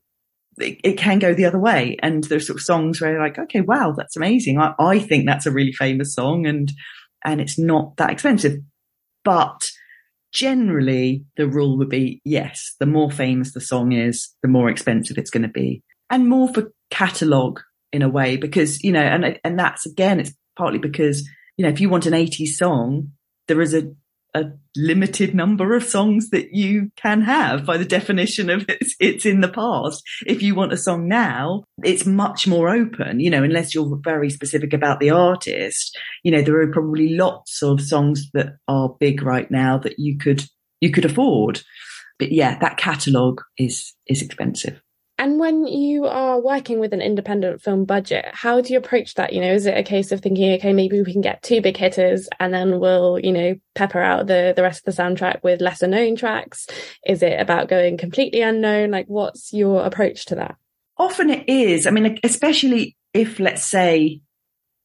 it, 0.59 0.78
it, 0.85 0.93
can 0.97 1.18
go 1.18 1.35
the 1.35 1.45
other 1.45 1.59
way. 1.59 1.97
And 2.01 2.24
there's 2.24 2.47
sort 2.47 2.59
of 2.59 2.64
songs 2.64 3.01
where 3.01 3.12
you're 3.12 3.20
like, 3.20 3.39
okay, 3.39 3.61
wow, 3.61 3.93
that's 3.97 4.16
amazing. 4.16 4.59
I, 4.59 4.72
I 4.78 4.99
think 5.01 5.26
that's 5.26 5.47
a 5.47 5.53
really 5.53 5.72
famous 5.72 6.14
song 6.14 6.47
and, 6.47 6.72
and 7.24 7.41
it's 7.41 7.59
not 7.59 7.97
that 7.97 8.11
expensive. 8.11 8.61
But 9.24 9.70
generally 10.32 11.24
the 11.37 11.49
rule 11.49 11.76
would 11.78 11.89
be, 11.89 12.22
yes, 12.24 12.74
the 12.78 12.87
more 12.87 13.11
famous 13.11 13.53
the 13.53 13.61
song 13.61 13.93
is, 13.93 14.35
the 14.43 14.49
more 14.49 14.70
expensive 14.70 15.18
it's 15.18 15.30
going 15.30 15.43
to 15.43 15.49
be 15.49 15.82
and 16.11 16.28
more 16.28 16.53
for 16.53 16.72
catalogue 16.91 17.61
in 17.93 18.03
a 18.03 18.09
way, 18.09 18.37
because, 18.37 18.82
you 18.82 18.93
know, 18.93 19.03
and, 19.03 19.39
and 19.43 19.59
that's 19.59 19.87
again, 19.87 20.20
it's 20.20 20.32
partly 20.57 20.78
because, 20.78 21.28
you 21.57 21.64
know, 21.64 21.70
if 21.70 21.80
you 21.80 21.89
want 21.89 22.07
an 22.07 22.12
80s 22.12 22.49
song, 22.49 23.12
there 23.49 23.61
is 23.61 23.74
a 23.74 23.95
a 24.34 24.51
limited 24.76 25.34
number 25.34 25.74
of 25.74 25.84
songs 25.84 26.30
that 26.30 26.53
you 26.53 26.90
can 26.97 27.22
have 27.22 27.64
by 27.64 27.76
the 27.76 27.84
definition 27.84 28.51
of 28.51 28.64
it's, 28.68 28.97
it's 28.99 29.24
in 29.24 29.40
the 29.40 29.49
past. 29.49 30.03
If 30.26 30.42
you 30.42 30.55
want 30.55 30.72
a 30.72 30.76
song 30.76 31.07
now, 31.07 31.62
it's 31.84 32.05
much 32.05 32.49
more 32.49 32.68
open, 32.68 33.20
you 33.20 33.30
know, 33.30 33.45
unless 33.45 33.74
you're 33.74 33.99
very 34.03 34.30
specific 34.30 34.72
about 34.72 34.99
the 34.99 35.11
artist. 35.11 35.97
You 36.24 36.32
know, 36.32 36.42
there 36.42 36.61
are 36.61 36.72
probably 36.72 37.11
lots 37.11 37.62
of 37.62 37.80
songs 37.80 38.28
that 38.34 38.57
are 38.66 38.97
big 38.99 39.22
right 39.22 39.51
now 39.51 39.78
that 39.78 39.99
you 39.99 40.18
could, 40.18 40.45
you 40.80 40.90
could 40.90 41.05
afford. 41.05 41.62
But 42.18 42.32
yeah, 42.32 42.59
that 42.59 42.76
catalogue 42.76 43.40
is, 43.57 43.95
is 44.09 44.20
expensive. 44.20 44.80
And 45.17 45.39
when 45.39 45.67
you 45.67 46.07
are 46.07 46.41
working 46.41 46.81
with 46.81 46.93
an 46.93 47.01
independent 47.01 47.62
film 47.62 47.85
budget, 47.85 48.27
how 48.33 48.61
do 48.61 48.73
you 48.73 48.79
approach 48.79 49.15
that? 49.15 49.33
You 49.33 49.41
know, 49.41 49.53
is 49.53 49.65
it 49.65 49.79
a 49.79 49.85
case 49.85 50.11
of 50.11 50.21
thinking, 50.21 50.53
okay, 50.55 50.73
maybe 50.73 51.01
we 51.01 51.12
can 51.12 51.21
get 51.21 51.43
two 51.43 51.61
big 51.61 51.77
hitters 51.77 52.29
and 52.41 52.53
then 52.53 52.81
we'll, 52.81 53.21
you 53.21 53.33
know, 53.33 53.55
pepper 53.77 54.01
out 54.01 54.27
the, 54.27 54.53
the 54.57 54.62
rest 54.62 54.87
of 54.87 54.95
the 54.95 55.03
soundtrack 55.03 55.45
with 55.45 55.61
lesser 55.61 55.87
known 55.87 56.17
tracks? 56.17 56.67
Is 57.07 57.23
it 57.23 57.41
about 57.41 57.69
going 57.69 57.97
completely 57.97 58.41
unknown? 58.41 58.91
Like, 58.91 59.07
what's 59.07 59.53
your 59.53 59.85
approach 59.85 60.27
to 60.27 60.35
that? 60.35 60.57
Often 60.99 61.31
it 61.31 61.49
is. 61.49 61.87
I 61.87 61.91
mean, 61.91 62.19
especially 62.25 62.97
if, 63.12 63.39
let's 63.39 63.65
say, 63.65 64.21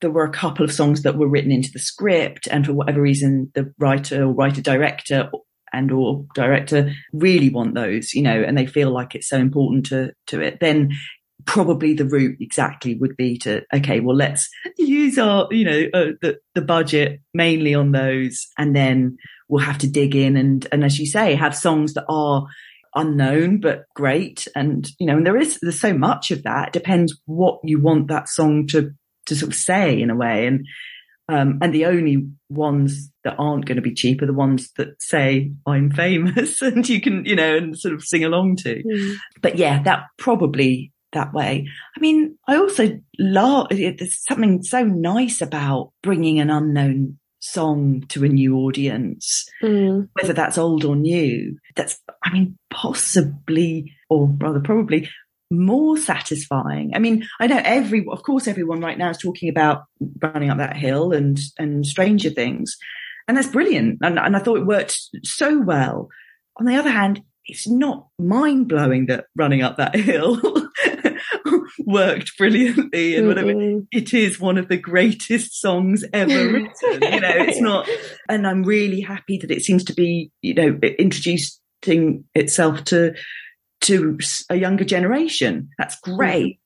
there 0.02 0.12
were 0.12 0.24
a 0.24 0.32
couple 0.32 0.64
of 0.64 0.72
songs 0.72 1.02
that 1.02 1.18
were 1.18 1.28
written 1.28 1.52
into 1.52 1.72
the 1.72 1.80
script 1.80 2.48
and 2.50 2.66
for 2.66 2.74
whatever 2.74 3.02
reason 3.02 3.52
the 3.56 3.74
writer 3.80 4.24
or 4.24 4.32
writer 4.32 4.62
director 4.62 5.30
and 5.74 5.92
or 5.92 6.26
director 6.36 6.94
really 7.14 7.50
want 7.50 7.76
those, 7.76 8.14
you 8.14 8.22
know, 8.22 8.42
and 8.42 8.58
they 8.58 8.66
feel 8.66 8.92
like 8.92 9.16
it's 9.16 9.30
so 9.30 9.38
important 9.38 9.86
to, 9.88 10.12
to 10.28 10.42
it, 10.42 10.60
then 10.60 10.92
probably 11.46 11.94
the 11.94 12.06
route 12.06 12.38
exactly 12.40 12.96
would 12.96 13.16
be 13.16 13.38
to, 13.38 13.64
okay, 13.74 14.00
well, 14.00 14.16
let's 14.16 14.50
use 14.78 15.18
our, 15.18 15.48
you 15.52 15.66
know, 15.66 15.86
uh, 15.94 16.12
the, 16.22 16.38
the 16.54 16.62
budget 16.62 17.22
mainly 17.34 17.74
on 17.74 17.92
those. 17.92 18.48
And 18.58 18.76
then 18.76 19.18
we'll 19.48 19.64
have 19.64 19.80
to 19.80 19.88
dig 19.88 20.16
in 20.16 20.38
and, 20.38 20.68
and 20.72 20.84
as 20.84 21.00
you 21.00 21.06
say, 21.06 21.36
have 21.36 21.56
songs 21.56 21.94
that 21.94 22.06
are 22.10 22.46
unknown, 22.96 23.60
but 23.62 23.86
great. 23.96 24.48
And, 24.56 24.88
you 25.00 25.08
know, 25.08 25.18
and 25.18 25.26
there 25.26 25.38
is, 25.38 25.60
there's 25.62 25.80
so 25.80 25.94
much 25.94 26.32
of 26.32 26.44
that. 26.44 26.68
It 26.68 26.74
depends 26.74 27.20
what 27.26 27.60
you 27.64 27.80
want 27.80 28.10
that 28.10 28.28
song 28.28 28.68
to, 28.68 28.92
to 29.28 29.36
sort 29.36 29.52
of 29.52 29.58
say 29.58 30.00
in 30.00 30.10
a 30.10 30.16
way. 30.16 30.46
And, 30.48 30.66
um, 31.30 31.60
and 31.62 31.74
the 31.74 31.86
only 31.86 32.28
ones 32.50 33.12
that 33.30 33.40
aren't 33.40 33.66
going 33.66 33.76
to 33.76 33.82
be 33.82 33.94
cheap 33.94 34.22
are 34.22 34.26
the 34.26 34.34
ones 34.34 34.72
that 34.78 35.02
say 35.02 35.52
I'm 35.66 35.92
famous 35.92 36.62
and 36.62 36.88
you 36.88 37.00
can, 37.00 37.26
you 37.26 37.36
know, 37.36 37.56
and 37.56 37.78
sort 37.78 37.94
of 37.94 38.04
sing 38.04 38.24
along 38.24 38.58
to. 38.58 38.84
Mm. 38.84 39.16
But 39.42 39.58
yeah, 39.58 39.82
that 39.84 40.06
probably 40.18 40.92
that 41.12 41.34
way. 41.34 41.68
I 41.96 42.00
mean, 42.00 42.38
I 42.48 42.58
also 42.58 43.00
love, 43.18 43.68
there's 43.70 44.24
something 44.28 44.64
so 44.64 44.84
nice 44.84 45.42
about 45.42 45.92
bringing 46.04 46.40
an 46.40 46.50
unknown 46.50 47.18
song 47.40 48.04
to 48.10 48.24
a 48.24 48.30
new 48.30 48.58
audience, 48.58 49.46
mm. 49.64 50.08
whether 50.14 50.34
that's 50.34 50.58
old 50.58 50.86
or 50.86 50.96
new. 50.96 51.58
That's, 51.76 52.00
I 52.24 52.32
mean, 52.32 52.58
possibly, 52.70 53.94
or 54.10 54.28
rather 54.40 54.60
probably 54.60 55.10
more 55.52 55.98
satisfying. 55.98 56.92
I 56.94 57.00
mean, 57.00 57.28
I 57.40 57.48
know 57.48 57.62
every, 57.64 58.06
of 58.12 58.22
course, 58.22 58.48
everyone 58.48 58.82
right 58.82 58.98
now 58.98 59.10
is 59.10 59.18
talking 59.18 59.50
about 59.50 59.86
running 60.22 60.52
up 60.52 60.60
that 60.60 60.78
hill 60.78 61.12
and, 61.12 61.40
and 61.58 61.86
Stranger 61.86 62.30
Things. 62.30 62.78
And 63.30 63.38
that's 63.38 63.48
brilliant. 63.48 64.00
And, 64.02 64.18
and 64.18 64.36
I 64.36 64.40
thought 64.40 64.58
it 64.58 64.66
worked 64.66 64.98
so 65.24 65.62
well. 65.62 66.10
On 66.60 66.66
the 66.66 66.78
other 66.78 66.90
hand, 66.90 67.22
it's 67.46 67.68
not 67.68 68.08
mind 68.18 68.68
blowing 68.68 69.06
that 69.06 69.26
running 69.36 69.62
up 69.62 69.78
that 69.78 69.96
hill 70.00 70.42
worked 71.86 72.36
brilliantly 72.40 73.16
and 73.16 73.28
whatever. 73.28 73.54
Mm-hmm. 73.54 73.82
It 73.92 74.16
is 74.16 74.40
one 74.40 74.58
of 74.58 74.68
the 74.68 74.78
greatest 74.78 75.62
songs 75.62 76.04
ever 76.12 76.34
written. 76.54 77.04
you 77.04 77.20
know, 77.20 77.34
it's 77.36 77.62
not, 77.62 77.88
and 78.28 78.48
I'm 78.48 78.64
really 78.64 79.02
happy 79.02 79.38
that 79.38 79.52
it 79.52 79.62
seems 79.62 79.84
to 79.86 79.94
be, 79.94 80.32
you 80.42 80.56
know, 80.56 80.80
introducing 80.98 82.24
itself 82.34 82.84
to 82.86 83.14
to 83.82 84.18
a 84.50 84.56
younger 84.56 84.86
generation. 84.86 85.70
That's 85.78 86.00
great. 86.00 86.56
Mm. 86.56 86.60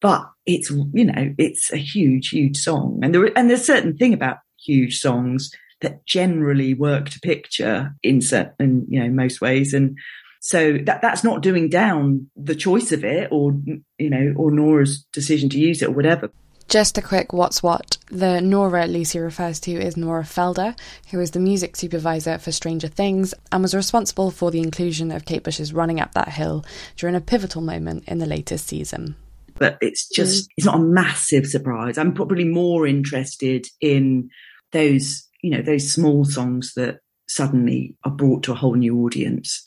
But 0.00 0.30
it's, 0.46 0.68
you 0.68 1.04
know, 1.04 1.32
it's 1.38 1.72
a 1.72 1.76
huge, 1.76 2.30
huge 2.30 2.56
song. 2.56 2.98
And 3.04 3.14
there, 3.14 3.38
and 3.38 3.48
there's 3.48 3.60
a 3.60 3.64
certain 3.64 3.96
thing 3.96 4.12
about 4.12 4.38
huge 4.58 4.98
songs 4.98 5.52
that 5.82 6.06
generally 6.06 6.74
work 6.74 7.10
to 7.10 7.20
picture 7.20 7.94
in 8.02 8.20
certain, 8.20 8.86
you 8.88 9.00
know, 9.00 9.10
most 9.10 9.40
ways. 9.40 9.74
And 9.74 9.96
so 10.40 10.78
that, 10.84 11.02
that's 11.02 11.22
not 11.22 11.42
doing 11.42 11.68
down 11.68 12.30
the 12.34 12.54
choice 12.54 12.90
of 12.90 13.04
it 13.04 13.28
or, 13.30 13.52
you 13.98 14.10
know, 14.10 14.32
or 14.36 14.50
Nora's 14.50 15.04
decision 15.12 15.48
to 15.50 15.58
use 15.58 15.82
it 15.82 15.88
or 15.88 15.92
whatever. 15.92 16.30
Just 16.68 16.96
a 16.96 17.02
quick 17.02 17.32
what's 17.32 17.62
what. 17.62 17.98
The 18.10 18.40
Nora 18.40 18.86
Lucy 18.86 19.18
refers 19.18 19.60
to 19.60 19.72
is 19.72 19.96
Nora 19.96 20.22
Felder, 20.22 20.78
who 21.10 21.20
is 21.20 21.32
the 21.32 21.40
music 21.40 21.76
supervisor 21.76 22.38
for 22.38 22.50
Stranger 22.50 22.88
Things 22.88 23.34
and 23.50 23.62
was 23.62 23.74
responsible 23.74 24.30
for 24.30 24.50
the 24.50 24.60
inclusion 24.60 25.10
of 25.10 25.26
Kate 25.26 25.42
Bush's 25.42 25.74
Running 25.74 26.00
Up 26.00 26.14
That 26.14 26.28
Hill 26.28 26.64
during 26.96 27.14
a 27.14 27.20
pivotal 27.20 27.60
moment 27.60 28.04
in 28.06 28.18
the 28.18 28.26
latest 28.26 28.68
season. 28.68 29.16
But 29.58 29.76
it's 29.82 30.08
just, 30.08 30.48
it's 30.56 30.64
not 30.64 30.76
a 30.76 30.82
massive 30.82 31.46
surprise. 31.46 31.98
I'm 31.98 32.14
probably 32.14 32.44
more 32.44 32.86
interested 32.86 33.66
in 33.80 34.30
those, 34.72 35.28
you 35.42 35.50
know, 35.50 35.62
those 35.62 35.92
small 35.92 36.24
songs 36.24 36.72
that 36.74 37.00
suddenly 37.28 37.94
are 38.04 38.12
brought 38.12 38.42
to 38.44 38.52
a 38.52 38.56
whole 38.56 38.74
new 38.74 39.04
audience 39.04 39.66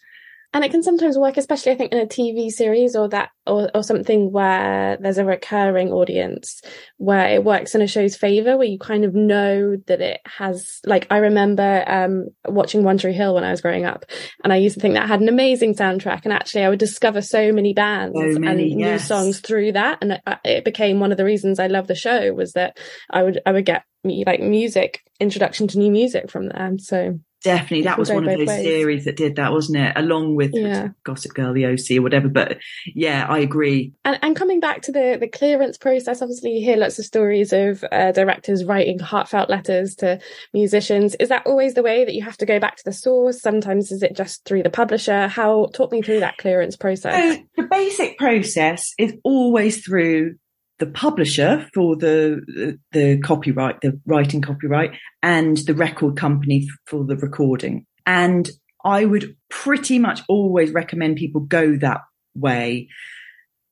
and 0.56 0.64
it 0.64 0.72
can 0.72 0.82
sometimes 0.82 1.18
work 1.18 1.36
especially 1.38 1.74
i 1.74 1.76
think 1.76 1.92
in 1.92 2.00
a 2.00 2.06
tv 2.08 2.50
series 2.50 2.96
or 2.96 3.10
that 3.10 3.30
or, 3.46 3.70
or 3.76 3.84
something 3.84 4.32
where 4.32 4.98
there's 5.00 5.20
a 5.20 5.26
recurring 5.26 5.92
audience 5.92 6.62
where 6.98 7.28
it 7.28 7.44
works 7.44 7.76
in 7.76 7.82
a 7.82 7.88
show's 7.88 8.16
favor 8.16 8.58
where 8.58 8.66
you 8.66 8.80
kind 8.80 9.04
of 9.04 9.14
know 9.14 9.76
that 9.88 10.02
it 10.02 10.22
has 10.26 10.80
like 10.86 11.06
i 11.12 11.18
remember 11.18 11.84
um, 11.88 12.28
watching 12.48 12.84
one 12.84 12.98
tree 12.98 13.14
hill 13.14 13.36
when 13.36 13.44
i 13.44 13.52
was 13.52 13.62
growing 13.62 13.86
up 13.86 14.06
and 14.44 14.52
i 14.52 14.56
used 14.56 14.76
to 14.76 14.82
think 14.82 14.96
that 14.96 15.08
had 15.08 15.22
an 15.22 15.30
amazing 15.30 15.76
soundtrack 15.76 16.22
and 16.24 16.34
actually 16.34 16.64
i 16.64 16.70
would 16.70 16.80
discover 16.80 17.22
so 17.22 17.52
many 17.52 17.74
bands 17.74 18.18
so 18.18 18.40
many, 18.40 18.72
and 18.72 18.80
yes. 18.80 19.02
new 19.02 19.06
songs 19.06 19.42
through 19.42 19.74
that 19.74 20.00
and 20.02 20.14
it, 20.14 20.22
it 20.44 20.66
became 20.66 21.00
one 21.00 21.12
of 21.12 21.18
the 21.18 21.26
reasons 21.26 21.60
i 21.60 21.68
love 21.68 21.88
the 21.88 21.96
show 21.96 22.34
was 22.34 22.54
that 22.54 22.78
i 23.12 23.22
would 23.22 23.40
i 23.46 23.52
would 23.52 23.66
get 23.66 23.84
like 24.26 24.40
music 24.40 25.04
introduction 25.20 25.68
to 25.68 25.78
new 25.78 25.92
music 25.92 26.30
from 26.30 26.48
them 26.48 26.80
so 26.80 27.20
Definitely, 27.46 27.84
that 27.84 28.00
was 28.00 28.10
one 28.10 28.28
of 28.28 28.38
those 28.38 28.48
ways. 28.48 28.66
series 28.66 29.06
that 29.06 29.16
did 29.16 29.36
that, 29.36 29.52
wasn't 29.52 29.78
it? 29.78 29.94
Along 29.96 30.36
with 30.36 30.52
yeah. 30.54 30.90
Gossip 31.04 31.34
Girl, 31.36 31.54
the 31.54 31.68
OC, 31.68 32.00
or 32.00 32.02
whatever. 32.02 32.28
But 32.28 32.58
yeah, 32.88 33.26
I 33.30 33.40
agree. 33.40 33.94
And, 34.04 34.18
and 34.24 34.36
coming 34.36 34.60
back 34.60 34.82
to 34.84 34.92
the 34.92 35.18
the 35.20 35.28
clearance 35.28 35.78
process, 35.78 36.22
obviously 36.22 36.58
you 36.58 36.66
hear 36.66 36.78
lots 36.78 36.98
of 36.98 37.06
stories 37.06 37.54
of 37.54 37.86
uh, 37.92 38.12
directors 38.12 38.66
writing 38.66 38.98
heartfelt 38.98 39.50
letters 39.50 39.96
to 39.98 40.20
musicians. 40.54 41.16
Is 41.16 41.30
that 41.30 41.46
always 41.46 41.76
the 41.76 41.84
way 41.84 42.04
that 42.04 42.16
you 42.16 42.24
have 42.24 42.38
to 42.38 42.46
go 42.46 42.60
back 42.60 42.78
to 42.78 42.84
the 42.84 42.94
source? 42.94 43.42
Sometimes 43.42 43.92
is 43.92 44.02
it 44.02 44.16
just 44.16 44.44
through 44.46 44.64
the 44.64 44.70
publisher? 44.72 45.28
How 45.28 45.68
talk 45.74 45.92
me 45.92 46.02
through 46.02 46.22
that 46.22 46.38
clearance 46.38 46.76
process? 46.76 47.36
So 47.36 47.44
the 47.58 47.68
basic 47.70 48.18
process 48.18 48.94
is 48.98 49.14
always 49.24 49.86
through 49.86 50.36
the 50.80 50.86
publisher 50.86 51.68
for 51.74 51.96
the, 51.96 52.78
the 52.92 53.20
copyright, 53.20 53.82
the 53.82 54.00
writing 54.06 54.42
copyright 54.42 54.92
and 55.24 55.58
the 55.60 55.74
record 55.74 56.18
company 56.18 56.68
for 56.86 57.06
the 57.06 57.16
recording. 57.16 57.86
And 58.06 58.50
I 58.84 59.06
would 59.06 59.36
pretty 59.50 60.00
much 60.00 60.22
always 60.28 60.72
recommend 60.72 61.18
people 61.18 61.42
go 61.42 61.78
that 61.78 62.02
way. 62.36 62.90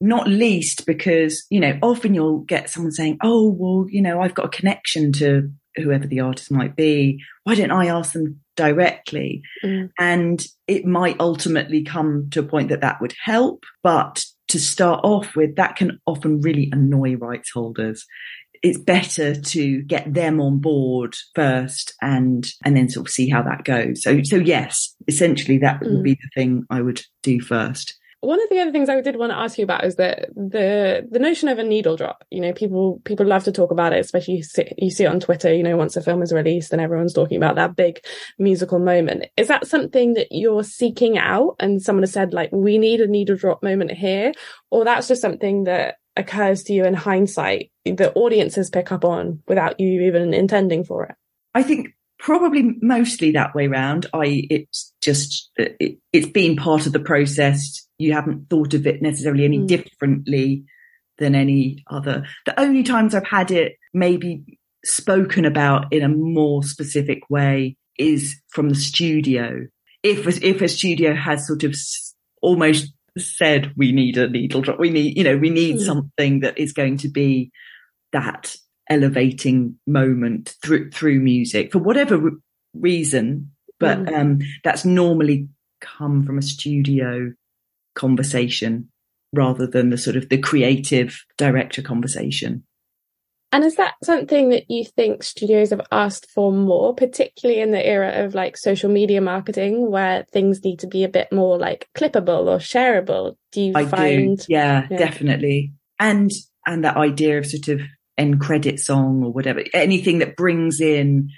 Not 0.01 0.27
least 0.27 0.85
because, 0.85 1.45
you 1.49 1.59
know, 1.59 1.77
often 1.81 2.13
you'll 2.13 2.39
get 2.39 2.69
someone 2.69 2.91
saying, 2.91 3.19
Oh, 3.21 3.49
well, 3.49 3.85
you 3.89 4.01
know, 4.01 4.21
I've 4.21 4.35
got 4.35 4.45
a 4.45 4.49
connection 4.49 5.13
to 5.13 5.49
whoever 5.75 6.07
the 6.07 6.19
artist 6.19 6.51
might 6.51 6.75
be. 6.75 7.19
Why 7.43 7.55
don't 7.55 7.71
I 7.71 7.87
ask 7.87 8.13
them 8.13 8.41
directly? 8.55 9.43
Mm. 9.63 9.91
And 9.99 10.45
it 10.67 10.85
might 10.85 11.19
ultimately 11.19 11.83
come 11.83 12.29
to 12.31 12.39
a 12.39 12.43
point 12.43 12.69
that 12.69 12.81
that 12.81 13.01
would 13.01 13.13
help, 13.23 13.63
but 13.81 14.25
to 14.53 14.59
start 14.59 15.01
off 15.03 15.35
with, 15.35 15.55
that 15.57 15.75
can 15.75 15.99
often 16.05 16.39
really 16.41 16.69
annoy 16.71 17.15
rights 17.15 17.51
holders. 17.53 18.05
It's 18.61 18.79
better 18.79 19.35
to 19.35 19.81
get 19.81 20.13
them 20.13 20.39
on 20.39 20.59
board 20.59 21.15
first 21.35 21.93
and, 22.01 22.47
and 22.63 22.77
then 22.77 22.87
sort 22.87 23.07
of 23.07 23.11
see 23.11 23.27
how 23.27 23.41
that 23.43 23.65
goes. 23.65 24.01
So, 24.01 24.21
so 24.23 24.37
yes, 24.37 24.95
essentially 25.07 25.57
that 25.57 25.81
mm. 25.81 25.91
would 25.91 26.03
be 26.03 26.13
the 26.13 26.29
thing 26.33 26.63
I 26.69 26.81
would 26.81 27.01
do 27.23 27.41
first. 27.41 27.95
One 28.23 28.41
of 28.41 28.49
the 28.49 28.59
other 28.59 28.71
things 28.71 28.87
I 28.87 29.01
did 29.01 29.17
want 29.17 29.31
to 29.31 29.37
ask 29.37 29.57
you 29.57 29.65
about 29.65 29.83
is 29.83 29.97
that 29.97 30.29
the 30.35 31.05
the 31.09 31.19
notion 31.19 31.49
of 31.49 31.59
a 31.59 31.63
needle 31.63 31.97
drop. 31.97 32.23
You 32.29 32.39
know, 32.39 32.53
people 32.53 33.01
people 33.03 33.25
love 33.25 33.43
to 33.43 33.51
talk 33.51 33.71
about 33.71 33.91
it, 33.91 33.99
especially 33.99 34.35
you 34.35 34.43
see, 34.43 34.71
you 34.77 34.89
see 34.89 35.03
it 35.03 35.07
on 35.07 35.19
Twitter. 35.19 35.53
You 35.53 35.63
know, 35.63 35.75
once 35.75 35.97
a 35.97 36.01
film 36.01 36.21
is 36.21 36.31
released 36.31 36.71
and 36.71 36.81
everyone's 36.81 37.13
talking 37.13 37.37
about 37.37 37.55
that 37.55 37.75
big 37.75 37.99
musical 38.39 38.79
moment. 38.79 39.25
Is 39.35 39.49
that 39.49 39.67
something 39.67 40.13
that 40.13 40.27
you're 40.31 40.63
seeking 40.63 41.17
out? 41.17 41.55
And 41.59 41.81
someone 41.81 42.03
has 42.03 42.13
said 42.13 42.33
like, 42.33 42.49
we 42.53 42.77
need 42.77 43.01
a 43.01 43.07
needle 43.07 43.35
drop 43.35 43.61
moment 43.61 43.91
here, 43.91 44.31
or 44.71 44.85
that's 44.85 45.09
just 45.09 45.21
something 45.21 45.65
that 45.65 45.95
occurs 46.15 46.63
to 46.63 46.73
you 46.73 46.85
in 46.85 46.93
hindsight, 46.93 47.71
that 47.85 48.15
audiences 48.15 48.69
pick 48.69 48.91
up 48.91 49.03
on 49.03 49.41
without 49.47 49.79
you 49.79 50.01
even 50.03 50.33
intending 50.33 50.85
for 50.85 51.03
it. 51.05 51.15
I 51.53 51.63
think 51.63 51.89
probably 52.23 52.63
mostly 52.81 53.31
that 53.31 53.53
way 53.53 53.67
round. 53.67 54.07
I 54.13 54.47
it's 54.49 54.93
just 55.01 55.51
it, 55.57 55.99
has 56.13 56.27
been 56.27 56.55
part 56.55 56.85
of 56.85 56.93
the 56.93 56.99
process. 56.99 57.82
You 57.97 58.13
haven't 58.13 58.49
thought 58.49 58.73
of 58.73 58.87
it 58.87 59.01
necessarily 59.01 59.45
any 59.45 59.59
mm. 59.59 59.67
differently 59.67 60.65
than 61.17 61.35
any 61.35 61.83
other. 61.89 62.25
The 62.45 62.59
only 62.59 62.83
times 62.83 63.13
I've 63.13 63.27
had 63.27 63.51
it 63.51 63.77
maybe 63.93 64.59
spoken 64.85 65.45
about 65.45 65.91
in 65.93 66.03
a 66.03 66.09
more 66.09 66.63
specific 66.63 67.29
way 67.29 67.77
is 67.97 68.35
from 68.49 68.69
the 68.69 68.75
studio. 68.75 69.67
If 70.01 70.27
if 70.43 70.61
a 70.61 70.67
studio 70.67 71.13
has 71.13 71.47
sort 71.47 71.63
of 71.63 71.75
almost 72.41 72.91
said 73.17 73.71
we 73.77 73.91
need 73.91 74.17
a 74.17 74.27
needle 74.27 74.61
drop, 74.61 74.79
we 74.79 74.89
need 74.89 75.17
you 75.17 75.23
know 75.23 75.37
we 75.37 75.49
need 75.49 75.77
mm. 75.77 75.85
something 75.85 76.41
that 76.41 76.57
is 76.57 76.73
going 76.73 76.97
to 76.97 77.09
be 77.09 77.51
that 78.11 78.55
elevating 78.89 79.77
moment 79.87 80.55
through 80.63 80.91
through 80.91 81.19
music 81.19 81.71
for 81.71 81.79
whatever 81.79 82.17
re- 82.17 82.31
reason 82.73 83.49
but 83.79 83.97
mm. 83.99 84.13
um, 84.13 84.39
that's 84.63 84.83
normally 84.83 85.47
come 85.79 86.23
from 86.23 86.37
a 86.37 86.41
studio 86.41 87.31
conversation 87.95 88.89
rather 89.31 89.65
than 89.65 89.89
the 89.89 89.97
sort 89.97 90.15
of 90.15 90.29
the 90.29 90.37
creative 90.37 91.23
director 91.37 91.81
conversation 91.81 92.63
and 93.53 93.63
is 93.63 93.75
that 93.75 93.93
something 94.03 94.49
that 94.49 94.63
you 94.67 94.83
think 94.83 95.21
studios 95.21 95.69
have 95.69 95.85
asked 95.91 96.31
for 96.31 96.51
more, 96.51 96.95
particularly 96.95 97.61
in 97.61 97.69
the 97.69 97.85
era 97.85 98.25
of 98.25 98.33
like 98.33 98.57
social 98.57 98.89
media 98.89 99.21
marketing 99.21 99.91
where 99.91 100.25
things 100.33 100.63
need 100.63 100.79
to 100.79 100.87
be 100.87 101.03
a 101.03 101.07
bit 101.07 101.31
more 101.31 101.59
like 101.59 101.87
clippable 101.95 102.47
or 102.47 102.57
shareable? 102.57 103.35
Do 103.51 103.61
you 103.61 103.73
I 103.75 103.85
find? 103.85 104.39
Do. 104.39 104.45
Yeah, 104.49 104.87
yeah, 104.89 104.97
definitely. 104.97 105.73
And, 105.99 106.31
and 106.65 106.83
that 106.83 106.97
idea 106.97 107.37
of 107.37 107.45
sort 107.45 107.67
of 107.67 107.81
end 108.17 108.41
credit 108.41 108.79
song 108.79 109.23
or 109.23 109.31
whatever, 109.31 109.63
anything 109.71 110.17
that 110.17 110.35
brings 110.35 110.81
in 110.81 111.29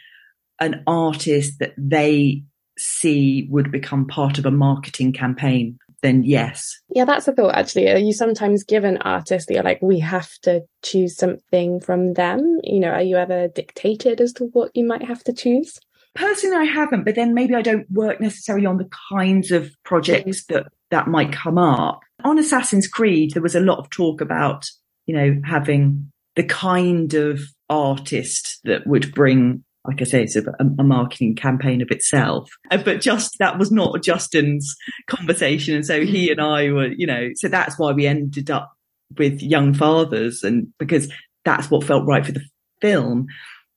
an 0.61 0.83
artist 0.87 1.59
that 1.59 1.73
they 1.77 2.43
see 2.77 3.45
would 3.51 3.73
become 3.73 4.07
part 4.07 4.37
of 4.37 4.45
a 4.45 4.51
marketing 4.51 5.11
campaign, 5.11 5.79
then 6.05 6.23
yes. 6.23 6.79
Yeah, 6.89 7.05
that's 7.05 7.27
a 7.27 7.33
thought 7.33 7.55
actually. 7.55 7.89
Are 7.89 7.97
you 7.97 8.13
sometimes 8.13 8.63
given 8.63 8.97
artists 8.97 9.47
that 9.47 9.55
you're 9.55 9.63
like, 9.63 9.81
we 9.81 9.99
have 9.99 10.29
to 10.43 10.61
choose 10.83 11.17
something 11.17 11.79
from 11.79 12.13
them? 12.13 12.59
You 12.63 12.79
know, 12.79 12.91
are 12.91 13.01
you 13.01 13.17
ever 13.17 13.47
dictated 13.47 14.21
as 14.21 14.31
to 14.33 14.45
what 14.53 14.71
you 14.73 14.85
might 14.85 15.03
have 15.03 15.23
to 15.25 15.33
choose? 15.33 15.79
Personally, 16.13 16.55
I 16.55 16.71
haven't, 16.71 17.03
but 17.03 17.15
then 17.15 17.33
maybe 17.33 17.55
I 17.55 17.61
don't 17.61 17.91
work 17.91 18.21
necessarily 18.21 18.65
on 18.65 18.77
the 18.77 18.89
kinds 19.11 19.51
of 19.51 19.69
projects 19.83 20.45
that 20.45 20.67
that 20.89 21.07
might 21.07 21.33
come 21.33 21.57
up. 21.57 21.99
On 22.23 22.39
Assassin's 22.39 22.87
Creed, 22.87 23.31
there 23.33 23.43
was 23.43 23.55
a 23.55 23.59
lot 23.59 23.79
of 23.79 23.89
talk 23.89 24.21
about, 24.21 24.65
you 25.07 25.15
know, 25.15 25.41
having 25.43 26.09
the 26.35 26.43
kind 26.43 27.13
of 27.15 27.41
artist 27.69 28.59
that 28.63 28.87
would 28.87 29.13
bring 29.13 29.64
like 29.87 30.01
I 30.01 30.05
say, 30.05 30.23
it's 30.23 30.35
a, 30.35 30.43
a, 30.59 30.83
marketing 30.83 31.35
campaign 31.35 31.81
of 31.81 31.89
itself. 31.91 32.49
Uh, 32.71 32.77
but 32.77 33.01
just 33.01 33.37
that 33.39 33.57
was 33.59 33.71
not 33.71 34.03
Justin's 34.03 34.75
conversation. 35.07 35.75
And 35.75 35.85
so 35.85 36.05
he 36.05 36.31
and 36.31 36.41
I 36.41 36.71
were, 36.71 36.87
you 36.87 37.07
know, 37.07 37.29
so 37.35 37.47
that's 37.47 37.77
why 37.77 37.91
we 37.91 38.07
ended 38.07 38.49
up 38.49 38.71
with 39.17 39.41
Young 39.41 39.73
Fathers 39.73 40.43
and 40.43 40.67
because 40.79 41.11
that's 41.43 41.69
what 41.69 41.83
felt 41.83 42.07
right 42.07 42.25
for 42.25 42.31
the 42.31 42.45
film. 42.81 43.27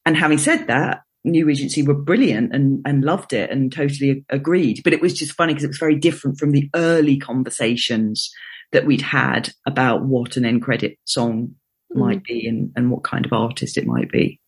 And 0.06 0.16
having 0.16 0.38
said 0.38 0.66
that, 0.68 1.02
New 1.24 1.44
Regency 1.46 1.82
were 1.82 1.94
brilliant 1.94 2.54
and, 2.54 2.80
and 2.86 3.04
loved 3.04 3.32
it 3.32 3.50
and 3.50 3.72
totally 3.72 4.24
agreed. 4.30 4.80
But 4.84 4.92
it 4.92 5.02
was 5.02 5.14
just 5.14 5.32
funny 5.32 5.52
because 5.52 5.64
it 5.64 5.68
was 5.68 5.78
very 5.78 5.98
different 5.98 6.38
from 6.38 6.52
the 6.52 6.70
early 6.74 7.18
conversations 7.18 8.30
that 8.72 8.86
we'd 8.86 9.02
had 9.02 9.50
about 9.66 10.04
what 10.04 10.36
an 10.36 10.44
end 10.44 10.62
credit 10.62 10.98
song 11.04 11.54
might 11.90 12.20
mm. 12.20 12.24
be 12.24 12.46
and, 12.46 12.70
and 12.76 12.90
what 12.90 13.04
kind 13.04 13.26
of 13.26 13.32
artist 13.32 13.76
it 13.76 13.86
might 13.86 14.10
be. 14.10 14.40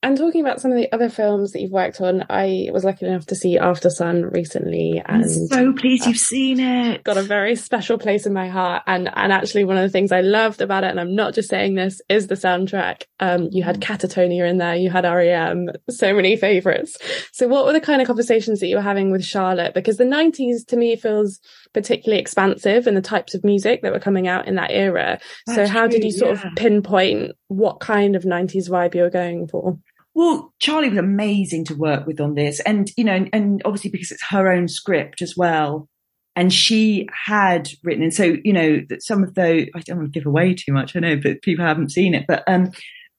And 0.00 0.16
talking 0.16 0.40
about 0.40 0.60
some 0.60 0.70
of 0.70 0.76
the 0.76 0.92
other 0.92 1.08
films 1.08 1.50
that 1.50 1.60
you've 1.60 1.72
worked 1.72 2.00
on, 2.00 2.24
I 2.30 2.68
was 2.72 2.84
lucky 2.84 3.04
enough 3.04 3.26
to 3.26 3.34
see 3.34 3.58
Aftersun 3.58 4.32
recently, 4.32 5.02
and 5.04 5.24
I'm 5.24 5.28
so 5.28 5.72
pleased 5.72 6.06
you've 6.06 6.16
seen 6.16 6.60
it. 6.60 7.02
Got 7.02 7.16
a 7.16 7.22
very 7.22 7.56
special 7.56 7.98
place 7.98 8.24
in 8.24 8.32
my 8.32 8.48
heart, 8.48 8.84
and 8.86 9.10
and 9.16 9.32
actually 9.32 9.64
one 9.64 9.76
of 9.76 9.82
the 9.82 9.88
things 9.88 10.12
I 10.12 10.20
loved 10.20 10.60
about 10.60 10.84
it, 10.84 10.90
and 10.90 11.00
I'm 11.00 11.16
not 11.16 11.34
just 11.34 11.48
saying 11.48 11.74
this, 11.74 12.00
is 12.08 12.28
the 12.28 12.36
soundtrack. 12.36 13.06
Um, 13.18 13.48
you 13.50 13.64
had 13.64 13.80
mm. 13.80 13.82
Catatonia 13.82 14.48
in 14.48 14.58
there, 14.58 14.76
you 14.76 14.88
had 14.88 15.04
REM, 15.04 15.70
so 15.90 16.14
many 16.14 16.36
favourites. 16.36 16.96
So, 17.32 17.48
what 17.48 17.66
were 17.66 17.72
the 17.72 17.80
kind 17.80 18.00
of 18.00 18.06
conversations 18.06 18.60
that 18.60 18.68
you 18.68 18.76
were 18.76 18.82
having 18.82 19.10
with 19.10 19.24
Charlotte? 19.24 19.74
Because 19.74 19.96
the 19.96 20.04
'90s 20.04 20.64
to 20.68 20.76
me 20.76 20.94
feels 20.94 21.40
particularly 21.72 22.20
expansive 22.20 22.86
in 22.86 22.94
the 22.94 23.02
types 23.02 23.34
of 23.34 23.44
music 23.44 23.82
that 23.82 23.92
were 23.92 24.00
coming 24.00 24.28
out 24.28 24.46
in 24.46 24.54
that 24.56 24.70
era. 24.70 25.18
That's 25.46 25.56
so, 25.56 25.72
how 25.72 25.82
true, 25.82 25.90
did 25.98 26.04
you 26.04 26.12
sort 26.12 26.38
yeah. 26.38 26.48
of 26.48 26.56
pinpoint 26.56 27.32
what 27.48 27.80
kind 27.80 28.16
of 28.16 28.24
'90s 28.24 28.68
vibe 28.68 28.94
you 28.94 29.02
were 29.02 29.10
going 29.10 29.48
for? 29.48 29.78
Well, 30.18 30.52
Charlie 30.58 30.88
was 30.88 30.98
amazing 30.98 31.64
to 31.66 31.76
work 31.76 32.04
with 32.04 32.20
on 32.20 32.34
this. 32.34 32.58
And, 32.60 32.90
you 32.96 33.04
know, 33.04 33.12
and, 33.12 33.30
and 33.32 33.62
obviously 33.64 33.90
because 33.90 34.10
it's 34.10 34.24
her 34.30 34.50
own 34.50 34.66
script 34.66 35.22
as 35.22 35.36
well. 35.36 35.88
And 36.34 36.52
she 36.52 37.06
had 37.26 37.68
written, 37.84 38.02
and 38.02 38.12
so, 38.12 38.36
you 38.42 38.52
know, 38.52 38.80
that 38.88 39.04
some 39.04 39.22
of 39.22 39.34
those, 39.34 39.66
I 39.76 39.80
don't 39.80 39.98
want 39.98 40.12
to 40.12 40.18
give 40.18 40.26
away 40.26 40.54
too 40.54 40.72
much, 40.72 40.96
I 40.96 40.98
know, 41.00 41.16
but 41.22 41.42
people 41.42 41.64
haven't 41.64 41.92
seen 41.92 42.14
it, 42.14 42.24
but, 42.26 42.42
um, 42.48 42.72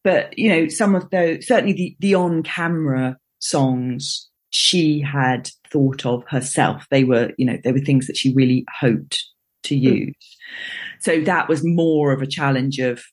but, 0.04 0.38
you 0.38 0.50
know, 0.50 0.68
some 0.68 0.94
of 0.94 1.10
those, 1.10 1.48
certainly 1.48 1.74
the, 1.74 1.96
the 2.00 2.16
on 2.16 2.44
camera 2.44 3.18
songs 3.40 4.29
she 4.50 5.00
had 5.02 5.50
thought 5.72 6.06
of 6.06 6.24
herself. 6.28 6.86
They 6.90 7.04
were, 7.04 7.32
you 7.38 7.46
know, 7.46 7.58
they 7.64 7.72
were 7.72 7.80
things 7.80 8.08
that 8.08 8.18
she 8.18 8.34
really 8.34 8.66
hoped 8.80 9.26
to 9.64 9.76
hmm. 9.76 9.84
use. 9.84 10.10
Mm. 10.10 11.02
So 11.02 11.22
that 11.22 11.48
was 11.48 11.64
more 11.64 12.12
of 12.12 12.22
a 12.22 12.28
challenge 12.28 12.80
of 12.80 13.04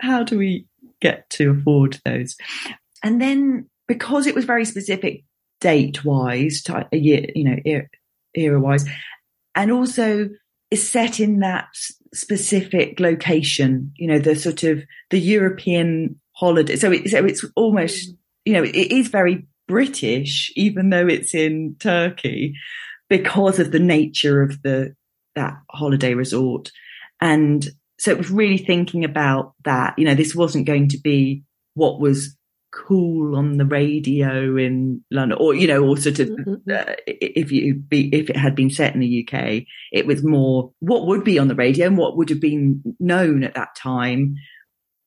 how 0.00 0.22
do 0.22 0.38
we 0.38 0.66
get 1.00 1.28
to 1.30 1.50
afford 1.50 1.98
those? 2.04 2.36
And 3.02 3.20
then 3.20 3.68
because 3.88 4.26
it 4.26 4.34
was 4.34 4.44
very 4.44 4.64
specific 4.64 5.24
date 5.60 6.04
wise, 6.04 6.62
a 6.92 6.96
year, 6.96 7.26
you 7.34 7.44
know, 7.44 7.82
era 8.34 8.60
wise, 8.60 8.88
and 9.54 9.70
also 9.70 10.28
is 10.70 10.88
set 10.88 11.20
in 11.20 11.40
that 11.40 11.68
specific 12.14 13.00
location, 13.00 13.92
you 13.96 14.06
know, 14.06 14.18
the 14.18 14.36
sort 14.36 14.62
of 14.62 14.82
the 15.10 15.18
European 15.18 16.20
holiday. 16.32 16.76
So, 16.76 16.92
it, 16.92 17.10
so 17.10 17.24
it's 17.24 17.44
almost, 17.56 18.14
you 18.44 18.52
know, 18.52 18.62
it 18.62 18.74
is 18.74 19.08
very 19.08 19.46
British, 19.70 20.52
even 20.56 20.90
though 20.90 21.06
it's 21.06 21.32
in 21.32 21.76
Turkey, 21.78 22.54
because 23.08 23.60
of 23.60 23.70
the 23.70 23.78
nature 23.78 24.42
of 24.42 24.60
the 24.62 24.96
that 25.36 25.54
holiday 25.70 26.14
resort. 26.14 26.72
And 27.20 27.68
so 27.98 28.10
it 28.10 28.18
was 28.18 28.30
really 28.30 28.58
thinking 28.58 29.04
about 29.04 29.54
that. 29.64 29.94
You 29.96 30.06
know, 30.06 30.14
this 30.14 30.34
wasn't 30.34 30.66
going 30.66 30.88
to 30.88 30.98
be 30.98 31.44
what 31.74 32.00
was 32.00 32.36
cool 32.72 33.36
on 33.36 33.56
the 33.56 33.64
radio 33.64 34.56
in 34.56 35.04
London, 35.10 35.38
or 35.40 35.54
you 35.54 35.68
know, 35.68 35.84
or 35.84 35.96
sort 35.96 36.18
of 36.18 36.28
mm-hmm. 36.30 36.70
uh, 36.70 36.94
if 37.06 37.52
you 37.52 37.74
be 37.74 38.08
if 38.12 38.28
it 38.28 38.36
had 38.36 38.56
been 38.56 38.70
set 38.70 38.94
in 38.94 39.00
the 39.00 39.28
UK, 39.28 39.62
it 39.92 40.06
was 40.06 40.24
more 40.24 40.72
what 40.80 41.06
would 41.06 41.22
be 41.22 41.38
on 41.38 41.48
the 41.48 41.54
radio 41.54 41.86
and 41.86 41.96
what 41.96 42.16
would 42.16 42.28
have 42.28 42.40
been 42.40 42.82
known 42.98 43.44
at 43.44 43.54
that 43.54 43.76
time, 43.76 44.34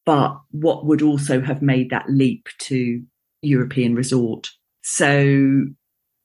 but 0.05 0.39
what 0.51 0.85
would 0.85 1.01
also 1.01 1.41
have 1.41 1.61
made 1.61 1.89
that 1.89 2.09
leap 2.09 2.47
to 2.59 3.03
European 3.43 3.95
resort. 3.95 4.49
So 4.81 5.65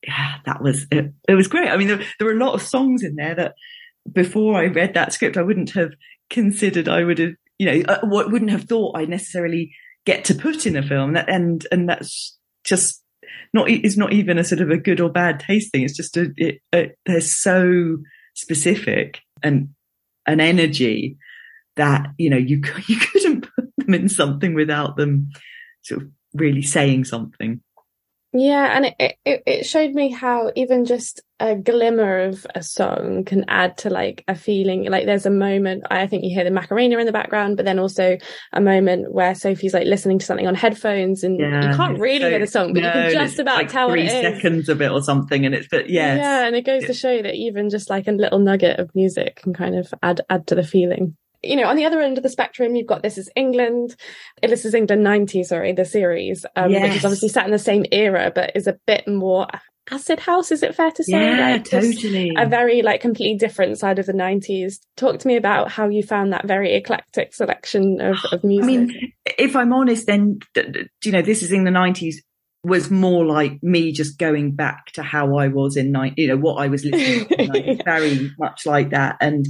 yeah, 0.07 0.35
that 0.47 0.62
was 0.62 0.87
it, 0.91 1.12
it 1.29 1.35
was 1.35 1.49
great. 1.49 1.69
I 1.69 1.77
mean, 1.77 1.89
there, 1.89 2.03
there 2.19 2.27
were 2.27 2.35
a 2.35 2.45
lot 2.45 2.55
of 2.55 2.62
songs 2.62 3.03
in 3.03 3.16
there 3.16 3.35
that 3.35 3.55
before 4.11 4.57
I 4.57 4.66
read 4.66 4.95
that 4.95 5.12
script, 5.12 5.37
I 5.37 5.43
wouldn't 5.43 5.71
have 5.71 5.93
considered 6.31 6.89
I 6.89 7.05
would 7.05 7.19
have, 7.19 7.33
you 7.59 7.66
know, 7.66 7.93
uh, 7.93 8.01
wouldn't 8.05 8.51
have 8.51 8.64
thought 8.64 8.97
I 8.97 9.05
necessarily 9.05 9.73
get 10.07 10.25
to 10.25 10.35
put 10.35 10.66
in 10.66 10.77
a 10.77 10.83
film 10.83 11.16
and 11.16 11.66
and 11.71 11.89
that's 11.89 12.39
just 12.64 13.03
not 13.53 13.69
it's 13.69 13.97
not 13.97 14.12
even 14.12 14.39
a 14.39 14.45
sort 14.45 14.62
of 14.62 14.71
a 14.71 14.79
good 14.79 15.01
or 15.01 15.11
bad 15.11 15.39
taste 15.39 15.71
thing 15.71 15.83
it's 15.83 15.97
just 15.97 16.16
a, 16.16 16.33
it, 16.37 16.61
a, 16.75 16.91
they're 17.05 17.21
so 17.21 17.99
specific 18.35 19.21
and 19.43 19.69
an 20.27 20.41
energy 20.41 21.19
that 21.77 22.07
you 22.16 22.31
know 22.31 22.39
you 22.39 22.62
you 22.87 22.97
couldn't 22.97 23.43
put 23.55 23.71
them 23.77 23.95
in 23.95 24.09
something 24.09 24.55
without 24.55 24.97
them 24.97 25.29
sort 25.83 26.03
of 26.03 26.09
really 26.35 26.62
saying 26.62 27.05
something. 27.05 27.61
Yeah, 28.33 28.76
and 28.76 28.95
it, 28.99 29.16
it 29.24 29.43
it 29.47 29.66
showed 29.66 29.93
me 29.93 30.11
how 30.11 30.53
even 30.55 30.85
just 30.85 31.22
a 31.41 31.57
glimmer 31.57 32.24
of 32.24 32.47
a 32.55 32.62
song 32.62 33.24
can 33.24 33.47
add 33.49 33.79
to 33.79 33.91
like 33.91 34.22
a 34.29 34.35
feeling. 34.35 34.85
Like 34.91 35.07
there's 35.07 35.24
a 35.24 35.31
moment 35.31 35.85
I 35.91 36.07
think 36.07 36.24
you 36.24 36.35
hear 36.35 36.45
the 36.45 36.51
Macarena 36.51 36.99
in 36.99 37.07
the 37.07 37.12
background, 37.12 37.57
but 37.57 37.64
then 37.64 37.79
also 37.79 38.18
a 38.53 38.61
moment 38.61 39.14
where 39.14 39.35
Sophie's 39.35 39.72
like 39.72 39.87
listening 39.87 40.18
to 40.18 40.26
something 40.26 40.47
on 40.47 40.55
headphones, 40.55 41.24
and 41.24 41.41
yeah, 41.41 41.70
you 41.70 41.76
can't 41.76 41.99
really 41.99 42.20
so, 42.20 42.29
hear 42.29 42.39
the 42.39 42.47
song, 42.47 42.74
but 42.74 42.83
no, 42.83 42.89
you 42.89 43.14
can 43.14 43.26
just 43.26 43.39
about 43.39 43.57
like 43.57 43.68
tell 43.68 43.89
three 43.89 44.09
seconds 44.09 44.68
of 44.68 44.83
it 44.83 44.91
or 44.91 45.03
something, 45.03 45.47
and 45.47 45.55
it's 45.55 45.68
but 45.68 45.89
yeah, 45.89 46.16
yeah, 46.16 46.47
and 46.47 46.55
it 46.55 46.66
goes 46.66 46.85
to 46.85 46.93
show 46.93 47.22
that 47.22 47.35
even 47.35 47.70
just 47.70 47.89
like 47.89 48.07
a 48.09 48.12
little 48.12 48.41
nugget 48.41 48.79
of 48.79 48.95
music 48.95 49.37
can 49.37 49.55
kind 49.55 49.74
of 49.74 49.95
add 50.03 50.20
add 50.29 50.47
to 50.49 50.55
the 50.55 50.64
feeling 50.64 51.16
you 51.49 51.57
know, 51.57 51.66
on 51.68 51.76
the 51.76 51.84
other 51.84 52.01
end 52.01 52.18
of 52.18 52.22
the 52.22 52.28
spectrum, 52.28 52.76
you've 52.76 52.86
got 52.86 53.03
This 53.03 53.18
Is 53.18 53.30
England. 53.34 53.96
This 54.42 54.64
is 54.64 54.74
England 54.74 55.03
90, 55.03 55.44
sorry, 55.44 55.72
the 55.72 55.84
series, 55.84 56.44
um, 56.57 56.70
yes. 56.70 56.82
which 56.82 56.96
is 56.99 57.05
obviously 57.05 57.28
set 57.28 57.46
in 57.46 57.53
the 57.53 57.59
same 57.59 57.84
era, 57.90 58.30
but 58.34 58.53
is 58.55 58.66
a 58.66 58.78
bit 58.86 59.09
more 59.09 59.46
acid 59.90 60.20
house. 60.20 60.53
Is 60.53 60.62
it 60.62 60.74
fair 60.74 60.90
to 60.90 61.05
say? 61.05 61.12
Yeah, 61.12 61.53
like, 61.53 61.64
totally. 61.64 62.34
A 62.36 62.46
very 62.46 62.82
like 62.82 63.01
completely 63.01 63.36
different 63.36 63.78
side 63.78 63.99
of 63.99 64.07
the 64.07 64.12
90s. 64.12 64.74
Talk 64.96 65.18
to 65.20 65.28
me 65.28 65.36
about 65.36 65.70
how 65.70 65.88
you 65.88 66.03
found 66.03 66.32
that 66.32 66.46
very 66.46 66.74
eclectic 66.74 67.34
selection 67.34 68.01
of, 68.01 68.18
of 68.32 68.44
music. 68.44 68.64
I 68.64 68.66
mean, 68.66 69.12
if 69.38 69.57
I'm 69.57 69.72
honest, 69.72 70.07
then, 70.07 70.40
you 71.05 71.12
know, 71.12 71.22
This 71.22 71.42
Is 71.42 71.53
in 71.53 71.64
the 71.64 71.70
90s 71.70 72.16
was 72.64 72.90
more 72.90 73.24
like 73.24 73.62
me 73.62 73.92
just 73.92 74.18
going 74.18 74.55
back 74.55 74.86
to 74.92 75.03
how 75.03 75.36
I 75.36 75.49
was 75.49 75.76
in 75.76 75.92
night, 75.92 76.14
you 76.16 76.26
know, 76.26 76.36
what 76.36 76.57
I 76.57 76.66
was 76.68 76.84
listening 76.84 77.26
to, 77.26 77.82
very 77.84 78.30
much 78.38 78.66
like 78.66 78.90
that. 78.90 79.16
And 79.20 79.46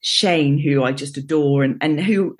Shane, 0.00 0.58
who 0.58 0.82
I 0.82 0.92
just 0.92 1.16
adore, 1.16 1.62
and 1.62 1.78
and 1.80 2.00
who 2.00 2.36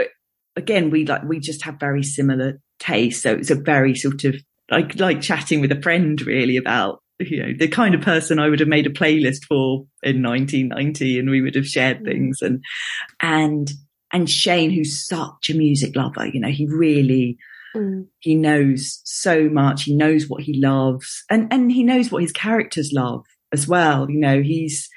again 0.57 0.91
we 0.91 1.07
like 1.07 1.25
we 1.25 1.41
just 1.41 1.63
have 1.63 1.81
very 1.81 2.03
similar 2.03 2.61
tastes. 2.79 3.23
So 3.23 3.33
it's 3.35 3.51
a 3.51 3.55
very 3.55 3.95
sort 3.95 4.25
of 4.25 4.37
like 4.71 4.99
like 4.99 5.21
chatting 5.21 5.61
with 5.61 5.73
a 5.73 5.81
friend 5.81 6.21
really 6.23 6.57
about 6.57 7.03
you 7.19 7.43
know 7.43 7.53
the 7.59 7.69
kind 7.69 7.95
of 7.95 8.01
person 8.01 8.39
I 8.39 8.49
would 8.49 8.61
have 8.61 8.69
made 8.69 8.87
a 8.87 8.91
playlist 8.91 9.45
for 9.49 9.87
in 10.03 10.23
1990, 10.23 11.19
and 11.19 11.31
we 11.31 11.41
would 11.41 11.55
have 11.55 11.67
shared 11.67 12.01
mm. 12.01 12.05
things 12.05 12.43
and 12.43 12.63
and 13.21 13.71
and 14.13 14.29
Shane, 14.29 14.71
who's 14.71 15.07
such 15.07 15.51
a 15.51 15.55
music 15.55 15.95
lover, 15.95 16.27
you 16.27 16.41
know, 16.41 16.49
he 16.49 16.67
really 16.67 17.37
mm. 17.75 18.07
he 18.21 18.35
knows 18.35 19.01
so 19.05 19.49
much. 19.49 19.85
He 19.85 19.95
knows 19.95 20.29
what 20.29 20.43
he 20.43 20.61
loves, 20.61 21.25
and 21.31 21.53
and 21.53 21.71
he 21.71 21.83
knows 21.83 22.11
what 22.11 22.23
his 22.23 22.33
characters 22.33 22.93
love 22.93 23.25
as 23.53 23.69
well. 23.69 24.11
You 24.11 24.19
know, 24.19 24.43
he's 24.43 24.89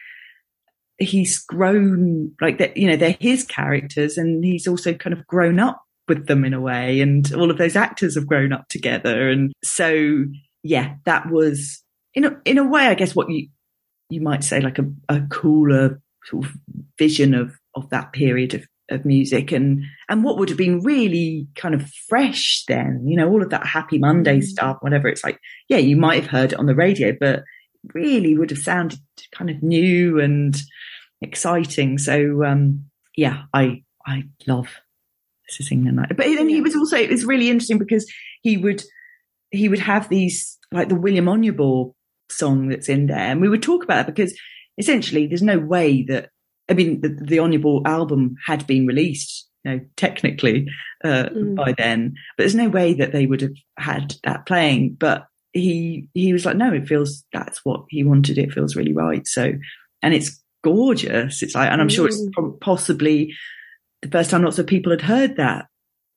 he's 1.02 1.40
grown 1.40 2.32
like 2.42 2.58
that, 2.60 2.78
you 2.78 2.88
know, 2.88 2.96
they're 2.96 3.18
his 3.20 3.44
characters 3.44 4.18
and 4.18 4.44
he's 4.44 4.68
also 4.68 4.94
kind 4.94 5.14
of 5.14 5.26
grown 5.28 5.60
up 5.60 5.82
with 6.08 6.28
them 6.28 6.44
in 6.44 6.54
a 6.54 6.62
way. 6.62 7.02
And 7.02 7.32
all 7.34 7.52
of 7.52 7.58
those 7.58 7.76
actors 7.76 8.16
have 8.16 8.28
grown 8.28 8.54
up 8.54 8.68
together. 8.70 9.30
And 9.30 9.54
so, 9.64 10.26
yeah, 10.64 10.96
that 11.06 11.30
was 11.30 11.84
in 12.14 12.26
a, 12.26 12.38
in 12.46 12.58
a 12.58 12.68
way, 12.68 12.88
I 12.88 12.96
guess 12.96 13.16
what 13.16 13.30
you, 13.30 13.48
you 14.10 14.22
might 14.22 14.44
say 14.44 14.60
like 14.60 14.80
a, 14.80 14.86
a 15.10 15.22
cooler 15.30 16.02
sort 16.26 16.46
of 16.46 16.52
vision 16.98 17.34
of, 17.34 17.54
of 17.76 17.90
that 17.90 18.12
period 18.14 18.54
of, 18.54 18.66
of 18.90 19.06
music 19.06 19.54
and, 19.54 19.84
and 20.10 20.24
what 20.24 20.38
would 20.38 20.50
have 20.50 20.58
been 20.58 20.82
really 20.82 21.48
kind 21.56 21.74
of 21.74 21.90
fresh 22.10 22.66
then, 22.68 23.06
you 23.08 23.16
know, 23.16 23.30
all 23.30 23.42
of 23.42 23.50
that 23.50 23.66
happy 23.66 23.98
Monday 23.98 24.40
mm. 24.40 24.44
stuff, 24.44 24.78
whatever. 24.82 25.08
It's 25.08 25.24
like, 25.24 25.40
yeah, 25.70 25.78
you 25.78 25.96
might 25.96 26.22
have 26.22 26.30
heard 26.30 26.52
it 26.52 26.60
on 26.60 26.66
the 26.66 26.76
radio, 26.76 27.16
but 27.18 27.44
really 27.94 28.38
would 28.38 28.50
have 28.50 28.60
sounded 28.60 29.00
kind 29.34 29.50
of 29.50 29.64
new 29.64 30.20
and 30.20 30.56
exciting. 31.22 31.98
So 31.98 32.44
um, 32.44 32.86
yeah, 33.16 33.44
I 33.54 33.84
I 34.06 34.24
love 34.48 34.68
is 35.60 35.72
England. 35.72 36.06
But 36.10 36.18
then 36.18 36.50
he 36.50 36.62
was 36.62 36.76
also 36.76 36.98
it's 36.98 37.24
really 37.24 37.50
interesting 37.50 37.78
because 37.78 38.12
he 38.42 38.58
would 38.58 38.84
he 39.50 39.68
would 39.68 39.80
have 39.80 40.10
these 40.10 40.58
like 40.72 40.90
the 40.90 40.96
William 40.96 41.26
Onyeabor 41.26 41.94
song 42.30 42.70
that's 42.70 42.90
in 42.90 43.08
there, 43.08 43.18
and 43.18 43.42
we 43.42 43.50
would 43.50 43.64
talk 43.64 43.84
about 43.84 44.08
it 44.08 44.16
because 44.16 44.38
essentially 44.78 45.28
there's 45.28 45.42
no 45.42 45.60
way 45.60 46.04
that 46.04 46.30
I 46.70 46.74
mean 46.74 47.02
the, 47.02 47.10
the 47.10 47.38
Onyeabor 47.38 47.86
album 47.86 48.36
had 48.46 48.66
been 48.68 48.88
released, 48.88 49.50
you 49.64 49.72
know, 49.72 49.80
technically 49.98 50.68
uh, 51.04 51.30
mm. 51.30 51.56
by 51.56 51.74
then, 51.78 52.16
but 52.38 52.44
there's 52.44 52.56
no 52.56 52.70
way 52.70 52.94
that 52.94 53.12
they 53.12 53.26
would 53.26 53.42
have 53.42 53.56
had 53.78 54.16
that 54.24 54.46
playing. 54.46 54.96
But 55.00 55.26
he 55.54 56.08
he 56.14 56.34
was 56.34 56.46
like, 56.46 56.58
no, 56.58 56.74
it 56.74 56.88
feels 56.88 57.24
that's 57.34 57.64
what 57.66 57.86
he 57.90 58.04
wanted. 58.04 58.38
It 58.38 58.52
feels 58.52 58.76
really 58.76 58.94
right. 58.94 59.26
So, 59.28 59.54
and 60.02 60.14
it's 60.14 60.42
gorgeous. 60.64 61.44
It's 61.44 61.56
like, 61.56 61.70
and 61.70 61.82
I'm 61.82 61.90
sure 61.90 62.08
it's 62.08 62.22
mm. 62.22 62.60
possibly 62.60 63.34
the 64.02 64.10
first 64.10 64.30
time 64.30 64.44
lots 64.44 64.60
of 64.60 64.68
people 64.68 64.92
had 64.92 65.02
heard 65.02 65.38
that 65.38 65.68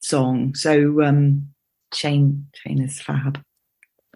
song. 0.00 0.54
So, 0.54 1.02
um, 1.02 1.48
Shane, 1.92 2.46
Shane 2.54 2.82
is 2.82 3.00
fab. 3.00 3.42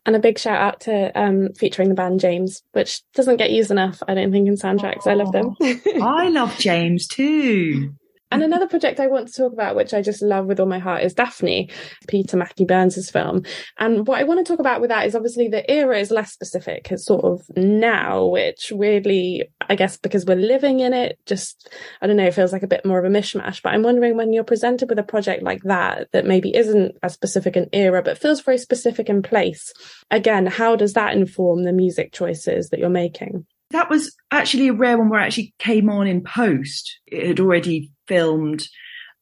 And 0.07 0.17
a 0.17 0.21
big 0.21 0.39
shout 0.39 0.59
out 0.59 0.81
to 0.83 1.21
um, 1.21 1.53
featuring 1.53 1.91
the 1.91 1.95
band 1.95 2.21
James, 2.21 2.63
which 2.73 3.03
doesn't 3.13 3.37
get 3.37 3.51
used 3.51 3.71
enough, 3.71 4.03
I 4.09 4.15
don't 4.15 4.33
think, 4.33 4.49
in 4.49 4.55
soundtracks. 4.55 5.03
Oh, 5.07 5.11
I 5.11 5.15
love 5.15 5.33
them. 5.33 5.55
I 6.03 6.29
love 6.31 6.57
James 6.59 7.07
too. 7.07 7.93
And 8.31 8.43
another 8.43 8.67
project 8.67 9.01
I 9.01 9.07
want 9.07 9.29
to 9.29 9.33
talk 9.33 9.53
about, 9.53 9.75
which 9.75 9.95
I 9.95 10.03
just 10.03 10.23
love 10.23 10.47
with 10.47 10.61
all 10.61 10.67
my 10.67 10.79
heart, 10.79 11.03
is 11.03 11.15
Daphne, 11.15 11.71
Peter 12.09 12.37
Mackie 12.37 12.65
Burns' 12.65 13.11
film. 13.11 13.43
And 13.79 14.07
what 14.07 14.19
I 14.19 14.25
want 14.25 14.45
to 14.45 14.51
talk 14.51 14.61
about 14.61 14.81
with 14.81 14.91
that 14.91 15.07
is 15.07 15.15
obviously 15.15 15.49
the 15.49 15.69
era 15.71 15.99
is 15.99 16.11
less 16.11 16.33
specific. 16.33 16.91
It's 16.91 17.07
sort 17.07 17.25
of 17.25 17.43
now, 17.57 18.27
which 18.27 18.71
weirdly, 18.71 19.49
I 19.69 19.77
guess 19.77 19.97
because 19.97 20.27
we're 20.27 20.37
living 20.37 20.81
in 20.81 20.93
it, 20.93 21.19
just, 21.27 21.73
I 22.03 22.07
don't 22.07 22.17
know, 22.17 22.27
it 22.27 22.35
feels 22.35 22.53
like 22.53 22.63
a 22.63 22.69
bit 22.69 22.85
more 22.85 22.99
of 22.99 23.05
a 23.05 23.09
mishmash. 23.09 23.63
But 23.63 23.73
I'm 23.73 23.83
wondering 23.83 24.17
when 24.17 24.33
you're 24.33 24.45
presented 24.45 24.91
with 24.91 24.99
a 24.99 25.03
project 25.05 25.43
like 25.43 25.63
that, 25.63 26.09
that 26.13 26.27
maybe 26.27 26.55
isn't 26.55 26.97
as 27.03 27.15
specific 27.15 27.57
an 27.57 27.69
era, 27.73 28.03
but 28.03 28.19
feels 28.19 28.43
very 28.43 28.59
specific 28.59 29.09
in 29.09 29.23
place. 29.23 29.73
Again, 30.11 30.47
how 30.47 30.77
does 30.77 30.93
that 30.93 31.15
inform 31.15 31.65
the 31.65 31.73
music 31.73 32.13
choices 32.13 32.69
that 32.69 32.79
you're 32.79 32.91
making? 32.91 33.47
That 33.71 33.91
was 33.91 34.15
actually 34.31 34.69
a 34.69 34.73
rare 34.73 34.97
one 34.97 35.11
where 35.11 35.21
it 35.21 35.27
actually 35.27 35.55
came 35.59 35.91
on 35.91 36.07
in 36.07 36.23
post. 36.23 37.01
It 37.07 37.27
had 37.27 37.41
already 37.41 37.91
filmed. 38.09 38.67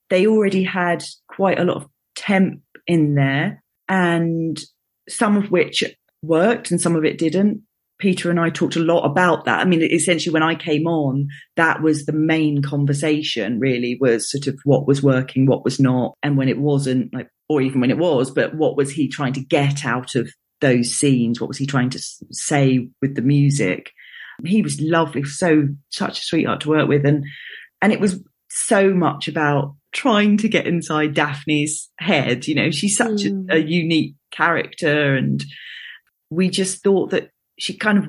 They 0.09 0.27
already 0.27 0.63
had 0.63 1.05
quite 1.29 1.59
a 1.59 1.65
lot 1.65 1.77
of 1.77 1.87
temp 2.15 2.63
in 2.87 3.15
there 3.15 3.63
and 3.89 4.59
some 5.09 5.37
of 5.37 5.51
which 5.51 5.85
worked 6.23 6.71
and 6.71 6.81
some 6.81 6.97
of 6.97 7.05
it 7.05 7.19
didn't. 7.19 7.63
Peter 7.99 8.31
and 8.31 8.39
I 8.39 8.51
talked 8.51 8.77
a 8.77 8.81
lot 8.81 9.05
about 9.05 9.47
that. 9.47 9.61
I 9.61 9.65
mean, 9.65 9.83
essentially 9.83 10.33
when 10.33 10.43
I 10.43 10.55
came 10.55 10.87
on, 10.87 11.29
that 11.57 11.83
was 11.83 12.05
the 12.05 12.13
main 12.13 12.63
conversation 12.63 13.59
really 13.59 13.97
was 14.01 14.31
sort 14.31 14.47
of 14.47 14.59
what 14.65 14.87
was 14.87 15.03
working, 15.03 15.47
what 15.47 15.65
was 15.65 15.81
not. 15.81 16.15
And 16.23 16.37
when 16.37 16.49
it 16.49 16.59
wasn't 16.59 17.15
like, 17.15 17.29
or 17.49 17.63
even 17.63 17.81
when 17.81 17.91
it 17.91 17.99
was, 17.99 18.31
but 18.31 18.55
what 18.55 18.77
was 18.77 18.93
he 18.93 19.09
trying 19.09 19.33
to 19.35 19.41
get 19.41 19.87
out 19.87 20.15
of 20.15 20.31
those 20.61 20.91
scenes? 20.91 21.41
What 21.41 21.49
was 21.49 21.59
he 21.59 21.67
trying 21.67 21.91
to 21.91 22.01
say 22.33 22.89
with 23.01 23.15
the 23.15 23.23
music? 23.23 23.93
He 24.45 24.61
was 24.61 24.79
lovely, 24.79 25.25
so 25.25 25.69
such 25.89 26.21
a 26.21 26.25
sweetheart 26.25 26.61
to 26.63 26.69
work 26.69 26.89
with. 26.89 27.07
And, 27.07 27.25
and 27.81 27.95
it 27.95 28.01
was 28.01 28.23
so 28.57 28.93
much 28.95 29.29
about 29.29 29.75
trying 29.93 30.37
to 30.39 30.49
get 30.49 30.67
inside 30.67 31.15
Daphne's 31.15 31.91
head. 31.99 32.47
You 32.47 32.55
know, 32.55 32.71
she's 32.71 32.97
such 32.97 33.23
mm. 33.23 33.51
a, 33.51 33.57
a 33.57 33.59
unique 33.59 34.15
character 34.31 35.15
and 35.15 35.45
we 36.31 36.49
just 36.49 36.83
thought 36.83 37.11
that 37.11 37.31
she 37.59 37.75
kind 37.75 37.99
of 37.99 38.09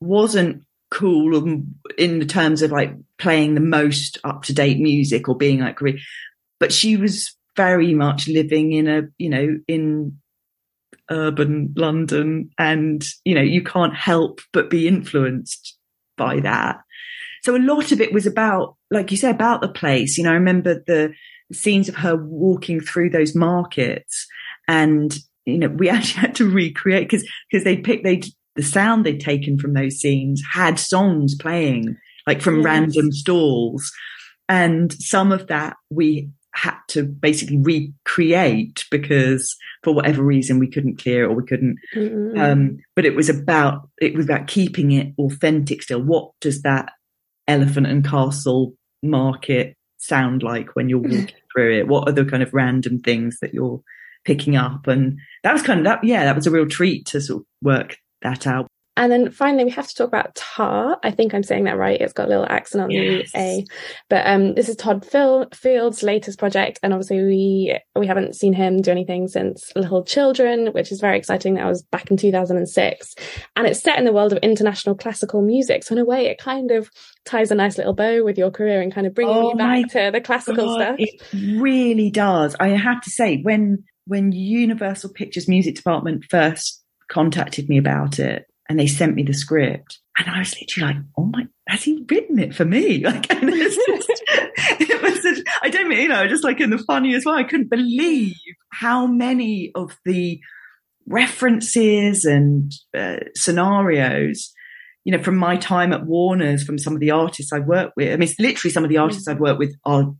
wasn't 0.00 0.64
cool 0.90 1.62
in 1.98 2.18
the 2.18 2.26
terms 2.26 2.62
of 2.62 2.72
like 2.72 2.94
playing 3.18 3.54
the 3.54 3.60
most 3.60 4.18
up 4.24 4.42
to 4.44 4.54
date 4.54 4.78
music 4.78 5.28
or 5.28 5.36
being 5.36 5.60
like, 5.60 5.78
but 6.58 6.72
she 6.72 6.96
was 6.96 7.36
very 7.56 7.94
much 7.94 8.28
living 8.28 8.72
in 8.72 8.88
a, 8.88 9.02
you 9.18 9.28
know, 9.28 9.58
in 9.68 10.18
urban 11.10 11.72
London 11.76 12.50
and, 12.58 13.04
you 13.24 13.34
know, 13.34 13.42
you 13.42 13.62
can't 13.62 13.94
help 13.94 14.40
but 14.52 14.70
be 14.70 14.88
influenced 14.88 15.76
by 16.16 16.40
that. 16.40 16.80
So 17.42 17.56
a 17.56 17.58
lot 17.58 17.92
of 17.92 18.00
it 18.00 18.12
was 18.12 18.26
about, 18.26 18.76
like 18.90 19.10
you 19.10 19.16
said, 19.16 19.34
about 19.34 19.60
the 19.60 19.68
place. 19.68 20.18
You 20.18 20.24
know, 20.24 20.30
I 20.30 20.34
remember 20.34 20.82
the 20.86 21.12
scenes 21.52 21.88
of 21.88 21.96
her 21.96 22.16
walking 22.16 22.80
through 22.80 23.10
those 23.10 23.34
markets 23.34 24.26
and, 24.68 25.16
you 25.46 25.58
know, 25.58 25.68
we 25.68 25.88
actually 25.90 26.20
had 26.20 26.34
to 26.36 26.50
recreate 26.50 27.08
because, 27.08 27.26
because 27.50 27.64
they 27.64 27.76
picked, 27.76 28.04
they, 28.04 28.22
the 28.56 28.62
sound 28.62 29.04
they'd 29.04 29.20
taken 29.20 29.58
from 29.58 29.74
those 29.74 29.96
scenes 29.96 30.42
had 30.52 30.78
songs 30.78 31.34
playing 31.34 31.96
like 32.26 32.42
from 32.42 32.56
yes. 32.56 32.64
random 32.64 33.12
stalls. 33.12 33.90
And 34.48 34.92
some 34.92 35.32
of 35.32 35.46
that 35.46 35.76
we 35.90 36.30
had 36.52 36.76
to 36.88 37.04
basically 37.04 37.58
recreate 37.58 38.84
because 38.90 39.56
for 39.84 39.94
whatever 39.94 40.22
reason 40.22 40.58
we 40.58 40.68
couldn't 40.68 41.00
clear 41.00 41.24
it 41.24 41.28
or 41.28 41.34
we 41.34 41.44
couldn't 41.46 41.76
um, 42.36 42.76
but 42.96 43.04
it 43.04 43.14
was 43.14 43.28
about 43.28 43.88
it 44.00 44.14
was 44.14 44.26
about 44.26 44.48
keeping 44.48 44.90
it 44.90 45.14
authentic 45.16 45.80
still 45.80 46.02
what 46.02 46.32
does 46.40 46.62
that 46.62 46.90
elephant 47.50 47.86
and 47.86 48.04
castle 48.04 48.74
market 49.02 49.74
sound 49.98 50.42
like 50.42 50.74
when 50.74 50.88
you're 50.88 50.98
walking 51.00 51.28
through 51.52 51.78
it? 51.78 51.88
What 51.88 52.08
are 52.08 52.12
the 52.12 52.24
kind 52.24 52.42
of 52.42 52.54
random 52.54 53.00
things 53.00 53.38
that 53.40 53.54
you're 53.54 53.80
picking 54.24 54.56
up? 54.56 54.86
And 54.86 55.18
that 55.42 55.52
was 55.52 55.62
kind 55.62 55.80
of 55.80 55.84
that 55.84 56.04
yeah 56.04 56.24
that 56.24 56.36
was 56.36 56.46
a 56.46 56.50
real 56.50 56.66
treat 56.66 57.06
to 57.06 57.20
sort 57.20 57.42
of 57.42 57.46
work 57.62 57.96
that 58.22 58.46
out 58.46 58.66
And 58.96 59.10
then 59.10 59.30
finally, 59.30 59.64
we 59.64 59.70
have 59.70 59.86
to 59.88 59.94
talk 59.94 60.08
about 60.08 60.34
Tár. 60.34 60.96
I 61.02 61.10
think 61.10 61.32
I'm 61.32 61.42
saying 61.42 61.64
that 61.64 61.78
right. 61.78 62.00
It's 62.00 62.12
got 62.12 62.26
a 62.26 62.28
little 62.28 62.46
accent 62.46 62.84
on 62.84 62.90
yes. 62.90 63.30
the 63.32 63.38
A. 63.38 63.66
But 64.08 64.26
um, 64.26 64.54
this 64.54 64.68
is 64.68 64.76
Todd 64.76 65.06
Phil- 65.06 65.48
Field's 65.54 66.02
latest 66.02 66.38
project, 66.38 66.80
and 66.82 66.92
obviously 66.92 67.22
we 67.22 67.78
we 67.96 68.06
haven't 68.06 68.34
seen 68.34 68.52
him 68.52 68.82
do 68.82 68.90
anything 68.90 69.28
since 69.28 69.72
Little 69.76 70.04
Children, 70.04 70.68
which 70.72 70.90
is 70.90 71.00
very 71.00 71.16
exciting. 71.16 71.54
That 71.54 71.66
was 71.66 71.82
back 71.82 72.10
in 72.10 72.16
2006, 72.16 73.14
and 73.56 73.66
it's 73.66 73.80
set 73.80 73.98
in 73.98 74.04
the 74.04 74.12
world 74.12 74.32
of 74.32 74.38
international 74.38 74.96
classical 74.96 75.40
music. 75.40 75.84
So 75.84 75.94
in 75.94 76.00
a 76.00 76.04
way, 76.04 76.26
it 76.26 76.38
kind 76.38 76.70
of 76.70 76.90
ties 77.24 77.50
a 77.50 77.54
nice 77.54 77.78
little 77.78 77.94
bow 77.94 78.24
with 78.24 78.36
your 78.36 78.50
career 78.50 78.82
and 78.82 78.92
kind 78.92 79.06
of 79.06 79.14
bringing 79.14 79.36
oh 79.36 79.50
you 79.50 79.56
back 79.56 79.88
to 79.92 80.10
the 80.12 80.20
classical 80.20 80.66
God, 80.66 80.80
stuff. 80.80 80.96
It 80.98 81.60
really 81.60 82.10
does. 82.10 82.56
I 82.58 82.68
have 82.68 83.00
to 83.02 83.10
say, 83.10 83.40
when 83.42 83.84
when 84.06 84.32
Universal 84.32 85.10
Pictures 85.10 85.48
Music 85.48 85.76
Department 85.76 86.24
first 86.28 86.82
contacted 87.08 87.68
me 87.68 87.78
about 87.78 88.18
it, 88.18 88.49
and 88.70 88.78
they 88.78 88.86
sent 88.86 89.16
me 89.16 89.24
the 89.24 89.34
script. 89.34 89.98
And 90.16 90.30
I 90.30 90.38
was 90.38 90.54
literally 90.60 90.94
like, 90.94 91.02
oh 91.18 91.24
my, 91.24 91.48
has 91.66 91.82
he 91.82 92.06
written 92.08 92.38
it 92.38 92.54
for 92.54 92.64
me? 92.64 93.04
Like, 93.04 93.26
it 93.28 93.42
was 93.42 93.74
just, 93.74 94.22
it 94.80 95.02
was 95.02 95.22
such, 95.22 95.44
I 95.60 95.70
don't 95.70 95.88
mean, 95.88 96.02
you 96.02 96.08
know, 96.08 96.28
just 96.28 96.44
like 96.44 96.60
in 96.60 96.70
the 96.70 96.78
funniest 96.78 97.26
way. 97.26 97.34
I 97.34 97.42
couldn't 97.42 97.68
believe 97.68 98.36
how 98.72 99.08
many 99.08 99.72
of 99.74 99.98
the 100.04 100.38
references 101.08 102.24
and 102.24 102.72
uh, 102.96 103.16
scenarios, 103.34 104.52
you 105.02 105.10
know, 105.10 105.22
from 105.22 105.36
my 105.36 105.56
time 105.56 105.92
at 105.92 106.06
Warner's, 106.06 106.62
from 106.62 106.78
some 106.78 106.94
of 106.94 107.00
the 107.00 107.10
artists 107.10 107.52
I 107.52 107.58
worked 107.58 107.94
with. 107.96 108.12
I 108.12 108.12
mean, 108.12 108.28
it's 108.28 108.38
literally 108.38 108.72
some 108.72 108.84
of 108.84 108.90
the 108.90 108.98
artists 108.98 109.26
I've 109.26 109.40
worked 109.40 109.58
with 109.58 109.74
are 109.84 110.14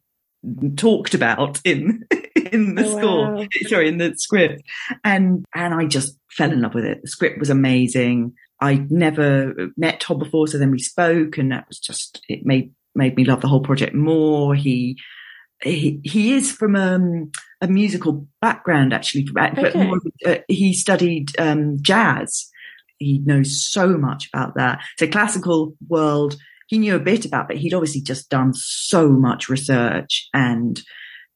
talked 0.76 1.14
about 1.14 1.60
in 1.64 2.04
in 2.52 2.74
the 2.74 2.84
oh, 2.84 2.98
score 2.98 3.34
wow. 3.34 3.46
sorry 3.66 3.88
in 3.88 3.98
the 3.98 4.14
script 4.16 4.62
and 5.04 5.44
and 5.54 5.74
i 5.74 5.84
just 5.84 6.18
fell 6.30 6.52
in 6.52 6.60
love 6.60 6.74
with 6.74 6.84
it 6.84 7.00
the 7.02 7.08
script 7.08 7.38
was 7.38 7.50
amazing 7.50 8.32
I'd 8.62 8.90
never 8.90 9.70
met 9.78 10.00
todd 10.00 10.18
before 10.18 10.46
so 10.46 10.58
then 10.58 10.70
we 10.70 10.78
spoke 10.78 11.38
and 11.38 11.50
that 11.50 11.66
was 11.66 11.78
just 11.78 12.22
it 12.28 12.44
made 12.44 12.72
made 12.94 13.16
me 13.16 13.24
love 13.24 13.40
the 13.40 13.48
whole 13.48 13.62
project 13.62 13.94
more 13.94 14.54
he 14.54 14.98
he, 15.62 16.00
he 16.04 16.34
is 16.34 16.52
from 16.52 16.74
um, 16.74 17.30
a 17.60 17.68
musical 17.68 18.26
background 18.40 18.92
actually 18.92 19.26
but 19.32 19.58
okay. 19.58 19.86
more, 19.86 20.00
uh, 20.26 20.36
he 20.48 20.74
studied 20.74 21.30
um, 21.38 21.78
jazz 21.80 22.50
he 22.98 23.18
knows 23.24 23.66
so 23.66 23.96
much 23.96 24.28
about 24.32 24.54
that 24.56 24.82
so 24.98 25.06
classical 25.06 25.74
world 25.88 26.36
he 26.70 26.78
knew 26.78 26.94
a 26.94 27.00
bit 27.00 27.24
about, 27.24 27.48
but 27.48 27.56
he'd 27.56 27.74
obviously 27.74 28.00
just 28.00 28.30
done 28.30 28.54
so 28.54 29.08
much 29.08 29.48
research 29.48 30.28
and 30.32 30.80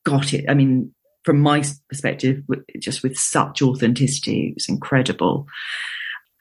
got 0.04 0.32
it. 0.32 0.44
I 0.48 0.54
mean, 0.54 0.94
from 1.24 1.40
my 1.40 1.64
perspective, 1.88 2.42
just 2.78 3.02
with 3.02 3.16
such 3.16 3.62
authenticity, 3.62 4.48
it 4.48 4.54
was 4.54 4.68
incredible. 4.68 5.46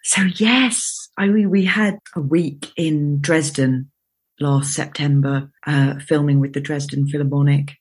So 0.03 0.21
yes, 0.35 1.09
I 1.17 1.27
mean, 1.27 1.49
we 1.49 1.65
had 1.65 1.97
a 2.15 2.21
week 2.21 2.71
in 2.75 3.19
Dresden 3.21 3.91
last 4.39 4.73
September, 4.73 5.49
uh, 5.65 5.95
filming 5.99 6.39
with 6.39 6.53
the 6.53 6.61
Dresden 6.61 7.07
Philharmonic 7.07 7.73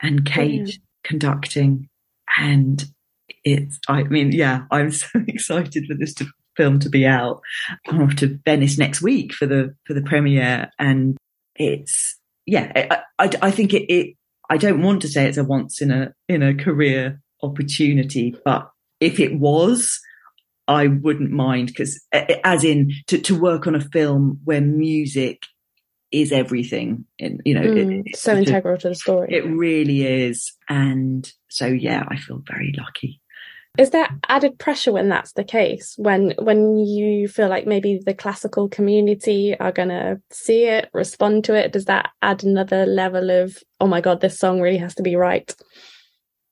and 0.00 0.24
Cate 0.24 0.78
conducting. 1.02 1.88
And 2.36 2.84
it's, 3.44 3.78
I 3.88 4.04
mean, 4.04 4.32
yeah, 4.32 4.64
I'm 4.70 4.90
so 4.92 5.08
excited 5.26 5.86
for 5.86 5.94
this 5.94 6.14
to 6.14 6.26
film 6.58 6.78
to 6.80 6.90
be 6.90 7.06
out. 7.06 7.40
I'm 7.88 8.02
off 8.02 8.16
to 8.16 8.38
Venice 8.44 8.76
next 8.76 9.00
week 9.00 9.32
for 9.32 9.46
the 9.46 9.74
for 9.86 9.94
the 9.94 10.02
premiere, 10.02 10.70
and 10.78 11.16
it's 11.56 12.18
yeah. 12.44 12.70
I 13.18 13.24
I, 13.24 13.30
I 13.40 13.50
think 13.50 13.72
it, 13.72 13.90
it. 13.90 14.16
I 14.48 14.56
don't 14.56 14.82
want 14.82 15.02
to 15.02 15.08
say 15.08 15.26
it's 15.26 15.38
a 15.38 15.44
once 15.44 15.80
in 15.80 15.90
a 15.90 16.14
in 16.28 16.42
a 16.42 16.54
career 16.54 17.20
opportunity, 17.42 18.34
but 18.44 18.70
if 19.00 19.20
it 19.20 19.38
was, 19.38 20.00
I 20.66 20.86
wouldn't 20.86 21.30
mind 21.30 21.68
because, 21.68 22.04
as 22.12 22.64
in, 22.64 22.92
to, 23.06 23.18
to 23.18 23.38
work 23.38 23.66
on 23.66 23.74
a 23.74 23.80
film 23.80 24.40
where 24.44 24.60
music 24.60 25.42
is 26.10 26.32
everything, 26.32 27.04
and 27.18 27.40
you 27.44 27.54
know, 27.54 27.62
mm, 27.62 28.02
it, 28.06 28.16
so 28.16 28.36
integral 28.36 28.78
to 28.78 28.88
the 28.90 28.94
story. 28.94 29.34
It 29.34 29.46
really 29.46 30.04
is, 30.04 30.52
and 30.68 31.30
so 31.48 31.66
yeah, 31.66 32.04
I 32.08 32.16
feel 32.16 32.42
very 32.46 32.74
lucky. 32.76 33.20
Is 33.76 33.90
there 33.90 34.08
added 34.28 34.58
pressure 34.58 34.92
when 34.92 35.08
that's 35.08 35.32
the 35.32 35.44
case? 35.44 35.94
When 35.98 36.34
when 36.38 36.78
you 36.78 37.28
feel 37.28 37.48
like 37.48 37.66
maybe 37.66 38.00
the 38.04 38.14
classical 38.14 38.68
community 38.68 39.54
are 39.58 39.72
gonna 39.72 40.16
see 40.30 40.64
it, 40.64 40.88
respond 40.92 41.44
to 41.44 41.54
it? 41.54 41.72
Does 41.72 41.84
that 41.84 42.10
add 42.22 42.42
another 42.42 42.86
level 42.86 43.30
of 43.30 43.56
oh 43.80 43.86
my 43.86 44.00
god, 44.00 44.20
this 44.20 44.38
song 44.38 44.60
really 44.60 44.78
has 44.78 44.94
to 44.96 45.02
be 45.02 45.16
right? 45.16 45.54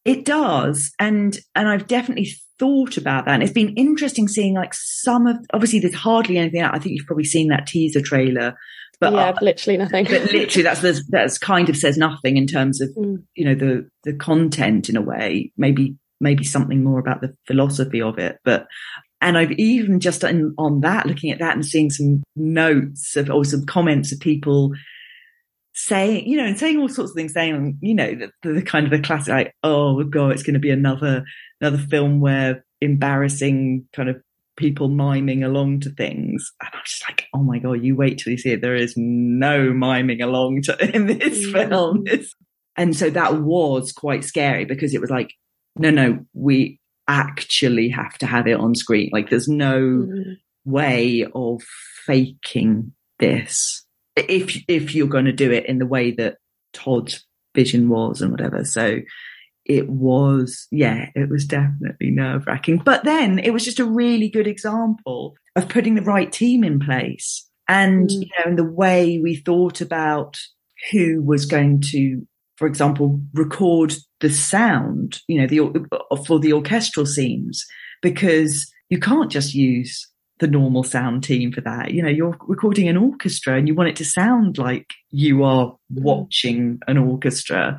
It 0.05 0.25
does, 0.25 0.93
and 1.01 1.37
and 1.57 1.69
I've 1.69 1.89
definitely 1.89 2.31
thought 2.59 2.97
about 2.97 3.25
that. 3.25 3.35
And 3.35 3.43
it's 3.43 3.53
been 3.53 3.75
interesting 3.75 4.29
seeing 4.29 4.55
like 4.55 4.73
some 4.73 5.27
of 5.27 5.37
obviously 5.53 5.81
there's 5.81 5.95
hardly 5.95 6.39
anything 6.39 6.61
out. 6.61 6.75
I 6.75 6.79
think 6.79 6.95
you've 6.95 7.07
probably 7.07 7.25
seen 7.25 7.49
that 7.49 7.67
teaser 7.67 8.01
trailer. 8.01 8.57
But 9.01 9.13
yeah, 9.13 9.31
uh, 9.31 9.39
literally 9.43 9.77
nothing. 9.77 10.05
but 10.05 10.33
literally, 10.33 10.63
that's 10.63 11.03
that's 11.09 11.39
kind 11.39 11.69
of 11.69 11.77
says 11.77 11.99
nothing 11.99 12.37
in 12.37 12.47
terms 12.47 12.81
of 12.81 12.91
mm. 12.91 13.17
you 13.35 13.45
know 13.45 13.55
the 13.55 13.89
the 14.05 14.17
content 14.17 14.89
in 14.89 14.97
a 14.97 15.03
way. 15.03 15.53
Maybe 15.57 15.97
maybe 16.21 16.45
something 16.45 16.83
more 16.83 16.99
about 16.99 17.21
the 17.21 17.35
philosophy 17.47 18.01
of 18.01 18.19
it. 18.19 18.39
But, 18.45 18.67
and 19.21 19.37
I've 19.37 19.53
even 19.53 20.01
just 20.01 20.25
in, 20.25 20.55
on 20.59 20.81
that, 20.81 21.07
looking 21.07 21.31
at 21.31 21.39
that 21.39 21.55
and 21.55 21.65
seeing 21.65 21.91
some 21.91 22.23
notes 22.35 23.17
of, 23.17 23.31
or 23.31 23.45
some 23.45 23.67
comments 23.67 24.13
of 24.13 24.21
people 24.21 24.73
saying, 25.75 26.27
you 26.27 26.39
know, 26.39 26.45
and 26.45 26.59
saying 26.59 26.79
all 26.79 26.89
sorts 26.89 27.11
of 27.11 27.17
things, 27.17 27.33
saying, 27.33 27.79
you 27.81 27.95
know, 27.95 28.15
the, 28.43 28.53
the 28.53 28.63
kind 28.63 28.87
of 28.87 28.91
the 28.91 29.07
classic, 29.07 29.29
like, 29.29 29.53
oh 29.63 30.03
god, 30.05 30.33
it's 30.33 30.43
going 30.43 30.55
to 30.55 30.61
be 30.61 30.71
another, 30.71 31.25
another 31.61 31.79
film 31.79 32.21
where 32.21 32.65
embarrassing 32.81 33.87
kind 33.93 34.09
of 34.09 34.17
people 34.57 34.89
miming 34.89 35.45
along 35.45 35.81
to 35.81 35.91
things. 35.91 36.53
And 36.61 36.71
I'm 36.73 36.81
just 36.85 37.05
like, 37.09 37.27
oh 37.35 37.43
my 37.43 37.59
God, 37.59 37.85
you 37.85 37.95
wait 37.95 38.19
till 38.19 38.33
you 38.33 38.39
see 38.39 38.53
it. 38.53 38.63
There 38.63 38.75
is 38.75 38.95
no 38.97 39.73
miming 39.73 40.23
along 40.23 40.63
to 40.63 40.95
in 40.95 41.07
this 41.07 41.51
film. 41.51 42.05
It's, 42.07 42.35
and 42.77 42.97
so 42.97 43.11
that 43.11 43.43
was 43.43 43.93
quite 43.93 44.25
scary 44.25 44.65
because 44.65 44.95
it 44.95 45.01
was 45.01 45.11
like, 45.11 45.31
no, 45.79 45.91
no, 45.91 46.25
we 46.35 46.81
actually 47.09 47.89
have 47.91 48.19
to 48.19 48.27
have 48.27 48.47
it 48.47 48.59
on 48.59 48.75
screen. 48.75 49.11
Like 49.13 49.31
there's 49.31 49.49
no 49.49 49.81
mm-hmm. 49.81 50.33
way 50.65 51.27
of 51.35 51.63
faking 52.07 52.93
this 53.19 53.85
if 54.17 54.63
if 54.69 54.95
you're 54.95 55.07
going 55.07 55.25
to 55.27 55.33
do 55.33 55.51
it 55.51 55.67
in 55.67 55.79
the 55.79 55.87
way 55.87 56.11
that 56.13 56.39
Todd's 56.73 57.25
vision 57.55 57.89
was 57.89 58.21
and 58.21 58.31
whatever. 58.31 58.65
So 58.65 59.01
it 59.65 59.89
was, 59.89 60.69
yeah, 60.71 61.11
it 61.15 61.29
was 61.29 61.45
definitely 61.45 62.11
nerve 62.11 62.47
wracking. 62.47 62.79
But 62.79 63.05
then 63.05 63.41
it 63.41 63.51
was 63.51 63.65
just 63.65 63.81
a 63.81 63.85
really 63.85 64.29
good 64.29 64.47
example 64.47 65.35
of 65.57 65.69
putting 65.69 65.95
the 65.95 66.03
right 66.03 66.31
team 66.31 66.63
in 66.63 66.79
place 66.79 67.49
and, 67.69 68.09
mm. 68.09 68.21
you 68.23 68.29
know, 68.39 68.51
in 68.51 68.57
the 68.57 68.65
way 68.65 69.19
we 69.19 69.37
thought 69.37 69.81
about 69.81 70.39
who 70.93 71.21
was 71.23 71.47
going 71.47 71.83
to 71.91 72.27
for 72.57 72.67
example, 72.67 73.21
record 73.35 73.95
the 74.21 74.31
sound, 74.31 75.21
you 75.29 75.41
know, 75.41 75.47
the, 75.47 75.99
for 76.27 76.39
the 76.39 76.53
orchestral 76.53 77.07
scenes, 77.07 77.65
because 78.03 78.71
you 78.89 78.99
can't 78.99 79.31
just 79.31 79.55
use 79.55 80.09
the 80.39 80.47
normal 80.47 80.83
sound 80.83 81.25
team 81.25 81.53
for 81.53 81.61
that. 81.63 81.93
You 81.93 82.03
know, 82.03 82.11
you're 82.11 82.37
recording 82.47 82.89
an 82.89 82.97
orchestra 82.97 83.57
and 83.57 83.67
you 83.67 83.75
want 83.75 83.89
it 83.89 83.97
to 83.97 84.05
sound 84.05 84.59
like 84.59 84.87
you 85.11 85.45
are 85.45 85.69
mm. 85.69 86.03
watching 86.03 86.81
an 86.87 86.99
orchestra. 86.99 87.79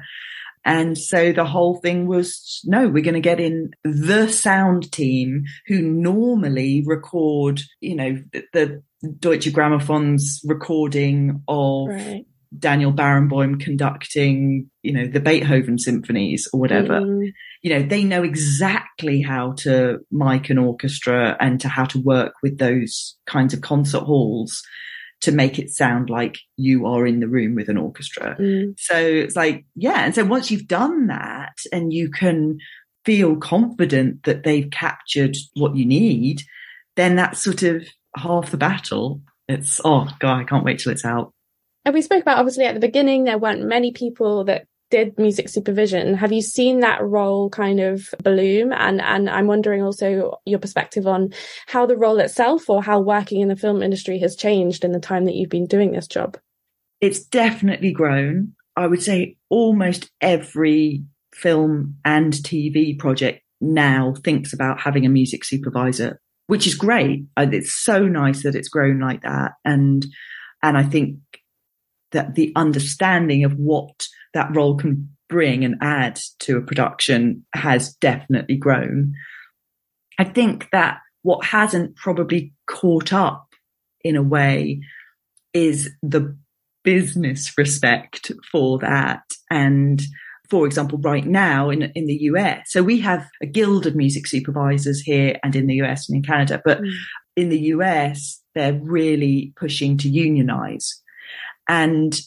And 0.65 0.97
so 0.97 1.31
the 1.31 1.45
whole 1.45 1.75
thing 1.75 2.07
was, 2.07 2.61
no, 2.65 2.89
we're 2.89 3.03
going 3.03 3.13
to 3.13 3.19
get 3.21 3.39
in 3.39 3.71
the 3.83 4.27
sound 4.27 4.91
team 4.91 5.45
who 5.67 5.81
normally 5.81 6.83
record, 6.85 7.61
you 7.79 7.95
know, 7.95 8.17
the, 8.33 8.43
the 8.53 8.83
Deutsche 9.19 9.53
Grammophon's 9.53 10.41
recording 10.43 11.43
of 11.47 11.87
right. 11.89 12.25
Daniel 12.57 12.93
Barenboim 12.93 13.59
conducting, 13.59 14.69
you 14.83 14.93
know, 14.93 15.07
the 15.07 15.19
Beethoven 15.19 15.77
symphonies 15.77 16.47
or 16.53 16.59
whatever. 16.59 17.01
Mm. 17.01 17.31
You 17.61 17.71
know, 17.71 17.83
they 17.83 18.03
know 18.03 18.23
exactly 18.23 19.21
how 19.21 19.53
to 19.59 19.99
mic 20.11 20.49
an 20.49 20.57
orchestra 20.57 21.35
and 21.39 21.59
to 21.61 21.67
how 21.67 21.85
to 21.85 21.99
work 21.99 22.33
with 22.43 22.57
those 22.57 23.17
kinds 23.25 23.53
of 23.53 23.61
concert 23.61 24.03
halls 24.03 24.61
to 25.21 25.31
make 25.31 25.57
it 25.57 25.71
sound 25.71 26.09
like 26.09 26.37
you 26.57 26.85
are 26.85 27.07
in 27.07 27.19
the 27.19 27.27
room 27.27 27.55
with 27.55 27.69
an 27.69 27.77
orchestra. 27.77 28.35
Mm. 28.39 28.75
So 28.77 28.95
it's 28.95 29.35
like, 29.35 29.65
yeah. 29.75 30.05
And 30.05 30.13
so 30.13 30.23
once 30.23 30.51
you've 30.51 30.67
done 30.67 31.07
that 31.07 31.57
and 31.71 31.91
you 31.91 32.09
can 32.09 32.59
feel 33.03 33.37
confident 33.37 34.23
that 34.23 34.43
they've 34.43 34.69
captured 34.69 35.35
what 35.55 35.75
you 35.75 35.85
need, 35.85 36.41
then 36.95 37.15
that's 37.15 37.41
sort 37.41 37.63
of 37.63 37.87
half 38.15 38.51
the 38.51 38.57
battle. 38.57 39.21
It's, 39.47 39.81
oh 39.83 40.07
God, 40.19 40.41
I 40.41 40.43
can't 40.43 40.65
wait 40.65 40.79
till 40.79 40.91
it's 40.91 41.05
out. 41.05 41.33
And 41.87 41.93
we 41.93 42.01
spoke 42.01 42.21
about 42.21 42.37
obviously 42.37 42.65
at 42.65 42.73
the 42.73 42.81
beginning, 42.81 43.23
there 43.23 43.37
weren't 43.37 43.63
many 43.63 43.93
people 43.93 44.43
that 44.43 44.65
did 44.91 45.17
music 45.17 45.47
supervision. 45.47 46.15
Have 46.15 46.33
you 46.33 46.41
seen 46.41 46.81
that 46.81 47.01
role 47.01 47.49
kind 47.49 47.79
of 47.79 48.13
bloom? 48.21 48.73
And 48.73 48.99
and 48.99 49.29
I'm 49.29 49.47
wondering 49.47 49.81
also 49.81 50.37
your 50.45 50.59
perspective 50.59 51.07
on 51.07 51.33
how 51.67 51.85
the 51.85 51.95
role 51.95 52.19
itself 52.19 52.69
or 52.69 52.83
how 52.83 52.99
working 52.99 53.39
in 53.39 53.47
the 53.47 53.55
film 53.55 53.81
industry 53.81 54.19
has 54.19 54.35
changed 54.35 54.83
in 54.83 54.91
the 54.91 54.99
time 54.99 55.23
that 55.23 55.35
you've 55.35 55.49
been 55.49 55.65
doing 55.65 55.93
this 55.93 56.07
job. 56.07 56.37
It's 56.99 57.23
definitely 57.23 57.93
grown. 57.93 58.53
I 58.75 58.87
would 58.87 59.01
say 59.01 59.37
almost 59.47 60.11
every 60.19 61.05
film 61.33 61.95
and 62.03 62.33
TV 62.33 62.99
project 62.99 63.43
now 63.61 64.13
thinks 64.25 64.51
about 64.51 64.81
having 64.81 65.05
a 65.05 65.09
music 65.09 65.45
supervisor 65.45 66.19
which 66.47 66.65
is 66.65 66.75
great. 66.75 67.25
Uh, 67.35 67.45
it's 67.51 67.73
so 67.73 68.07
nice 68.07 68.43
that 68.43 68.55
it's 68.55 68.69
grown 68.69 68.99
like 68.99 69.21
that. 69.23 69.51
And, 69.65 70.05
and 70.63 70.77
I 70.77 70.83
think 70.83 71.17
that 72.11 72.35
the 72.35 72.51
understanding 72.55 73.43
of 73.43 73.53
what 73.53 74.07
that 74.33 74.55
role 74.55 74.75
can 74.75 75.09
bring 75.29 75.65
and 75.65 75.75
add 75.81 76.19
to 76.39 76.57
a 76.57 76.61
production 76.61 77.45
has 77.53 77.93
definitely 77.95 78.55
grown. 78.55 79.13
I 80.17 80.23
think 80.23 80.69
that 80.71 80.99
what 81.23 81.45
hasn't 81.45 81.95
probably 81.95 82.53
caught 82.67 83.11
up 83.11 83.47
in 84.03 84.15
a 84.15 84.23
way 84.23 84.81
is 85.53 85.89
the 86.01 86.35
business 86.83 87.51
respect 87.57 88.31
for 88.49 88.79
that. 88.79 89.23
And 89.51 90.01
for 90.49 90.65
example, 90.65 90.97
right 90.99 91.25
now 91.25 91.69
in, 91.69 91.91
in 91.95 92.05
the 92.05 92.15
US, 92.31 92.71
so 92.71 92.81
we 92.81 92.99
have 93.01 93.27
a 93.41 93.45
guild 93.45 93.85
of 93.85 93.95
music 93.95 94.27
supervisors 94.27 95.01
here 95.01 95.37
and 95.43 95.55
in 95.55 95.67
the 95.67 95.81
US 95.81 96.07
and 96.07 96.15
in 96.15 96.23
Canada, 96.23 96.61
but 96.63 96.81
mm. 96.81 96.91
in 97.35 97.49
the 97.49 97.59
US, 97.73 98.41
they're 98.55 98.79
really 98.81 99.51
pushing 99.57 99.97
to 99.97 100.09
unionize. 100.09 101.01
And 101.67 102.19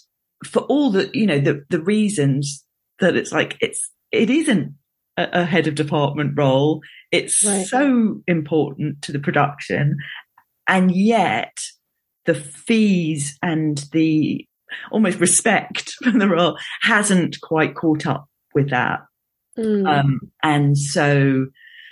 for 0.44 0.62
all 0.62 0.90
the, 0.90 1.10
you 1.12 1.26
know, 1.26 1.38
the, 1.38 1.64
the 1.70 1.80
reasons 1.80 2.64
that 3.00 3.16
it's 3.16 3.32
like, 3.32 3.56
it's, 3.60 3.90
it 4.12 4.30
isn't 4.30 4.74
a, 5.16 5.40
a 5.40 5.44
head 5.44 5.66
of 5.66 5.74
department 5.74 6.34
role. 6.36 6.80
It's 7.10 7.44
right. 7.44 7.66
so 7.66 8.22
important 8.26 9.02
to 9.02 9.12
the 9.12 9.18
production. 9.18 9.96
And 10.68 10.94
yet 10.94 11.58
the 12.26 12.34
fees 12.34 13.38
and 13.42 13.84
the 13.92 14.46
almost 14.92 15.18
respect 15.18 15.94
for 16.02 16.10
the 16.12 16.28
role 16.28 16.56
hasn't 16.82 17.40
quite 17.40 17.74
caught 17.74 18.06
up 18.06 18.26
with 18.54 18.70
that. 18.70 19.00
Mm. 19.58 19.88
Um, 19.88 20.20
and 20.42 20.78
so, 20.78 21.46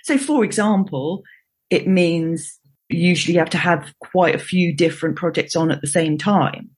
so 0.04 0.16
for 0.16 0.44
example, 0.44 1.22
it 1.70 1.86
means 1.86 2.58
usually 2.88 3.34
you 3.34 3.40
have 3.40 3.50
to 3.50 3.58
have 3.58 3.92
quite 4.00 4.34
a 4.34 4.38
few 4.38 4.74
different 4.74 5.16
projects 5.16 5.56
on 5.56 5.70
at 5.70 5.80
the 5.80 5.86
same 5.86 6.16
time. 6.16 6.70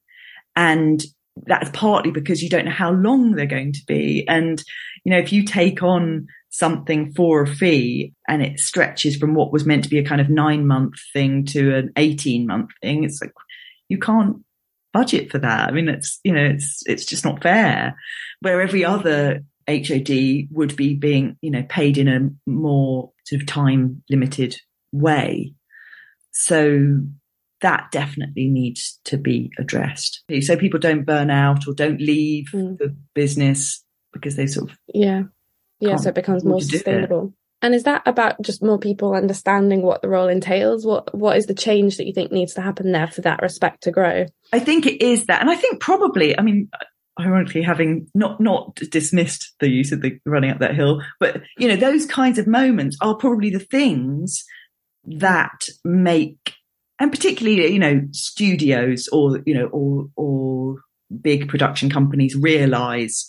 And 0.56 1.02
that's 1.46 1.70
partly 1.72 2.10
because 2.10 2.42
you 2.42 2.48
don't 2.48 2.64
know 2.64 2.70
how 2.70 2.92
long 2.92 3.32
they're 3.32 3.46
going 3.46 3.72
to 3.72 3.84
be. 3.86 4.26
And, 4.28 4.62
you 5.04 5.10
know, 5.10 5.18
if 5.18 5.32
you 5.32 5.44
take 5.44 5.82
on 5.82 6.26
something 6.50 7.12
for 7.12 7.42
a 7.42 7.46
fee 7.46 8.12
and 8.28 8.42
it 8.42 8.58
stretches 8.58 9.16
from 9.16 9.34
what 9.34 9.52
was 9.52 9.64
meant 9.64 9.84
to 9.84 9.90
be 9.90 9.98
a 9.98 10.04
kind 10.04 10.20
of 10.20 10.28
nine 10.28 10.66
month 10.66 10.94
thing 11.12 11.44
to 11.46 11.76
an 11.76 11.92
18 11.96 12.46
month 12.46 12.70
thing, 12.82 13.04
it's 13.04 13.20
like, 13.20 13.32
you 13.88 13.98
can't 13.98 14.38
budget 14.92 15.30
for 15.30 15.38
that. 15.38 15.68
I 15.68 15.72
mean, 15.72 15.88
it's, 15.88 16.20
you 16.24 16.32
know, 16.32 16.44
it's, 16.44 16.82
it's 16.86 17.04
just 17.04 17.24
not 17.24 17.42
fair. 17.42 17.96
Where 18.40 18.60
every 18.60 18.84
other 18.84 19.42
HOD 19.68 20.48
would 20.50 20.76
be 20.76 20.94
being, 20.94 21.36
you 21.40 21.50
know, 21.50 21.64
paid 21.68 21.98
in 21.98 22.08
a 22.08 22.50
more 22.50 23.12
sort 23.24 23.42
of 23.42 23.46
time 23.46 24.02
limited 24.10 24.56
way. 24.92 25.54
So 26.32 27.02
that 27.62 27.90
definitely 27.92 28.48
needs 28.48 28.98
to 29.04 29.18
be 29.18 29.50
addressed. 29.58 30.22
So 30.40 30.56
people 30.56 30.80
don't 30.80 31.04
burn 31.04 31.30
out 31.30 31.66
or 31.66 31.74
don't 31.74 32.00
leave 32.00 32.46
mm. 32.52 32.78
the 32.78 32.96
business 33.14 33.84
because 34.12 34.36
they 34.36 34.46
sort 34.46 34.70
of. 34.70 34.78
Yeah. 34.92 35.24
Yeah. 35.80 35.96
So 35.96 36.10
it 36.10 36.14
becomes 36.14 36.44
more 36.44 36.60
sustainable. 36.60 37.34
And 37.62 37.74
is 37.74 37.82
that 37.82 38.02
about 38.06 38.40
just 38.40 38.62
more 38.62 38.78
people 38.78 39.14
understanding 39.14 39.82
what 39.82 40.00
the 40.00 40.08
role 40.08 40.28
entails? 40.28 40.86
What 40.86 41.14
what 41.14 41.36
is 41.36 41.46
the 41.46 41.54
change 41.54 41.98
that 41.98 42.06
you 42.06 42.14
think 42.14 42.32
needs 42.32 42.54
to 42.54 42.62
happen 42.62 42.92
there 42.92 43.08
for 43.08 43.20
that 43.22 43.42
respect 43.42 43.82
to 43.82 43.90
grow? 43.90 44.26
I 44.52 44.60
think 44.60 44.86
it 44.86 45.02
is 45.02 45.26
that, 45.26 45.42
and 45.42 45.50
I 45.50 45.56
think 45.56 45.78
probably, 45.78 46.38
I 46.38 46.42
mean, 46.42 46.70
ironically, 47.18 47.60
having 47.60 48.06
not 48.14 48.40
not 48.40 48.76
dismissed 48.76 49.54
the 49.60 49.68
use 49.68 49.92
of 49.92 50.00
the 50.00 50.18
running 50.24 50.50
up 50.50 50.60
that 50.60 50.74
hill, 50.74 51.02
but 51.18 51.42
you 51.58 51.68
know, 51.68 51.76
those 51.76 52.06
kinds 52.06 52.38
of 52.38 52.46
moments 52.46 52.96
are 53.02 53.14
probably 53.14 53.50
the 53.50 53.58
things 53.58 54.42
that 55.04 55.66
make, 55.84 56.54
and 57.00 57.10
particularly, 57.10 57.72
you 57.72 57.78
know, 57.78 58.02
studios 58.12 59.08
or 59.08 59.40
you 59.46 59.54
know, 59.54 59.66
or 59.66 60.08
or 60.16 60.76
big 61.20 61.48
production 61.48 61.90
companies 61.90 62.36
realize 62.36 63.28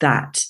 that 0.00 0.42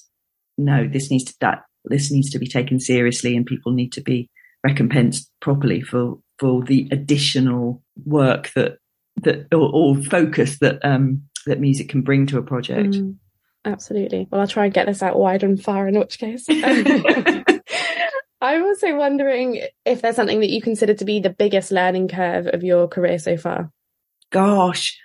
no, 0.59 0.89
this 0.89 1.11
needs 1.11 1.25
to 1.25 1.35
that 1.41 1.65
this 1.85 2.11
needs 2.11 2.31
to 2.31 2.39
be 2.39 2.47
taken 2.47 2.81
seriously 2.81 3.37
and 3.37 3.47
people 3.47 3.73
need 3.73 3.93
to 3.93 4.01
be 4.01 4.31
recompensed 4.65 5.31
properly 5.41 5.83
for 5.83 6.19
for 6.39 6.65
the 6.65 6.89
additional 6.91 7.83
work 8.05 8.51
that 8.55 8.79
that 9.17 9.47
or, 9.53 9.71
or 9.73 10.03
focus 10.03 10.59
that 10.61 10.83
um 10.85 11.23
that 11.47 11.61
music 11.61 11.89
can 11.89 12.01
bring 12.01 12.27
to 12.27 12.39
a 12.39 12.43
project. 12.43 12.95
Mm, 12.95 13.17
absolutely. 13.67 14.29
Well 14.31 14.41
i'll 14.41 14.47
try 14.47 14.65
and 14.65 14.75
get 14.75 14.87
this 14.87 15.03
out 15.03 15.19
wide 15.19 15.43
and 15.43 15.63
far 15.63 15.89
in 15.89 15.99
which 15.99 16.19
case 16.19 16.47
i'm 18.43 18.63
also 18.63 18.97
wondering 18.97 19.63
if 19.87 20.03
there's 20.03 20.17
something 20.17 20.41
that 20.41 20.51
you 20.51 20.61
consider 20.61 20.95
to 20.95 21.05
be 21.05 21.21
the 21.21 21.31
biggest 21.31 21.73
learning 21.73 22.09
curve 22.09 22.47
of 22.47 22.63
your 22.63 22.87
career 22.89 23.19
so 23.19 23.37
far 23.37 23.71
gosh 24.31 24.99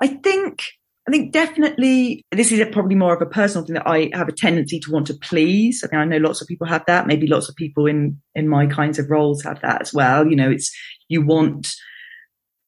i 0.00 0.06
think 0.06 0.62
I 1.06 1.10
think 1.10 1.32
definitely 1.32 2.24
this 2.32 2.50
is 2.50 2.66
probably 2.72 2.94
more 2.94 3.14
of 3.14 3.20
a 3.20 3.26
personal 3.26 3.66
thing 3.66 3.74
that 3.74 3.86
I 3.86 4.08
have 4.14 4.28
a 4.28 4.32
tendency 4.32 4.80
to 4.80 4.90
want 4.90 5.08
to 5.08 5.14
please. 5.14 5.84
I 5.84 5.94
mean, 5.94 6.00
I 6.00 6.04
know 6.06 6.16
lots 6.16 6.40
of 6.40 6.48
people 6.48 6.66
have 6.66 6.84
that. 6.86 7.06
Maybe 7.06 7.26
lots 7.26 7.50
of 7.50 7.56
people 7.56 7.86
in, 7.86 8.22
in 8.34 8.48
my 8.48 8.66
kinds 8.66 8.98
of 8.98 9.10
roles 9.10 9.42
have 9.42 9.60
that 9.60 9.82
as 9.82 9.92
well. 9.92 10.26
You 10.26 10.34
know, 10.34 10.50
it's, 10.50 10.74
you 11.08 11.20
want 11.20 11.74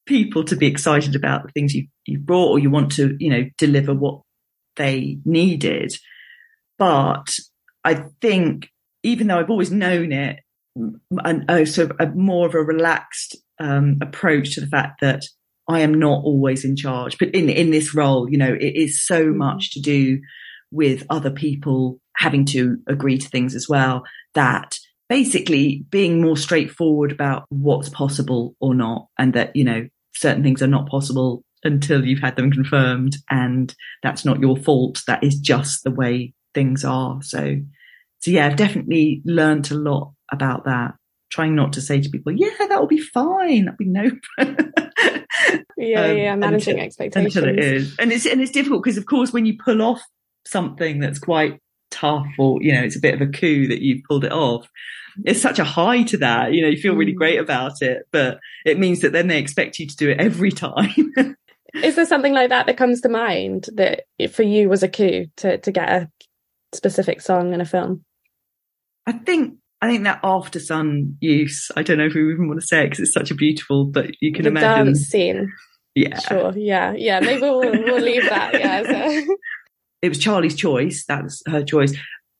people 0.05 0.43
to 0.43 0.55
be 0.55 0.67
excited 0.67 1.15
about 1.15 1.43
the 1.43 1.51
things 1.51 1.73
you, 1.73 1.87
you 2.05 2.19
brought 2.19 2.51
or 2.51 2.59
you 2.59 2.69
want 2.69 2.91
to, 2.93 3.17
you 3.19 3.31
know, 3.31 3.49
deliver 3.57 3.95
what 3.95 4.21
they 4.75 5.17
needed. 5.25 5.93
But 6.77 7.35
I 7.83 8.05
think 8.21 8.69
even 9.03 9.27
though 9.27 9.39
I've 9.39 9.49
always 9.49 9.71
known 9.71 10.11
it, 10.11 10.39
and 10.75 11.45
oh, 11.49 11.63
sort 11.65 11.91
of 11.91 11.97
a 11.99 12.13
more 12.13 12.47
of 12.47 12.53
a 12.53 12.59
relaxed 12.59 13.35
um, 13.59 13.97
approach 14.01 14.55
to 14.55 14.61
the 14.61 14.67
fact 14.67 15.01
that 15.01 15.23
I 15.67 15.81
am 15.81 15.93
not 15.93 16.23
always 16.23 16.63
in 16.63 16.75
charge, 16.75 17.17
but 17.17 17.29
in, 17.29 17.49
in 17.49 17.71
this 17.71 17.93
role, 17.93 18.29
you 18.29 18.37
know, 18.37 18.53
it 18.53 18.75
is 18.75 19.05
so 19.05 19.25
mm-hmm. 19.25 19.37
much 19.37 19.71
to 19.71 19.81
do 19.81 20.19
with 20.71 21.05
other 21.09 21.31
people 21.31 21.99
having 22.15 22.45
to 22.45 22.77
agree 22.87 23.17
to 23.17 23.29
things 23.29 23.55
as 23.55 23.69
well 23.69 24.03
that 24.33 24.77
basically 25.09 25.85
being 25.89 26.21
more 26.21 26.37
straightforward 26.37 27.11
about 27.11 27.45
what's 27.49 27.89
possible 27.89 28.55
or 28.59 28.75
not. 28.75 29.07
And 29.17 29.33
that, 29.33 29.55
you 29.55 29.63
know, 29.63 29.87
certain 30.13 30.43
things 30.43 30.61
are 30.61 30.67
not 30.67 30.89
possible 30.89 31.43
until 31.63 32.05
you've 32.05 32.21
had 32.21 32.35
them 32.35 32.51
confirmed. 32.51 33.17
And 33.29 33.73
that's 34.03 34.25
not 34.25 34.39
your 34.39 34.57
fault. 34.57 35.01
That 35.07 35.23
is 35.23 35.39
just 35.39 35.83
the 35.83 35.91
way 35.91 36.33
things 36.53 36.83
are. 36.83 37.21
So, 37.21 37.57
so 38.19 38.31
yeah, 38.31 38.47
I've 38.47 38.55
definitely 38.55 39.21
learned 39.25 39.71
a 39.71 39.75
lot 39.75 40.13
about 40.31 40.65
that. 40.65 40.95
Trying 41.29 41.55
not 41.55 41.73
to 41.73 41.81
say 41.81 41.99
to 41.99 42.09
people, 42.09 42.31
yeah, 42.31 42.49
that 42.57 42.79
will 42.79 42.87
be 42.87 43.01
fine. 43.01 43.65
That'll 43.65 43.77
be 43.77 43.85
no 43.85 44.09
yeah, 45.77 46.01
um, 46.01 46.17
yeah, 46.17 46.35
managing 46.35 46.75
until, 46.75 46.85
expectations. 46.85 47.35
Until 47.35 47.49
it 47.49 47.59
is, 47.59 47.95
and 47.99 48.11
it's 48.11 48.25
and 48.25 48.41
it's 48.41 48.51
difficult 48.51 48.83
because, 48.83 48.97
of 48.97 49.05
course, 49.05 49.31
when 49.31 49.45
you 49.45 49.57
pull 49.63 49.81
off 49.81 50.01
something 50.45 50.99
that's 50.99 51.19
quite 51.19 51.59
tough, 51.91 52.27
or 52.39 52.61
you 52.61 52.73
know, 52.73 52.81
it's 52.81 52.95
a 52.95 53.01
bit 53.01 53.13
of 53.13 53.21
a 53.21 53.27
coup 53.27 53.67
that 53.67 53.81
you've 53.81 54.03
pulled 54.07 54.23
it 54.23 54.31
off. 54.31 54.67
It's 55.25 55.41
such 55.41 55.59
a 55.59 55.63
high 55.63 56.03
to 56.03 56.17
that, 56.17 56.53
you 56.53 56.61
know, 56.61 56.67
you 56.67 56.77
feel 56.77 56.95
really 56.95 57.13
mm. 57.13 57.17
great 57.17 57.39
about 57.39 57.81
it, 57.81 58.03
but 58.11 58.39
it 58.65 58.77
means 58.77 58.99
that 58.99 59.13
then 59.13 59.27
they 59.27 59.39
expect 59.39 59.79
you 59.79 59.87
to 59.87 59.95
do 59.95 60.11
it 60.11 60.19
every 60.19 60.51
time. 60.53 61.35
is 61.73 61.95
there 61.95 62.05
something 62.05 62.33
like 62.33 62.49
that 62.49 62.67
that 62.67 62.77
comes 62.77 63.01
to 63.01 63.09
mind 63.09 63.67
that 63.73 64.03
for 64.31 64.43
you 64.43 64.69
was 64.69 64.83
a 64.83 64.87
coup 64.87 65.25
to 65.37 65.57
to 65.57 65.71
get 65.71 65.89
a 65.89 66.09
specific 66.73 67.21
song 67.21 67.53
in 67.53 67.61
a 67.61 67.65
film? 67.65 68.03
I 69.07 69.13
think 69.13 69.55
I 69.81 69.87
think 69.87 70.03
that 70.03 70.21
Aftersun 70.23 71.15
use, 71.21 71.69
I 71.75 71.83
don't 71.83 71.97
know 71.97 72.05
if 72.05 72.13
we 72.13 72.31
even 72.31 72.47
want 72.47 72.59
to 72.59 72.65
say 72.65 72.81
it 72.81 72.85
because 72.85 72.99
it's 72.99 73.13
such 73.13 73.31
a 73.31 73.35
beautiful, 73.35 73.85
but 73.85 74.11
you 74.21 74.33
can 74.33 74.43
the 74.43 74.49
imagine. 74.49 74.85
dance 74.85 75.01
scene. 75.01 75.51
Yeah. 75.93 76.19
Sure. 76.19 76.53
Yeah. 76.55 76.93
Yeah. 76.95 77.19
Maybe 77.19 77.41
we'll, 77.41 77.59
we'll 77.59 78.01
leave 78.01 78.27
that. 78.27 78.53
Yeah. 78.53 78.83
So. 78.83 79.35
It 80.03 80.09
was 80.09 80.19
Charlie's 80.19 80.55
choice. 80.55 81.05
That 81.07 81.23
was 81.23 81.41
her 81.47 81.63
choice. 81.63 81.97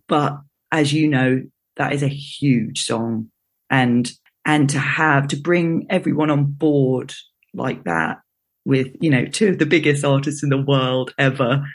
But 0.07 0.37
as 0.71 0.93
you 0.93 1.07
know, 1.07 1.41
that 1.77 1.91
is 1.91 2.03
a 2.03 2.07
huge 2.07 2.83
song. 2.83 3.31
And, 3.71 4.09
and 4.45 4.69
to 4.69 4.77
have, 4.77 5.29
to 5.29 5.37
bring 5.37 5.87
everyone 5.89 6.29
on 6.29 6.45
board 6.45 7.15
like 7.55 7.83
that 7.85 8.19
with, 8.63 8.95
you 9.01 9.09
know, 9.09 9.25
two 9.25 9.49
of 9.49 9.57
the 9.57 9.65
biggest 9.65 10.05
artists 10.05 10.43
in 10.43 10.49
the 10.49 10.61
world 10.61 11.15
ever. 11.17 11.65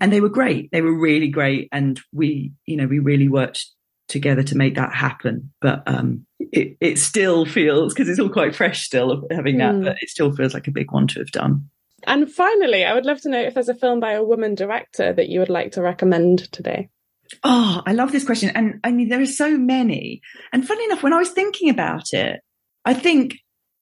And 0.00 0.10
they 0.10 0.22
were 0.22 0.30
great. 0.30 0.70
They 0.72 0.80
were 0.80 0.98
really 0.98 1.28
great. 1.28 1.68
And 1.70 2.00
we, 2.14 2.52
you 2.64 2.78
know, 2.78 2.86
we 2.86 2.98
really 2.98 3.28
worked 3.28 3.66
together 4.10 4.42
to 4.42 4.56
make 4.56 4.74
that 4.74 4.94
happen. 4.94 5.52
But 5.62 5.82
um, 5.86 6.26
it, 6.38 6.76
it 6.80 6.98
still 6.98 7.46
feels, 7.46 7.94
because 7.94 8.08
it's 8.08 8.20
all 8.20 8.28
quite 8.28 8.54
fresh 8.54 8.84
still 8.84 9.26
having 9.30 9.58
that, 9.58 9.74
mm. 9.74 9.84
but 9.84 9.96
it 10.02 10.10
still 10.10 10.34
feels 10.34 10.52
like 10.52 10.68
a 10.68 10.72
big 10.72 10.92
one 10.92 11.06
to 11.08 11.20
have 11.20 11.30
done. 11.30 11.70
And 12.06 12.30
finally, 12.30 12.84
I 12.84 12.94
would 12.94 13.06
love 13.06 13.20
to 13.22 13.30
know 13.30 13.40
if 13.40 13.54
there's 13.54 13.68
a 13.68 13.74
film 13.74 14.00
by 14.00 14.12
a 14.12 14.24
woman 14.24 14.54
director 14.54 15.12
that 15.12 15.28
you 15.28 15.40
would 15.40 15.50
like 15.50 15.72
to 15.72 15.82
recommend 15.82 16.50
today. 16.52 16.88
Oh, 17.44 17.82
I 17.86 17.92
love 17.92 18.10
this 18.10 18.24
question. 18.24 18.50
And 18.54 18.80
I 18.82 18.90
mean, 18.90 19.08
there 19.08 19.20
are 19.20 19.26
so 19.26 19.56
many. 19.56 20.20
And 20.52 20.66
funny 20.66 20.84
enough, 20.84 21.02
when 21.02 21.12
I 21.12 21.18
was 21.18 21.30
thinking 21.30 21.70
about 21.70 22.12
it, 22.12 22.40
I 22.84 22.94
think 22.94 23.36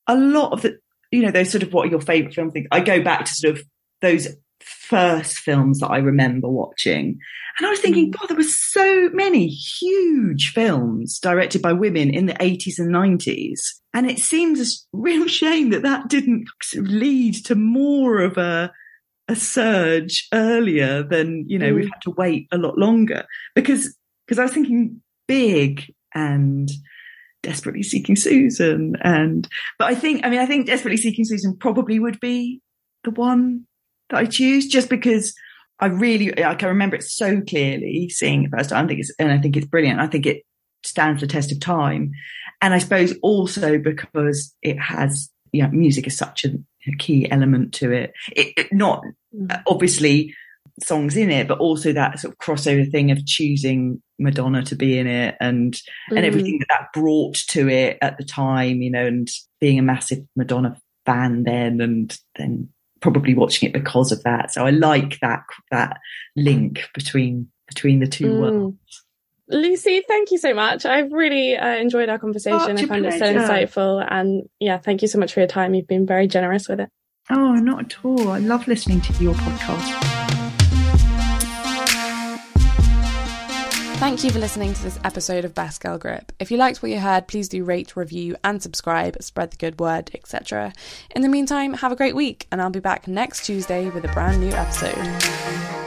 a 0.07 0.17
lot 0.17 0.53
of 0.53 0.63
the, 0.63 0.79
you 1.11 1.23
know, 1.23 1.31
those 1.31 1.51
sort 1.51 1.63
of 1.63 1.73
what 1.73 1.87
are 1.87 1.91
your 1.91 2.01
favorite 2.01 2.35
film 2.35 2.51
things, 2.51 2.67
I 2.71 2.81
go 2.81 3.03
back 3.03 3.25
to 3.25 3.35
sort 3.35 3.57
of 3.57 3.65
those 4.03 4.29
first 4.69 5.39
films 5.39 5.81
that 5.81 5.89
I 5.89 5.99
remember 5.99 6.49
watching. 6.49 7.19
And 7.59 7.67
I 7.67 7.71
was 7.71 7.81
thinking, 7.81 8.11
mm. 8.11 8.19
God, 8.19 8.29
there 8.29 8.37
were 8.37 8.43
so 8.43 9.11
many 9.13 9.49
huge 9.49 10.53
films 10.53 11.19
directed 11.19 11.61
by 11.63 11.73
women 11.73 12.11
in 12.11 12.27
the 12.27 12.35
80s 12.35 12.79
and 12.79 12.95
90s. 12.95 13.61
And 13.95 14.11
it 14.11 14.19
seems 14.19 14.61
a 14.61 14.97
real 14.97 15.27
shame 15.29 15.71
that 15.71 15.83
that 15.83 16.09
didn't 16.09 16.49
lead 16.75 17.35
to 17.47 17.55
more 17.55 18.21
of 18.21 18.39
a, 18.39 18.73
a 19.29 19.37
surge 19.37 20.29
earlier 20.33 21.03
than, 21.03 21.45
you 21.49 21.59
know, 21.59 21.73
mm. 21.73 21.77
we've 21.77 21.91
had 21.93 22.03
to 22.03 22.15
wait 22.17 22.49
a 22.53 22.59
lot 22.59 22.79
longer 22.79 23.25
because, 23.55 23.97
because 24.27 24.39
I 24.39 24.45
was 24.45 24.53
thinking 24.53 25.03
big 25.27 25.93
and 26.15 26.71
desperately 27.43 27.83
seeking 27.83 28.17
Susan. 28.17 28.95
And, 29.03 29.49
but 29.79 29.89
I 29.89 29.95
think, 29.95 30.25
I 30.25 30.31
mean, 30.31 30.41
I 30.41 30.47
think 30.47 30.67
desperately 30.67 30.97
seeking 30.97 31.25
Susan 31.25 31.57
probably 31.57 31.99
would 31.99 32.21
be 32.21 32.61
the 33.05 33.11
one 33.11 33.67
that 34.11 34.19
I 34.19 34.27
choose 34.27 34.67
just 34.67 34.89
because 34.89 35.35
I 35.81 35.87
really, 35.87 36.43
I 36.43 36.55
can 36.55 36.69
remember 36.69 36.97
it 36.97 37.05
so 37.05 37.41
clearly 37.41 38.09
seeing 38.09 38.45
it 38.45 38.51
first 38.51 38.71
time. 38.71 38.85
I 38.85 38.89
think 38.89 39.01
it's, 39.01 39.13
and 39.19 39.31
I 39.31 39.39
think 39.39 39.57
it's 39.57 39.67
brilliant. 39.67 40.01
I 40.01 40.07
think 40.07 40.27
it 40.27 40.43
stands 40.83 41.21
the 41.21 41.27
test 41.27 41.53
of 41.53 41.61
time. 41.61 42.13
And 42.61 42.75
I 42.75 42.79
suppose 42.79 43.17
also 43.23 43.79
because 43.79 44.55
it 44.63 44.79
has, 44.81 45.31
you 45.53 45.63
know, 45.63 45.71
music 45.71 46.07
is 46.07 46.17
such 46.17 46.45
a, 46.45 46.51
a 46.87 46.97
key 46.99 47.31
element 47.31 47.75
to 47.75 47.93
it. 47.93 48.13
It, 48.35 48.55
it 48.57 48.73
not 48.73 49.05
mm. 49.35 49.63
obviously 49.67 50.35
songs 50.83 51.17
in 51.17 51.31
it, 51.31 51.47
but 51.47 51.59
also 51.59 51.93
that 51.93 52.19
sort 52.19 52.35
of 52.35 52.39
crossover 52.39 52.91
thing 52.91 53.11
of 53.11 53.25
choosing 53.27 54.03
Madonna 54.19 54.65
to 54.65 54.75
be 54.75 54.99
in 54.99 55.07
it 55.07 55.37
and, 55.41 55.75
mm. 55.75 56.17
and 56.17 56.27
everything 56.27 56.59
that 56.59 56.69
that 56.71 56.93
brought 56.93 57.37
to 57.51 57.69
it 57.69 57.99
at 58.03 58.19
the 58.19 58.25
time, 58.25 58.83
you 58.83 58.91
know, 58.91 59.07
and 59.07 59.29
being 59.61 59.79
a 59.79 59.83
massive 59.83 60.25
Madonna 60.35 60.81
fan 61.07 61.45
then 61.45 61.81
and 61.81 62.19
then 62.37 62.69
probably 63.01 63.35
watching 63.35 63.69
it 63.69 63.73
because 63.73 64.13
of 64.13 64.23
that. 64.25 64.53
So 64.53 64.67
I 64.67 64.71
like 64.71 65.19
that 65.21 65.43
that 65.71 65.99
link 66.37 66.89
between 66.95 67.49
between 67.67 68.01
the 68.01 68.07
two 68.07 68.27
mm. 68.27 68.41
worlds. 68.41 69.05
Lucy, 69.51 70.03
thank 70.07 70.31
you 70.31 70.39
so 70.39 70.53
much. 70.53 70.85
I've 70.85 71.11
really 71.11 71.57
uh, 71.57 71.77
enjoyed 71.77 72.11
our 72.11 72.19
conversation. 72.19 72.59
Oh, 72.59 72.83
I 72.83 72.87
found 72.87 73.05
pleasure. 73.05 73.09
it 73.09 73.19
so 73.19 73.35
insightful. 73.35 74.07
And 74.07 74.49
yeah, 74.61 74.77
thank 74.77 75.01
you 75.01 75.09
so 75.09 75.19
much 75.19 75.33
for 75.33 75.41
your 75.41 75.47
time. 75.47 75.75
You've 75.75 75.87
been 75.87 76.07
very 76.07 76.27
generous 76.27 76.69
with 76.69 76.81
it. 76.81 76.91
Oh, 77.31 77.55
not 77.55 77.87
at 77.87 78.05
all. 78.05 78.29
I 78.31 78.39
love 78.39 78.69
listening 78.69 79.01
to 79.03 79.13
your 79.23 79.35
podcast. 79.35 80.18
Thank 83.99 84.23
you 84.23 84.31
for 84.31 84.39
listening 84.39 84.75
to 84.75 84.83
this 84.85 84.99
episode 85.03 85.45
of 85.45 85.57
Best 85.57 85.81
Girl 85.81 85.99
Grip. 85.99 86.31
If 86.39 86.53
you 86.53 86.57
liked 86.57 86.81
what 86.81 86.93
you 86.93 87.01
heard, 87.01 87.27
please 87.27 87.49
do 87.49 87.65
rate, 87.65 87.97
review, 87.97 88.37
and 88.45 88.63
subscribe, 88.63 89.21
spread 89.21 89.51
the 89.51 89.57
good 89.57 89.81
word, 89.81 90.13
etc. 90.15 90.73
In 91.17 91.23
the 91.23 91.29
meantime, 91.29 91.75
have 91.75 91.91
a 91.91 91.97
great 91.97 92.15
week, 92.15 92.47
and 92.53 92.63
I'll 92.63 92.71
be 92.71 92.79
back 92.79 93.09
next 93.09 93.45
Tuesday 93.45 93.91
with 93.91 94.05
a 94.05 94.13
brand 94.13 94.41
new 94.41 94.53
episode. 94.53 95.78